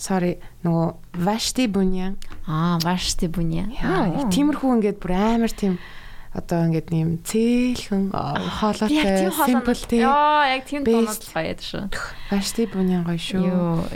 Sorry. 0.00 0.40
Нөгөө 0.64 1.20
Vashti 1.20 1.68
Bunyan. 1.68 2.16
Аа, 2.48 2.80
вашти. 2.80 3.28
Яа, 3.28 4.24
тиймэрхүү 4.32 4.70
ингээд 4.80 4.96
бүр 4.96 5.12
амар 5.12 5.52
тийм 5.52 5.76
одоо 6.32 6.64
ингээд 6.70 6.88
нэм 6.88 7.20
цээлхэн 7.26 8.08
хоолойтой 8.08 9.28
тийм 9.28 9.32
simple 9.44 9.76
тий. 9.76 10.00
Яа, 10.00 10.56
яг 10.56 10.64
тийм 10.64 10.88
Best. 10.88 10.96
дуунууд 10.96 11.24
баяад 11.36 11.60
шүү. 11.60 11.82
Vashti 12.32 12.64
Bunyan 12.72 13.04
гоё 13.04 13.20
шүү. 13.20 13.44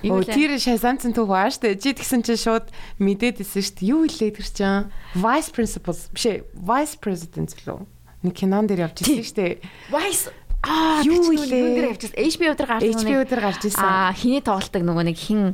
Лээ? 0.05 0.28
тэр 0.28 0.53
шазамцэн 0.61 1.16
түүх 1.16 1.30
баа 1.32 1.49
штэ. 1.49 1.80
Чи 1.80 1.97
тэгсэн 1.97 2.20
чинь 2.20 2.36
шууд 2.36 2.68
мэдээд 3.01 3.40
исэн 3.40 3.64
штэ. 3.64 3.88
Юу 3.88 4.05
илээ 4.05 4.36
тэр 4.36 4.49
чинь? 4.51 4.92
Vice 5.16 5.49
principals 5.55 6.12
биш 6.12 6.26
ээ. 6.28 6.45
Vice 6.53 7.01
president 7.01 7.57
лөө. 7.64 7.86
Нэг 8.25 8.33
кинон 8.35 8.64
дээр 8.66 8.89
явж 8.89 9.05
ирсэн 9.05 9.22
штэ. 9.25 9.61
Vice 9.93 10.33
Аа, 10.64 11.05
Юу 11.05 11.29
илээ? 11.37 11.93
HBO 12.25 12.57
дээр 12.57 12.57
дээр 12.57 12.68
гарсан 12.72 13.05
HBO 13.05 13.20
дээр 13.29 13.43
гарч 13.45 13.62
ирсэн. 13.68 13.85
Аа, 13.85 14.16
хиний 14.16 14.41
тоглолтог 14.41 14.81
нөгөө 14.81 15.05
нэг 15.12 15.16
хин 15.20 15.53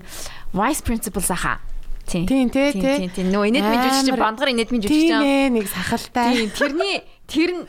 Vice 0.55 0.83
Principal 0.87 1.19
саха. 1.27 1.59
Тийм. 2.07 2.27
Тийм 2.31 2.47
тий 2.51 2.71
тий. 2.75 3.11
Тийм, 3.11 3.11
тийм. 3.11 3.27
Инэдмийн 3.31 3.83
жүжигч 3.83 4.07
чинь 4.07 4.15
Амар. 4.15 4.23
бандгар 4.35 4.49
инэдмийн 4.55 4.83
жүжигч 4.83 5.03
Тийм 5.03 5.19
чинь. 5.19 5.27
ээ 5.27 5.47
нэг 5.51 5.67
сахалтай. 5.67 6.31
Тийм, 6.35 6.51
тэрний 6.55 6.97
тэр 7.27 7.51
нь 7.55 7.63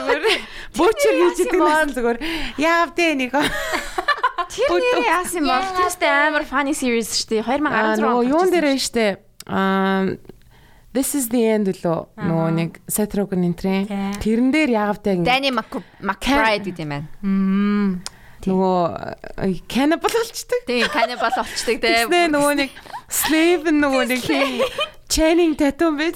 зүгээр. 0.00 0.24
Бүүчэр 0.76 1.14
хийж 1.20 1.38
бол? 1.60 1.68
нас 1.68 1.92
зүгээр. 1.96 2.18
Яав 2.60 2.90
дээ 2.96 3.12
нэг. 3.16 3.30
тэр 3.32 4.68
нэр 4.80 5.00
яасан 5.08 5.44
бол 5.44 5.68
тэрстэй 5.76 6.08
амар 6.08 6.44
funny 6.48 6.72
series 6.76 7.08
шүү 7.20 7.40
дээ. 7.40 7.42
Аа 7.44 7.96
2016 7.96 8.00
нөгөө 8.00 8.16
онд 8.16 8.28
юун 8.28 8.48
гарч 8.48 8.52
дээр 8.52 8.66
ирсэн 8.68 8.76
нь 8.76 8.84
штэ. 8.84 9.06
Аа 9.48 10.00
This 10.92 11.14
is 11.14 11.28
the 11.30 11.42
end 11.46 11.68
лөө 11.70 11.98
нөгөө 12.18 12.48
нэг 12.58 12.70
Rogen 13.14 13.44
энтрийн 13.46 13.86
тэрэн 14.18 14.50
дээр 14.50 14.70
яавтай 14.74 15.14
шүү. 15.14 15.22
ингэ 15.22 15.30
Danny 15.30 15.50
Mc- 15.54 15.84
McBride 16.02 16.64
гэдэг 16.66 16.82
юм 16.82 16.90
байна. 16.90 17.06
Нөгөө 18.40 19.60
cannibal 19.68 20.10
болчдөг. 20.10 20.62
Тийм, 20.66 20.86
cannibal 20.90 21.30
болчдөг 21.30 21.76
те. 21.78 21.88
Тэснэ 22.08 22.20
нөгөө 22.34 22.52
нэг 22.58 22.70
slave 23.06 23.70
нөгөө 23.70 24.04
нэг 24.10 24.20
Channing 25.10 25.54
Tatum 25.58 25.98
байж. 25.98 26.14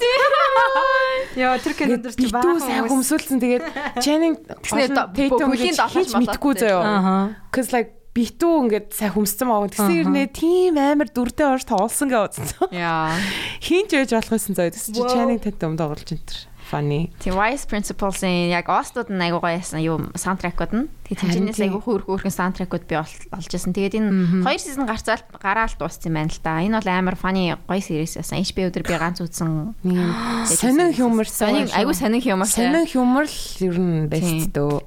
Яа 1.39 1.55
тэр 1.59 1.73
кинонд 1.75 2.03
дэр 2.07 2.15
чи 2.15 2.27
Битүү 2.31 2.59
сайн 2.63 2.87
хөмсүүлсэн 2.87 3.37
тэгээд 3.43 3.63
Channing 4.03 4.35
Tatum 4.43 5.51
бүхний 5.51 5.71
гэж 5.71 5.79
долооч 5.79 5.95
хийж 5.95 6.11
мэдхгүй 6.19 6.53
заяа. 6.63 7.35
Cause 7.51 7.71
like 7.75 7.91
битүү 8.15 8.53
ингээд 8.65 8.87
сайн 8.95 9.11
хөмссөн 9.11 9.47
байгаа. 9.51 9.69
Тэгсэн 9.75 9.91
хэрнээ 9.91 10.27
тийм 10.31 10.79
амар 10.79 11.11
дүртэй 11.11 11.47
орж 11.51 11.67
тоолсон 11.67 12.07
гээ 12.07 12.23
үзсэн. 12.31 12.71
Яа. 12.71 13.11
Хин 13.59 13.85
ч 13.91 13.99
байж 13.99 14.15
болох 14.15 14.31
байсан 14.39 14.55
заяа. 14.55 14.71
Тэс 14.71 14.87
чи 14.95 15.03
Channing 15.03 15.43
Tatum 15.43 15.75
тоглож 15.75 16.07
энэ 16.07 16.23
төр. 16.23 16.41
Funny. 16.65 17.13
Тийм 17.21 17.37
Vice 17.37 17.69
Principals-ийн 17.69 18.49
яг 18.49 18.65
Остууд 18.73 19.13
нь 19.13 19.21
айгуу 19.21 19.37
гоё 19.37 19.61
ясан 19.61 19.85
юу 19.85 20.01
саундтрекууд 20.17 20.73
нь. 20.73 20.89
Тэнцэнээс 21.05 21.61
тийм. 21.61 21.77
айгуу 21.77 21.85
хөөрхөн 21.85 22.09
хөөрхөн 22.09 22.33
саундтрекууд 22.33 22.89
би 22.89 22.97
ол- 22.97 23.25
олж 23.37 23.51
ирсэн. 23.53 23.69
Тэгээд 23.69 24.01
энэ 24.01 24.41
хоёр 24.41 24.57
сизон 24.57 24.89
гарцаал 24.89 25.21
гараал 25.37 25.69
дууссан 25.77 26.09
юм 26.09 26.17
байна 26.17 26.33
л 26.33 26.41
да. 26.41 26.65
Энэ 26.65 26.81
бол 26.81 26.89
амар 26.89 27.13
funny 27.21 27.53
гоё 27.53 27.81
series 27.85 28.17
ясан. 28.17 28.41
HBO 28.41 28.73
дээр 28.73 28.81
би 28.81 28.97
ганц 28.97 29.21
үзсэн. 29.21 29.77
Сонин 30.49 30.89
humor 30.97 31.29
Сонин 31.29 31.69
айгуу 31.69 31.93
сонин 31.93 32.17
humor. 32.25 32.49
Сонин 32.49 32.89
humor 32.89 33.29
л 33.29 33.37
ер 33.61 33.77
нь 33.77 34.09
best 34.09 34.49
дөө. 34.57 34.81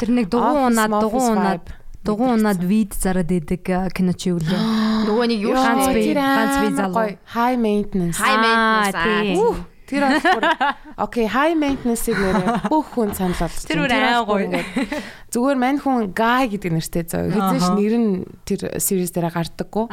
Тэр 0.00 0.08
нэг 0.16 0.32
дугуун 0.32 0.72
унаад 0.72 0.96
дугуун 0.96 1.36
унаад. 1.36 1.60
Дугуун 2.08 2.40
унаад 2.40 2.64
вид 2.64 2.96
зараад 2.96 3.28
идэг 3.28 3.68
кино 3.92 4.12
чи 4.16 4.32
юу 4.32 4.40
лээ. 4.40 4.56
Нөгөө 5.04 5.26
нэг 5.28 5.40
юу 5.44 5.52
Ганц 5.52 5.92
би- 5.92 6.16
ганц 6.16 6.54
би 6.64 6.68
залуу. 6.72 7.08
High 7.36 7.58
maintenance. 7.60 8.16
high 8.16 8.40
maintenance. 8.40 9.66
Тэр 9.88 10.04
болохоор 10.04 10.44
окей, 11.00 11.24
high 11.32 11.56
maintenance-ийг 11.56 12.20
нэрээ 12.20 12.68
бүх 12.68 12.92
хүн 12.92 13.16
санал 13.16 13.32
болгож. 13.40 13.64
Тэр 13.64 13.88
байна. 13.88 14.20
бүр 14.20 14.44
аа 14.44 14.60
гоё. 14.60 14.60
Зүгээр 15.32 15.56
мань 15.56 15.80
хүн 15.80 16.12
guy 16.12 16.44
гэдэг 16.52 16.72
нэртэй 16.76 17.04
зөө. 17.08 17.32
Хэзээ 17.32 17.56
ч 17.56 17.64
Ааха. 17.64 17.72
нэр 17.80 17.94
нь 17.96 18.10
тэр 18.44 18.60
series 18.84 19.16
дээр 19.16 19.32
гардаггүй. 19.32 19.88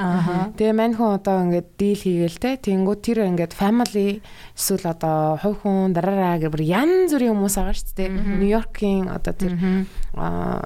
Тэгээ 0.60 0.76
мань 0.76 1.00
хүн 1.00 1.16
одоо 1.16 1.48
ингээд 1.48 1.68
deal 1.80 1.96
хийгээл 1.96 2.40
те. 2.44 2.52
Тэнгүү 2.60 2.96
тэр 3.08 3.24
ингээд 3.24 3.56
family 3.56 4.20
эсвэл 4.52 4.84
одоо 4.84 5.40
хувь 5.40 5.64
хүн 5.64 5.96
дараараа 5.96 6.44
гэх 6.44 6.52
бүр 6.52 6.64
янз 6.68 7.16
бүрийн 7.16 7.32
хүмүүс 7.32 7.56
байгаа 7.56 7.76
шүү 7.80 7.96
дээ. 7.96 8.10
Нью-Йоркийн 8.44 9.08
одоо 9.16 9.32
тэр 9.32 9.54
аа 10.20 10.60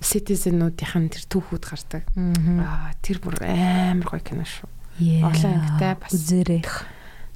citizen-уудынхын 0.00 1.08
тэр 1.12 1.24
түүхүүд 1.30 1.64
гардаг. 1.64 2.02
Аа 2.14 2.92
тэр 3.02 3.20
бүр 3.22 3.40
амар 3.44 4.06
гоё 4.06 4.22
кино 4.22 4.44
шүү. 4.44 4.68
Олон 5.24 5.52
ангитай 5.56 5.94
бас. 5.96 6.12
Үзээрэй. 6.12 6.62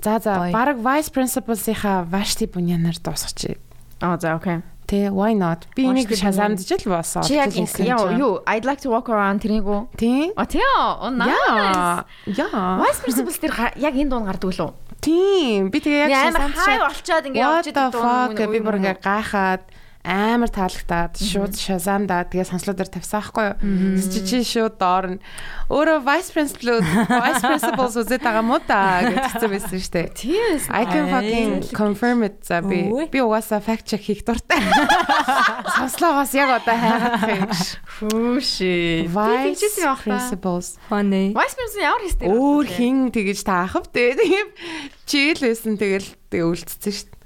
За 0.01 0.19
за 0.21 0.49
баг 0.53 0.77
vice 0.81 1.13
principal-ийнхаа 1.13 2.09
Vashti 2.09 2.49
Bunyan-аар 2.49 2.97
дуусгачих. 3.01 3.61
Аа 4.01 4.17
за 4.21 4.37
окей. 4.37 4.65
Тэ 4.91 5.07
why 5.15 5.39
not? 5.39 5.71
Би 5.79 5.87
энийг 5.87 6.11
шазамдж 6.11 6.67
л 6.67 6.91
босоо. 6.91 7.23
Чи 7.23 7.39
яг 7.39 7.55
яа 7.55 8.11
юу 8.19 8.43
I'd 8.43 8.67
like 8.67 8.83
to 8.83 8.91
walk 8.91 9.07
around 9.07 9.39
тэрийг 9.39 9.63
үү? 9.63 9.87
Тийм. 9.95 10.35
А 10.35 10.47
тийм 10.51 10.67
оо 10.75 11.15
nice. 11.15 12.03
Яа. 12.27 12.83
Vice 12.83 13.01
Principals 13.07 13.39
тэр 13.39 13.55
яг 13.79 13.95
энэ 13.95 14.11
дуун 14.11 14.27
гардаг 14.27 14.51
лөө. 14.51 14.75
Тийм. 14.99 15.71
Би 15.71 15.79
тэгээ 15.79 16.09
яг 16.09 16.11
Яг 16.11 16.23
амар 16.35 16.43
шазамдж 16.43 16.59
хай 16.59 16.77
болчоод 16.83 17.25
ингээ 17.31 17.39
What 17.39 17.55
явж 17.63 17.67
идэг 17.71 17.93
fuck 17.95 18.39
би 18.51 18.59
бүр 18.59 18.77
ингээ 18.83 18.99
гайхаад 18.99 19.63
амар 20.01 20.49
таалагдаад 20.49 21.21
шууд 21.21 21.53
шазамдаа 21.61 22.25
тэгээ 22.25 22.49
сонслоо 22.49 22.73
дээр 22.73 22.89
тавьсан 22.89 23.21
байхгүй 23.21 23.47
юу. 23.53 24.01
Чи 24.01 24.21
чи 24.25 24.39
шууд 24.41 24.81
доор 24.81 25.17
нь 25.17 25.21
өөрөө 25.69 26.01
vice 26.01 26.33
principal 26.33 26.81
vice 26.81 27.45
principals 27.45 28.01
үзээд 28.01 28.25
байгаа 28.25 28.41
мó 28.41 28.57
та 28.65 29.05
гэж 29.05 29.37
хэлсэн 29.37 29.51
байсан 29.53 29.77
шүү 29.77 29.93
дээ. 29.93 30.09
Тийм 30.17 30.57
I 30.73 30.83
can 30.89 31.05
fucking 31.13 31.53
confirm 31.77 32.25
it 32.25 32.41
за 32.49 32.65
би 32.65 32.89
би 32.89 33.19
угаасаа 33.21 33.61
fact 33.61 33.93
check 33.93 34.01
хийх 34.01 34.25
дуртай. 34.25 34.65
Сонслогоос 35.77 36.33
яг 36.33 36.49
одоо 36.65 36.77
хайгаад 36.81 37.15
байгаа 37.21 37.45
юм. 37.45 37.53
Хүүшээ. 38.01 39.05
Vice 39.13 39.85
principals 40.01 40.81
Funny. 40.89 41.37
Vice 41.37 41.57
President 41.61 41.85
ямар 41.85 42.03
хийстэй? 42.09 42.27
өөр 42.33 42.65
хин 42.73 43.13
тэгэж 43.13 43.45
таахав 43.45 43.85
дээ. 43.93 44.17
Тийм 44.17 44.49
чийл 45.05 45.45
байсан 45.45 45.77
тэгэл 45.77 46.09
тэгээ 46.33 46.49
үлдсэн 46.49 46.89
шүү 46.89 47.09
дээ. 47.13 47.20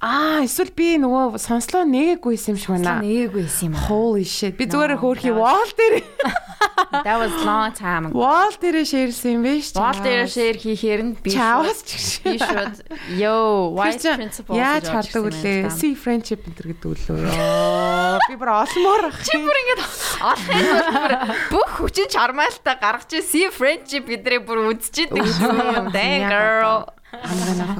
Аа 0.00 0.40
эсвэл 0.48 0.72
би 0.72 0.96
нөгөө 0.96 1.36
сонслоо 1.36 1.84
нээгүйсэн 1.84 2.56
юм 2.56 2.58
шиг 2.60 2.70
байна. 2.72 3.04
Нээгүй 3.04 3.44
байсан 3.44 3.68
юм. 3.68 3.74
Holy 3.84 4.24
shit. 4.24 4.56
Би 4.56 4.64
зүгээр 4.64 4.96
хөөрхи 4.96 5.28
wall 5.36 5.68
дээр 5.76 6.00
That 7.04 7.20
was 7.20 7.32
long 7.44 7.68
time 7.76 8.08
ago. 8.08 8.16
wall 8.16 8.48
дээр 8.56 8.80
шеэрсэн 8.88 9.36
юм 9.36 9.42
биш. 9.44 9.76
Wall 9.76 10.00
дээр 10.00 10.24
share 10.24 10.56
хийхээр 10.56 11.00
нь 11.04 11.12
би 11.20 11.36
шууд- 11.36 11.84
ч 11.84 12.24
би 12.24 12.40
шууд 12.40 12.80
yo 13.20 13.76
vice 13.76 14.08
principal 14.16 14.56
Яаж 14.56 14.88
хардаг 14.88 15.20
үлээ? 15.28 15.68
See 15.68 15.92
friendship 15.92 16.48
энэ 16.48 16.56
гэдэг 16.72 16.88
үлээ. 16.96 18.24
Би 18.24 18.34
бүр 18.40 18.50
олмоор 18.56 19.04
ах. 19.12 19.20
Чи 19.20 19.36
бүр 19.36 19.56
ингэж 19.60 19.80
тулд 20.16 20.88
бүр 20.96 21.12
бүх 21.52 21.70
хүчин 21.76 22.08
чармаалтаа 22.08 22.80
гаргаж 22.80 23.20
see 23.20 23.52
friendship 23.52 24.08
гэдрээ 24.08 24.40
бүр 24.48 24.64
үзчихэдэг 24.72 25.28
юм. 25.28 25.92
Dang 25.92 26.24
girl. 26.32 26.88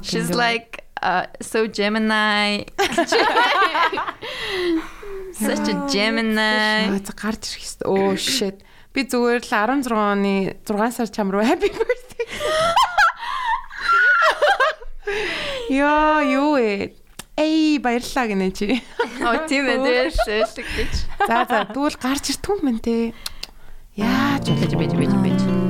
She's 0.05 0.29
like 0.37 0.85
uh, 1.03 1.27
so 1.41 1.67
Gemini. 1.67 2.65
Such 5.33 5.69
a 5.69 5.75
Gemini. 5.89 7.01
Гарч 7.01 7.43
ирэх 7.57 7.65
хэвээр. 7.65 7.89
Oh 7.89 8.17
shit. 8.17 8.61
Би 8.93 9.07
зүгээр 9.07 9.41
л 9.41 9.49
16 9.49 9.95
оны 9.95 10.59
6 10.67 10.97
сар 10.97 11.09
чам 11.09 11.31
руу 11.31 11.43
happy 11.47 11.71
birthday. 11.71 12.27
Йоо 15.71 16.21
юу 16.27 16.59
ээ. 16.59 16.95
Эй 17.39 17.79
баярлалаа 17.79 18.27
гинэ 18.29 18.51
чи. 18.53 18.83
Oh, 19.23 19.47
тийм 19.47 19.71
ээ 19.71 20.11
шэлэг 20.27 20.67
гэж. 20.67 20.93
За 21.25 21.47
за 21.47 21.65
тэгвэл 21.71 21.97
гарч 21.97 22.35
иртгүй 22.35 22.59
юм 22.61 22.79
те. 22.83 23.15
Яаж 23.95 24.51
Бэж 24.51 24.75
бэж 24.75 24.93
бэж 24.99 25.13
бэж. 25.23 25.70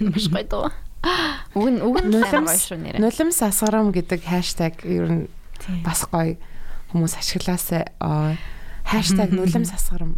Маш 0.00 0.26
гоё 0.32 0.46
дуу. 0.48 0.68
Уг 1.54 1.66
нь 1.68 1.80
уг 1.84 1.96
нь 2.00 2.12
гоё 2.16 2.56
шүү 2.56 2.78
нэрэ. 2.80 2.98
Нулимс 3.00 3.40
асгарам 3.44 3.92
гэдэг 3.92 4.20
хаштаг 4.24 4.84
ер 4.84 5.06
нь 5.08 5.24
бас 5.84 6.08
гоё 6.08 6.40
хүмүүс 6.92 7.14
ашиглаасаа 7.20 7.84
аа, 8.00 8.36
хаштаг 8.84 9.32
нулимс 9.32 9.72
асгарам. 9.72 10.16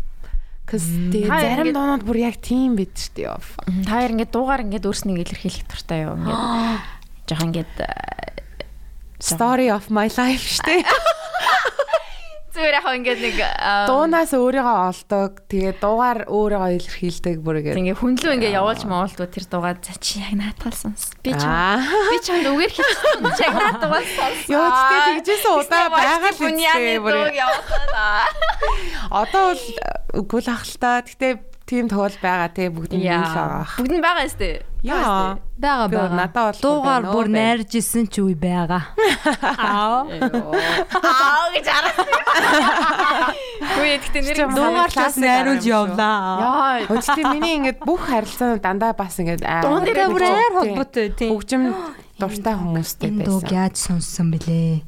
Cuz 0.66 0.86
тэгээ 0.86 1.26
зарим 1.28 1.74
дуунууд 1.74 2.06
бүр 2.06 2.22
яг 2.22 2.38
тийм 2.38 2.78
бид 2.78 2.94
ч 2.94 3.10
дээ. 3.18 3.34
Та 3.82 3.98
хоёр 3.98 4.14
ингээд 4.14 4.30
дуугаар 4.30 4.62
ингээд 4.62 4.86
өөрснийг 4.86 5.18
илэрхийлэх 5.26 5.66
туртай 5.66 6.06
юу 6.06 6.14
ингээд. 6.16 6.38
Жохоо 7.28 7.46
ингээд 7.50 7.74
э, 7.82 7.90
Story 9.22 9.70
of 9.70 9.90
my 9.90 10.06
life 10.18 10.46
штэ. 10.58 10.86
Зүгээр 12.52 12.76
яхаа 12.76 12.94
ингээд 13.00 13.20
нэг 13.24 13.36
э, 13.40 13.88
Дуунаас 13.88 14.32
өөрийгөө 14.36 14.78
олдог. 14.92 15.30
Тэгээ 15.48 15.72
дуугаар 15.80 16.20
өөрийгөө 16.28 16.70
илэрхийлдэг 16.76 17.36
бүр 17.40 17.56
ингэ. 17.64 17.80
ингээ 17.80 17.96
хүнлүү 17.96 18.32
ингээ 18.36 18.56
явуулж 18.60 18.82
мауулдуу 18.84 19.28
тэр 19.32 19.44
дуугаа 19.48 19.80
за 19.80 19.96
чи 19.96 20.20
яг 20.20 20.36
наатаал 20.36 20.76
сонс. 20.76 21.16
Би 21.24 21.32
ч 21.32 21.44
би 21.48 22.18
ч 22.20 22.26
юм 22.28 22.52
үгээр 22.52 22.72
хийчихсэн. 22.76 23.24
Чи 23.32 23.42
яг 23.48 23.56
наатаал 23.56 24.04
сонс. 24.04 24.40
Йоо 24.52 24.68
тэгтээ 24.68 25.24
тэгжсэн 25.24 25.54
удаа 25.56 25.86
байгаа 25.88 26.28
л 26.28 26.40
үстэй 26.52 26.98
бүр. 27.00 27.16
Одоо 29.22 29.42
бол 29.56 29.64
үгүй 30.20 30.40
л 30.44 30.52
ах 30.52 30.64
л 30.68 30.76
та. 30.76 31.00
Тэгтээ 31.00 31.32
тийм 31.64 31.88
тохиол 31.88 32.16
байгаа 32.20 32.52
те 32.52 32.68
бүгд 32.68 32.92
нь 32.92 33.08
юм 33.08 33.24
л 33.24 33.32
байгаа. 33.32 33.64
Бүгд 33.80 33.92
нь 33.96 34.04
байгаа 34.04 34.28
сте. 34.28 34.71
Яа. 34.82 35.38
Бага 35.62 35.86
бага. 35.88 36.10
надад 36.10 36.58
бол 36.58 36.62
Дуугаар 36.62 37.02
бүр 37.14 37.26
найрж 37.30 37.70
исэн 37.78 38.10
ч 38.10 38.18
үе 38.18 38.34
байгаа. 38.34 38.82
Аа. 39.54 40.02
Аа 40.02 41.46
гэж 41.54 41.66
хараад. 41.70 41.98
Үгүй 43.62 43.88
гэхдээ 44.02 44.22
нэр 44.26 44.38
Дуугаар 44.50 44.90
бас 44.90 45.14
найруулж 45.22 45.64
явлаа. 45.70 46.18
Яа. 46.42 46.86
Хөөцтэй 46.90 47.24
миний 47.30 47.54
ингээд 47.62 47.78
бүх 47.86 48.10
харилцаа 48.10 48.58
дандаа 48.58 48.92
бас 48.98 49.14
ингээд 49.22 49.46
Дуун 49.62 49.86
дээр 49.86 50.10
бүр 50.10 50.24
аяар 50.26 50.52
холбоотой 50.58 51.06
тийм. 51.14 51.30
хөгжим 51.38 51.62
дуртай 52.18 52.54
хүмүүстэй 52.60 53.08
Энэ 53.14 53.22
дууг 53.30 53.46
байсан. 53.46 53.54
яаж 53.54 53.74
сонссон 53.78 54.26
бэлээ? 54.34 54.82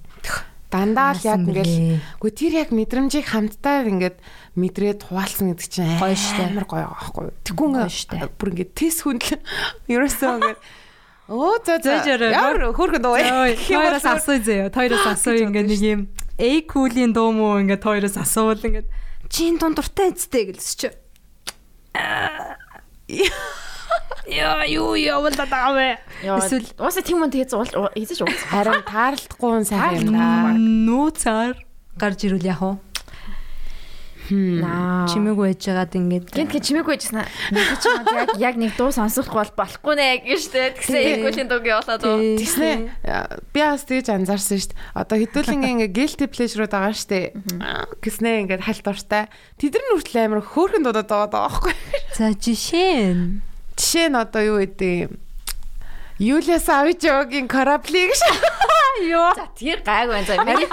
Дандаа 0.74 1.14
л 1.14 1.22
яг 1.22 1.38
ингээд? 1.38 1.70
Гэхдээ 2.18 2.34
тэр 2.34 2.52
яг 2.66 2.68
мэдрэмжийг 2.74 3.26
хамтдаа 3.30 3.86
ингээд 3.86 4.18
мэдрээд 4.54 5.00
хуваалцсан 5.06 5.50
гэдэг 5.50 5.68
чинь 5.68 5.98
Гоё 5.98 6.14
штэ. 6.14 6.54
амар 6.54 6.66
гоё 6.66 6.86
байгаа 6.86 7.30
юу. 7.30 7.34
Тэггүй 7.42 7.90
штэ. 7.90 8.30
бүр 8.38 8.48
ингээд 8.54 8.72
тис 8.74 9.02
хүндэл 9.02 9.42
ерөөсөө 9.90 10.30
ингээд 10.38 10.60
Оо 11.24 11.56
за 11.64 11.80
за. 11.80 12.04
Ямар 12.04 12.68
хөөрхөн 12.76 13.00
дуу. 13.00 13.16
Ой, 13.16 13.56
хоёроос 13.56 14.04
асуу 14.04 14.36
зөө. 14.44 14.68
Хоёроос 14.68 15.08
асуу 15.08 15.40
ингээд 15.40 15.68
нэг 15.72 15.80
юм 15.80 16.00
A 16.36 16.60
cool-ийн 16.68 17.16
дуу 17.16 17.32
муу 17.32 17.64
ингээд 17.64 17.80
хоёроос 17.80 18.20
асуувал 18.20 18.60
ингээд 18.60 18.88
чин 19.32 19.56
дунд 19.56 19.80
дуртай 19.80 20.12
эцтэй 20.12 20.52
гэлс 20.52 20.76
чи. 20.76 20.92
Яа 24.28 24.68
юу 24.68 24.92
явал 25.00 25.32
даа. 25.32 25.96
Эсвэл 26.20 26.68
Уусаа 26.76 27.00
тийм 27.00 27.24
үн 27.24 27.32
тэгээ 27.32 27.48
зуул 27.48 27.72
хийж 27.96 28.20
ууц. 28.20 28.40
Харин 28.52 28.84
таарлахгүй 28.84 29.64
сайн 29.64 30.10
юм 30.10 30.16
да. 30.18 30.52
нууцаар 30.58 31.56
гарч 31.96 32.26
ирүүл 32.28 32.44
яах 32.52 32.60
вэ? 32.60 32.93
Наа. 34.32 35.04
Чимээгүй 35.10 35.46
байж 35.52 35.62
байгаад 35.68 35.94
ингээд 35.98 36.26
Гэнт 36.32 36.52
гэ 36.54 36.60
чимээгүй 36.64 36.94
байжсан 36.96 37.18
аа. 37.20 37.28
Нэг 37.52 37.66
ч 37.76 37.84
юм 37.90 38.00
яг 38.14 38.30
яг 38.40 38.54
нэг 38.56 38.72
дуу 38.78 38.90
сонсохгүй 38.94 39.38
бол 39.44 39.52
болохгүй 39.58 39.94
нэ 39.98 40.06
гэж 40.24 40.40
штэ. 40.48 40.62
Тэгсэн 40.80 40.94
Тий. 40.96 41.12
эгүүлийн 41.20 41.48
дууг 41.50 41.64
явуулаад 41.68 42.02
уу. 42.08 42.40
Тэгснэ 42.40 42.70
би 43.52 43.60
бас 43.60 43.84
тэгж 43.84 44.08
анзаарсан 44.08 44.72
дээ. 44.72 44.78
Одоо 44.96 45.16
хэдүүлэн 45.20 45.64
ингээ 45.84 45.90
guilty 45.92 46.26
pleasure-ууд 46.30 46.72
байгаа 46.72 46.96
дээ. 46.96 47.26
Гэснэ 48.00 48.30
ингээ 48.48 48.64
хальт 48.64 48.86
уртай. 48.88 49.28
Тэд 49.60 49.76
нар 49.76 49.84
нүртэл 49.92 50.20
амар 50.24 50.42
хөөрхөн 50.42 50.84
дуудаад 50.88 51.08
байгаа 51.10 51.28
даа 51.28 51.48
байхгүй. 51.52 51.74
за 52.16 52.32
жишээ 52.32 53.12
нь 53.12 53.42
Жишээ 53.74 54.06
нь 54.08 54.16
одоо 54.16 54.42
юу 54.42 54.58
гэдэг 54.62 54.92
юм? 55.10 55.12
Юлия 56.18 56.58
Савичогийн 56.60 57.48
корабли 57.48 58.06
гэж. 58.08 58.20
ёо 59.10 59.34
За 59.34 59.50
тэр 59.58 59.82
гайг 59.82 60.08
байна. 60.08 60.26
За 60.26 60.38
миний 60.46 60.70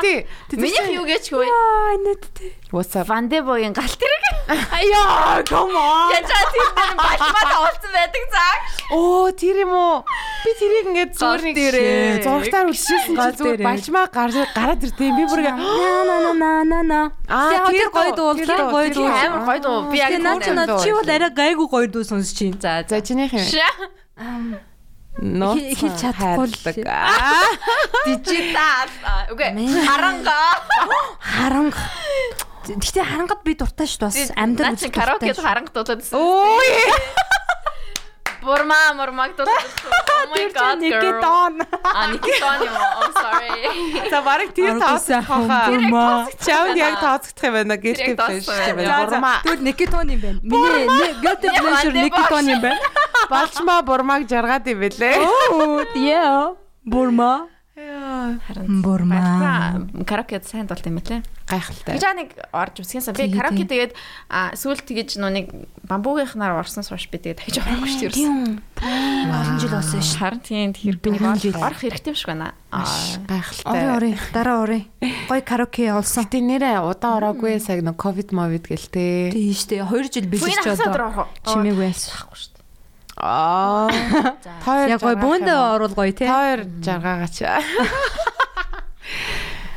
миний 0.54 0.94
юу 0.94 1.06
гэж 1.10 1.34
хөө. 1.34 1.50
аа 1.50 1.98
нүдтэй. 1.98 2.54
What's 2.70 2.94
up? 2.94 3.10
Вандебогийн 3.10 3.74
галт 3.74 3.98
тэрэг. 3.98 4.24
Аяа 4.70 5.42
come 5.50 5.74
on. 5.74 6.14
Тэр 6.14 6.30
дээр 6.30 6.94
бальмаа 6.94 7.44
тавуулсан 7.50 7.90
байдаг 7.90 8.24
заа. 8.30 8.54
Оо 8.94 9.34
тэр 9.34 9.66
юм 9.66 9.74
уу? 9.74 10.06
Би 10.46 10.52
тэрийг 10.62 10.86
ингээд 10.94 11.12
зүгээр 11.18 11.42
нэг 11.42 11.56
зургатаар 12.22 12.70
Гал 12.70 12.78
чи 12.78 13.42
зүгээр 13.42 13.62
гар- 14.14 14.54
гараад 14.54 14.82
ирдээ. 14.86 15.12
Би 15.18 15.24
бүр 15.26 15.42
На 15.42 15.58
на 16.06 16.34
на 16.38 16.52
на 16.62 16.80
на. 16.86 17.00
Аа, 17.26 17.66
тэр 17.74 17.90
гоё 17.90 18.14
дуу, 18.14 18.38
дуу, 18.38 18.46
тэр 18.46 18.46
тэр 18.46 18.58
дуу, 18.62 18.70
гоё 18.70 18.90
дуу. 18.94 19.10
Амар 19.10 19.42
гоё 19.50 19.60
дуу. 19.66 19.78
Би 19.90 19.98
яг 19.98 20.14
наа 20.22 20.38
чи 20.78 20.94
бол 20.94 21.10
арай 21.10 21.34
гайгүй 21.34 21.66
гоё 21.66 21.88
дуу 21.90 22.06
сонсож 22.06 22.30
чинь. 22.38 22.62
За 22.62 22.86
За 22.86 23.02
чинийх 23.02 23.34
юм. 23.34 23.42
Хэлж 25.22 25.96
чадахгүй. 26.02 26.48
Дижитал. 28.06 28.90
Үгүй 29.32 29.50
харанга. 29.86 30.40
Харанга. 31.22 31.78
Гэхдээ 32.62 33.06
харангад 33.06 33.42
би 33.46 33.54
дуртай 33.58 33.86
шүү 33.90 34.00
дээ 34.02 34.10
бас 34.10 34.18
амьдар 34.38 34.66
Наа 34.70 34.78
чи 34.78 34.86
үзэх 34.86 34.94
караокед 34.94 35.34
дуртай. 35.34 35.46
харанга 35.46 35.72
дуулаадсэн. 35.74 36.14
Бурма 38.42 38.94
мурмаг 38.98 39.36
дуулаадсэн. 39.36 39.92
Oh 40.22 40.30
my 40.30 40.54
god. 40.54 40.78
Никитон. 40.80 41.54
А 41.98 42.08
Никитон 42.14 42.58
юм. 42.62 42.74
I'm 42.78 43.14
sorry. 43.14 44.10
За 44.12 44.22
барыг 44.22 44.54
тэр 44.54 44.78
тооцох 44.78 45.26
хаа. 45.26 46.28
Чамд 46.46 46.78
яг 46.78 47.00
тооцох 47.02 47.34
юм 47.42 47.54
байна. 47.54 47.78
Тооцсон 47.78 48.58
юм 48.70 48.76
байна. 48.78 49.06
Бурма. 49.06 49.34
Тэгвэл 49.44 49.62
Никитон 49.66 50.08
юм 50.10 50.20
байна. 50.22 50.40
Миний 50.44 51.14
guilty 51.24 51.50
pleasure 51.58 51.94
Никитон 51.94 52.46
юм 52.48 52.62
байна. 52.62 52.80
Балчмаа 53.30 53.82
бурмаг 53.82 54.28
жаргаад 54.30 54.66
юм 54.68 54.80
бэлээ. 54.82 55.18
Оо, 55.22 55.82
yeah. 55.96 56.56
Бурма. 56.86 57.48
Бурма. 58.82 59.88
Караокед 60.06 60.48
сайн 60.48 60.68
дуулт 60.68 60.86
юм 60.86 61.00
байлээ. 61.00 61.24
Гайхалтай. 61.50 61.98
Гэж 61.98 62.06
нэг 62.16 62.30
орж 62.54 62.82
үсгэнсэн. 62.84 63.16
Би 63.18 63.32
караоке 63.34 63.66
тэгээд 63.68 63.94
сүүлд 64.56 64.86
тэгэж 64.88 65.20
нөө 65.20 65.32
нэг 65.32 65.46
бамбуугийнхнаар 65.88 66.62
орсон 66.62 66.86
сууш 66.86 67.10
би 67.12 67.20
тэгээд 67.20 67.40
дахиж 67.42 67.58
орохгүй 67.60 67.90
шүү 67.90 68.02
дээ. 68.08 68.16
Тийм. 68.16 68.62
Олон 68.82 69.58
жил 69.60 69.74
болсон 69.76 70.00
шүү. 70.00 70.20
Харин 70.22 70.42
тийм 70.42 70.72
тэр 70.72 70.96
би 71.02 71.10
орох 71.52 71.82
хэрэгтэй 71.82 72.14
биш 72.16 72.26
байна. 72.26 72.54
Гайхалтай. 72.72 73.84
ори. 73.96 74.12
Дараа 74.32 74.64
ори. 74.64 74.80
Гой 75.28 75.42
караоке 75.42 75.92
явуулсан. 75.92 76.24
Гэтэ 76.26 76.40
нэрээ 76.40 76.80
удаа 76.88 77.20
ороогүй 77.20 77.60
сая 77.60 77.82
нэг 77.82 78.00
ковид 78.00 78.32
мовид 78.32 78.70
гэлтэй. 78.72 79.36
Тийм 79.36 79.52
шүү 79.52 79.70
дээ. 79.76 79.84
2 79.92 80.14
жил 80.14 80.28
бэлэрч 80.32 80.64
хасаад 80.64 80.96
одоо. 80.96 81.28
Чимээгүй 81.44 81.92
байсан. 81.92 82.16
Байхгүй 82.16 82.38
шүү 82.40 82.52
дээ. 82.56 82.61
Аа. 83.22 83.90
Яг 84.90 85.02
гой 85.06 85.16
бөөндөө 85.22 85.60
оруул 85.78 85.94
гоё 85.94 86.14
тий. 86.14 86.26
Тоор 86.26 86.66
жаргаагач. 86.82 87.38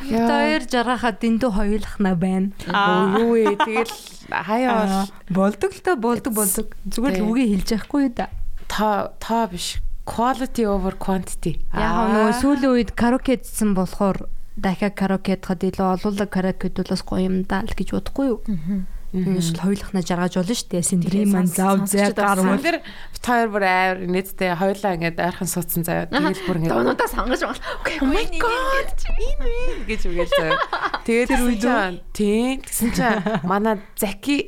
Хоёр 0.05 0.65
жаргахад 0.69 1.21
дэндүү 1.21 1.51
хоёулахна 1.53 2.15
байна. 2.17 2.53
Аа 2.73 3.21
юу 3.21 3.37
вэ? 3.37 3.57
Тэгэл 3.61 3.93
хаяа 4.33 5.09
бол 5.29 5.53
Болдог 5.53 5.73
л 5.77 5.81
та 5.85 5.97
болдог 5.97 6.33
болдог. 6.33 6.73
Зүгээр 6.89 7.21
л 7.21 7.29
үгээ 7.29 7.49
хэлж 7.53 7.69
яахгүй 7.77 8.09
юу 8.09 8.13
да. 8.17 8.29
тоо 8.69 9.13
тоо 9.21 9.49
биш. 9.49 9.81
Quality 10.05 10.65
over 10.69 10.97
quantity. 11.01 11.61
Яг 11.73 12.13
нөгөө 12.13 12.33
сүүлийн 12.41 12.73
үед 12.77 12.91
караоке 12.93 13.41
дсэн 13.41 13.73
болохоор 13.73 14.29
дахиад 14.57 14.93
караоке 14.97 15.37
дахад 15.41 15.65
илүү 15.65 15.87
олуулаг 15.97 16.29
караоке 16.29 16.69
дуулаас 16.69 17.01
гоё 17.01 17.25
юм 17.25 17.37
даа 17.49 17.65
л 17.65 17.73
гэж 17.73 17.97
бодохгүй 17.97 18.27
юу? 18.29 18.41
Энэ 18.45 18.85
шил 19.15 19.59
хоёулахна 19.63 20.03
жаргаж 20.03 20.35
болно 20.35 20.55
шүү 20.59 20.69
дээ. 20.75 20.83
Синдрим 20.83 21.31
ман 21.31 21.47
зав 21.47 21.87
зэ 21.87 22.11
гармал. 22.15 22.59
Тэр 22.59 22.83
тоор 23.23 23.49
бүр 23.55 23.63
амар 23.63 23.99
нийтдээ 24.11 24.59
хоёлаа 24.59 24.93
ингээд 24.99 25.23
ойрхон 25.23 25.49
суудсан 25.49 25.87
заяа. 25.87 26.11
Тэгэл 26.11 26.43
бүр 26.45 26.57
ингээд 26.59 26.75
Дуунуудаа 26.75 27.09
сонгож 27.09 27.41
байгаа. 27.47 27.63
Окей. 27.79 27.99
Oh 28.03 28.11
my 28.11 28.27
god. 28.43 28.89
Энэ 29.15 29.45
вэ 29.47 29.55
гэж 29.87 30.01
үгээл 30.11 30.33
заяа. 30.35 30.59
Тэгээд 31.07 31.29
тэр 31.31 31.43
үед 31.47 31.65
тийм 32.11 32.59
тэгсэн 32.67 32.91
чинь 32.91 33.23
манай 33.47 33.79
Заки 33.95 34.45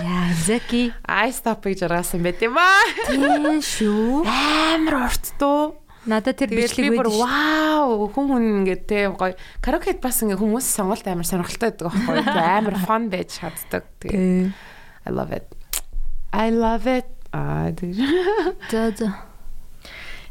Яа, 0.00 0.32
Заки. 0.44 0.92
ice 1.04 1.40
stop-ыг 1.44 1.76
жаргасан 1.76 2.24
байт 2.24 2.40
юм 2.40 2.56
аа. 2.56 2.82
Тийм 3.06 3.60
шүү. 3.60 4.24
Амар 4.24 5.12
урт 5.12 5.36
дуу. 5.38 5.76
Надад 6.06 6.38
тэр 6.38 6.54
бичлэг 6.54 6.94
бүр 6.94 7.10
вау 7.10 8.06
хүн 8.14 8.26
хүн 8.30 8.44
ингээд 8.62 8.82
те 8.86 9.10
гоё 9.10 9.34
караокед 9.58 9.98
бас 9.98 10.22
ингээд 10.22 10.38
хүмүүс 10.38 10.66
сонголт 10.66 11.06
амар 11.06 11.26
сонирхолтой 11.26 11.74
байдаг 11.74 11.90
байхгүй 11.90 12.16
юу? 12.22 12.38
амар 12.38 12.76
фан 12.86 13.10
байж 13.10 13.42
чаддаг. 13.42 13.84
Тэгээд 13.98 14.14
Тий. 14.14 14.54
I 15.06 15.10
love 15.10 15.34
it. 15.34 15.46
I 16.32 16.50
love 16.50 16.86
it. 16.86 17.10
Аа 17.34 17.74
тэр. 17.74 17.94
За 18.70 18.90
за. 18.94 19.08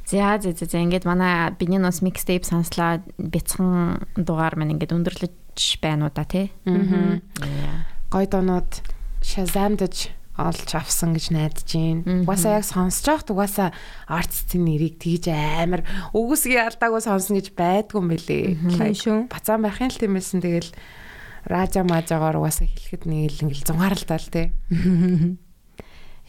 За 0.07 0.39
за 0.39 0.65
за 0.65 0.78
ингээд 0.80 1.05
манай 1.05 1.51
биний 1.59 1.80
нус 1.80 2.01
микстейп 2.01 2.45
сонслоо 2.45 3.03
бяцхан 3.17 4.05
дугаар 4.15 4.55
маань 4.55 4.80
ингээд 4.80 4.95
өндөрлөж 4.95 5.59
байна 5.82 6.07
уу 6.07 6.13
да 6.15 6.23
тий. 6.23 6.51
Мгм. 6.63 7.19
Гоё 8.11 8.28
донууд 8.32 8.69
шазамдаж 9.23 10.13
олж 10.36 10.69
авсан 10.75 11.15
гэж 11.15 11.31
найдаж 11.31 11.69
байна. 11.71 12.27
Угаасаа 12.27 12.59
яг 12.59 12.65
сонсож 12.67 13.05
байхад 13.07 13.31
угаасаа 13.31 13.69
артистын 14.11 14.67
нэрийг 14.67 14.99
тэгж 14.99 15.31
амар 15.31 15.88
үгүйсгийн 16.11 16.67
алдаагүй 16.67 17.01
сонсно 17.03 17.39
гэж 17.39 17.55
байдгүй 17.55 17.99
юм 18.03 18.11
шүү. 18.99 19.17
Бацаан 19.31 19.63
байхын 19.63 19.91
л 19.91 19.99
тиймээсэн 19.99 20.43
тэгэл 20.43 20.71
ража 21.47 21.88
мажагаар 21.88 22.36
угаасаа 22.36 22.67
хэлэхэд 22.67 23.03
нэг 23.07 23.31
л 23.31 23.43
ингээл 23.47 23.67
зунгааралдаа 23.69 24.19
л 24.19 24.33
тий. 24.33 24.47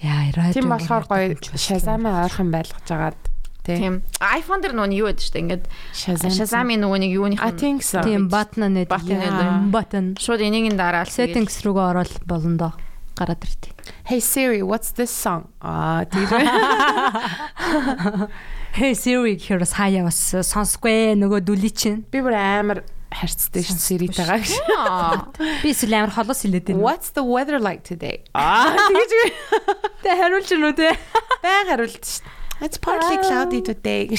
Яа, 0.06 0.30
радио. 0.30 0.54
Тийм 0.54 0.68
болохоор 0.70 1.04
гоё 1.08 1.34
шазамаа 1.56 2.28
ойрхон 2.28 2.52
байлгаж 2.52 2.86
агаад 2.92 3.18
тий. 3.64 3.80
Тийм. 3.80 4.04
iPhone 4.20 4.60
дээр 4.62 4.76
нөгөө 4.76 4.92
юу 5.02 5.08
гэдэг 5.08 5.24
чинь 5.24 5.40
ингээд. 5.50 5.64
Shazam-ийн 5.96 6.84
нөгөө 6.84 6.98
нэг 7.02 7.12
think 7.56 7.80
so. 7.82 8.04
Тийм 8.04 8.28
батна 8.28 8.68
нэт. 8.68 8.92
Нэ. 8.92 9.72
Button. 9.72 10.14
шууд 10.20 10.44
энийгийн 10.44 10.76
дараал 10.76 11.08
Settings 11.08 11.64
руугаа 11.64 11.96
ороод 11.96 12.12
болно 12.28 12.56
доо. 12.60 12.72
Гараад 13.16 13.40
иртий. 13.44 13.72
Hey 14.04 14.20
Siri, 14.20 14.60
what's 14.62 14.92
this 14.92 15.10
song? 15.10 15.48
Аа 15.60 16.04
тэр 16.04 16.28
Hey 18.76 18.92
Siri 18.92 19.36
гэхээр 19.40 19.60
бас 19.64 19.72
хаяа 19.72 20.04
бас 20.04 20.20
сонсгүй 20.44 21.16
нөгөө 21.16 21.40
дүли 21.48 21.70
чинь. 21.72 22.04
би 22.12 22.20
бүр 22.20 22.36
амар 22.36 22.84
харцтай 23.08 23.64
шин 23.64 23.80
Siri-тайгаа 23.80 24.36
гэж. 24.44 24.52
Би 25.64 25.72
эсвэл 25.72 25.96
амар 25.96 26.12
холоос 26.12 26.44
хэлээд 26.44 26.68
байна. 26.68 26.84
What's 26.84 27.08
the 27.16 27.24
weather 27.24 27.56
like 27.56 27.80
today? 27.88 28.20
Аа 28.36 28.76
тэгэж 28.76 29.10
Тэ 30.04 30.12
хариулж 30.20 30.48
гэнэ 30.52 30.66
үү 30.68 30.76
те? 30.76 30.92
байг 31.40 31.66
хариулт 31.72 31.96
дээ. 31.96 32.20
It's 32.68 32.76
partly 32.80 33.16
cloudy 33.24 33.60
today. 33.64 34.12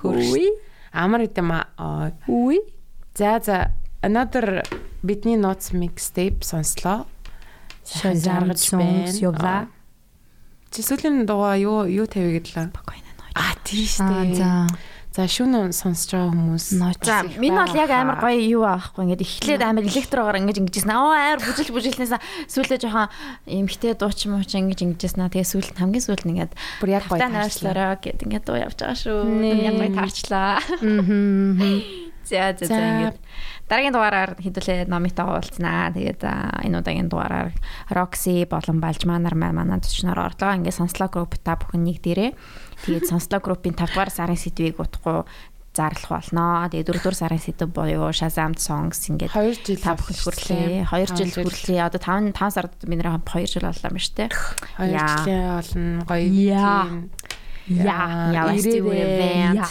Хөөе. 0.00 0.48
Амар 0.92 1.24
үтэм 1.24 1.48
аа. 1.56 2.12
Үгүй. 2.28 2.60
За 3.16 3.40
за 3.40 3.72
another 4.04 4.60
бидний 5.00 5.40
notes 5.40 5.72
mixtape 5.72 6.44
сонслоо. 6.44 7.08
Shazam 7.86 8.50
songs 8.58 9.16
явлаа. 9.22 9.70
Чи 10.74 10.82
сүүлийн 10.82 11.24
дугаа 11.24 11.54
юу 11.56 11.86
юу 11.86 12.06
тавья 12.10 12.36
гэдлээ? 12.42 12.74
Аа 13.36 13.54
тийм 13.62 13.86
шүү 13.86 14.04
Аа 14.04 14.24
дээ. 14.26 14.34
за. 14.36 14.50
За 15.16 15.24
шүүн 15.24 15.72
сонсож 15.72 16.12
байгаа 16.12 16.28
хүмүүс. 16.28 16.64
За 17.00 17.24
миний 17.40 17.56
бол 17.56 17.72
яг 17.72 17.88
амар 17.88 18.20
гоё 18.20 18.36
юу 18.36 18.68
аахгүй 18.68 19.08
ингээд 19.08 19.24
эхлээд 19.24 19.62
амар 19.64 19.88
электрогоор 19.88 20.36
ингэж 20.44 20.60
ингэжсэн. 20.60 20.92
Аа 20.92 21.32
амар 21.32 21.40
бүжил 21.40 21.72
бүжилнээс 21.72 22.12
сүүлдээ 22.52 22.84
жоохон 22.84 23.08
эмхтэй 23.48 23.96
дууч 23.96 24.28
мууч 24.28 24.52
ингэж 24.52 24.80
ингэжсэн. 24.84 25.24
Тэгээ 25.32 25.48
сүүлд 25.48 25.72
хамгийн 25.80 26.04
сүүлд 26.04 26.24
нэгээд 26.28 26.52
Бүр 26.84 26.90
яг 26.92 27.08
гоё 27.08 27.16
Тавтай 27.16 27.32
таарчлаа. 27.32 27.40
найрчлаараа 27.72 27.92
гэд 27.96 28.18
ингээд 28.28 28.44
дуу 28.44 28.60
явж 28.60 28.76
байгаа 28.76 28.98
шүү. 29.00 29.20
Яг 29.40 29.74
гоё 29.80 29.90
таарчлаа. 29.96 30.60
Мгм. 30.84 32.05
За 32.26 32.58
за 32.58 32.66
за 32.66 32.74
ингээд 32.74 33.18
дараагийн 33.70 33.94
дугаараар 33.94 34.32
хэдүүлээ 34.42 34.90
номитойгоо 34.90 35.38
уулзнаа. 35.38 35.94
Тэгээд 35.94 36.22
энэ 36.66 36.78
удаагийн 36.82 37.06
дугаараар 37.06 37.54
Roxy 37.94 38.42
болон 38.50 38.82
Балжманар 38.82 39.38
маань 39.38 39.54
манай 39.54 39.78
төчнөр 39.78 40.18
орлоо. 40.18 40.58
Ингээд 40.58 40.74
сонслоо 40.74 41.06
групп 41.06 41.38
та 41.38 41.54
бүхэн 41.54 41.86
нэг 41.86 42.02
дээрээ. 42.02 42.34
Тэгээд 42.82 43.06
сонслоо 43.06 43.38
группийн 43.38 43.78
5 43.78 43.94
дугаар 43.94 44.10
сарын 44.10 44.34
сэдвийг 44.34 44.82
утахгүй 44.82 45.22
зарлах 45.76 46.10
болноо. 46.10 46.66
Тэгээ 46.72 46.88
4 46.88 46.98
дугаар 46.98 47.18
сарын 47.20 47.42
сэдв 47.42 47.70
буюу 47.70 48.10
Shazam 48.10 48.56
songs 48.56 49.06
ингээд 49.06 49.30
2 49.30 49.62
жил 49.62 49.78
та 49.78 49.94
бүхэн 49.94 50.18
хүрлээ. 50.18 50.90
2 50.90 51.14
жил 51.14 51.30
хүрлээ. 51.30 51.80
Одоо 51.84 52.00
5 52.00 52.32
5 52.32 52.56
сард 52.56 52.74
бид 52.82 52.98
нэр 52.98 53.22
2 53.22 53.46
жил 53.46 53.68
боллоо 53.68 53.90
юм 53.92 54.00
шүү 54.00 54.14
дээ. 54.16 54.30
2 54.82 54.90
Яа. 54.90 55.14
жилийн 55.22 55.46
болно 55.54 56.02
гоё. 56.08 56.26
Тийм. 56.26 57.10
Яа, 57.66 58.46
let's 58.46 58.64
do 58.64 58.90
an 58.90 58.96
event. 58.96 59.66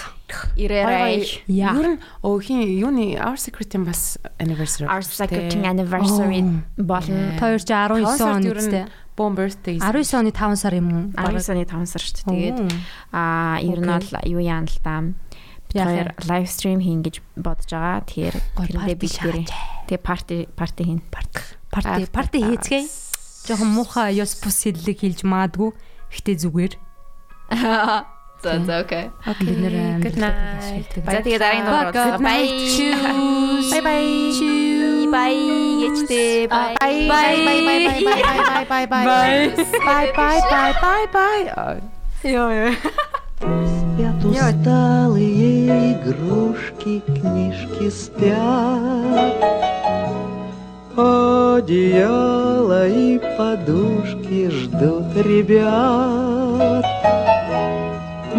Ирээрэй. 0.58 1.46
Ер 1.48 1.86
нь 1.96 2.00
өөхийн 2.26 2.66
юуны 2.82 3.16
Our 3.22 3.38
Secret-ийн 3.40 3.86
бас 3.86 4.18
anniversary. 4.42 4.90
Our 4.90 5.06
second 5.06 5.54
anniversary 5.64 6.44
болно. 6.76 7.38
2019 7.40 8.20
он 8.26 8.44
үстэй. 8.52 8.86
Bon 9.16 9.32
birthday. 9.32 9.80
19 9.80 10.12
оны 10.20 10.32
5 10.36 10.60
сар 10.60 10.76
юм 10.76 10.88
уу? 10.92 11.04
19 11.16 11.56
оны 11.56 11.64
5 11.64 11.88
сар 11.88 12.04
шүү 12.04 12.16
дээ. 12.20 12.28
Тэгээд 12.28 12.60
аа 13.16 13.64
ер 13.64 13.80
нь 13.80 13.88
бол 13.88 14.10
юу 14.28 14.42
яана 14.44 14.68
л 14.68 14.80
та. 14.84 15.04
Яах 15.04 15.16
Тэгэхээр 15.76 16.10
лайв 16.32 16.46
стрим 16.48 16.80
хийн 16.80 17.04
гэж 17.04 17.16
бодож 17.36 17.68
байгаа. 17.68 18.04
Тэгэхээр 18.08 18.36
тэрэндээ 18.56 18.96
бид 18.96 19.16
нэрээ. 19.20 19.46
Тэгээ 19.92 20.04
парти 20.04 20.38
парти 20.56 20.84
хийн. 20.88 21.02
After 21.76 22.08
парти 22.16 22.40
хийцгээе. 22.40 22.88
Жохон 23.44 23.70
муухай 23.76 24.16
ёс 24.16 24.40
бус 24.40 24.64
хэллэг 24.64 25.04
хэлж 25.04 25.28
маадгүй. 25.28 25.76
Гэтэ 26.16 26.48
зүгээр. 26.48 26.74
За 28.43 28.57
за 28.65 28.75
окей. 28.81 29.11
Бид 29.45 29.59
нэр 29.63 29.75
Good 30.01 30.17
night. 30.17 30.91
За 31.05 31.19
тэгээ 31.21 31.39
дараагийн 31.43 31.67
дугаар 31.69 31.89
Good 31.93 32.19
бай. 32.25 32.43
Choose. 32.73 33.69
Bye 33.73 33.83
bye. 33.85 34.09
Бай 35.13 35.37
гэжтэй. 35.83 36.49
Бай. 36.49 36.73
Bye 36.81 37.05
bye 37.11 37.37
bye 37.47 37.61
bye 37.69 37.81
bye 37.87 38.01
bye 38.01 38.25
bye 38.71 38.87
bye 38.87 38.87
bye 38.87 38.87
bye 38.89 40.07
bye 40.17 40.73
bye 40.81 41.07
bye 41.13 41.47
bye. 42.25 42.61
Спят 43.41 44.25
усталые 44.25 45.93
игрушки, 45.93 46.95
книжки 47.07 47.89
спят. 47.89 49.37
Одеяло 50.98 52.88
и 52.88 53.20
подушки 53.38 54.50
ждут 54.50 55.14
ребят. 55.18 56.86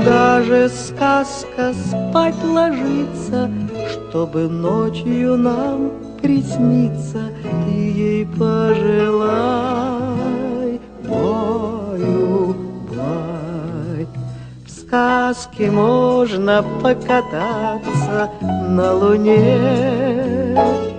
Даже 0.02 0.70
сказка 0.70 1.74
спать 1.74 2.42
ложится, 2.42 3.50
чтобы 3.90 4.48
ночью 4.48 5.36
нам 5.36 5.90
присниться. 6.22 7.28
Ты 7.42 7.70
ей 7.70 8.24
пожелай, 8.24 9.20
баю, 11.06 12.56
бай. 12.88 14.06
В 14.64 14.70
сказке 14.70 15.70
можно 15.70 16.64
покататься 16.82 18.30
на 18.40 18.94
луне 18.94 20.95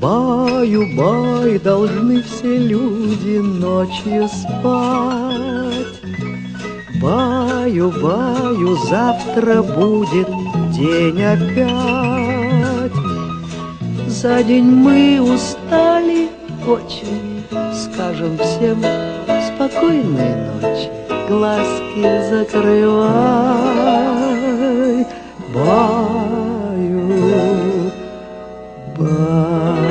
Баю-бай 0.00 1.58
должны 1.58 2.22
все 2.22 2.58
люди 2.58 3.38
ночью 3.38 4.28
спать. 4.28 6.02
Баю-баю, 7.00 8.76
завтра 8.88 9.62
будет 9.62 10.28
день 10.72 11.22
опять. 11.22 12.92
За 14.06 14.42
день 14.42 14.66
мы 14.66 15.18
устали 15.22 16.28
очень, 16.66 17.42
скажем 17.72 18.36
всем 18.36 18.84
спокойной 19.46 20.34
ночи, 20.60 20.90
глазки 21.26 22.02
закрывай. 22.28 23.06
Баю, 25.54 27.00
баю. 28.98 29.85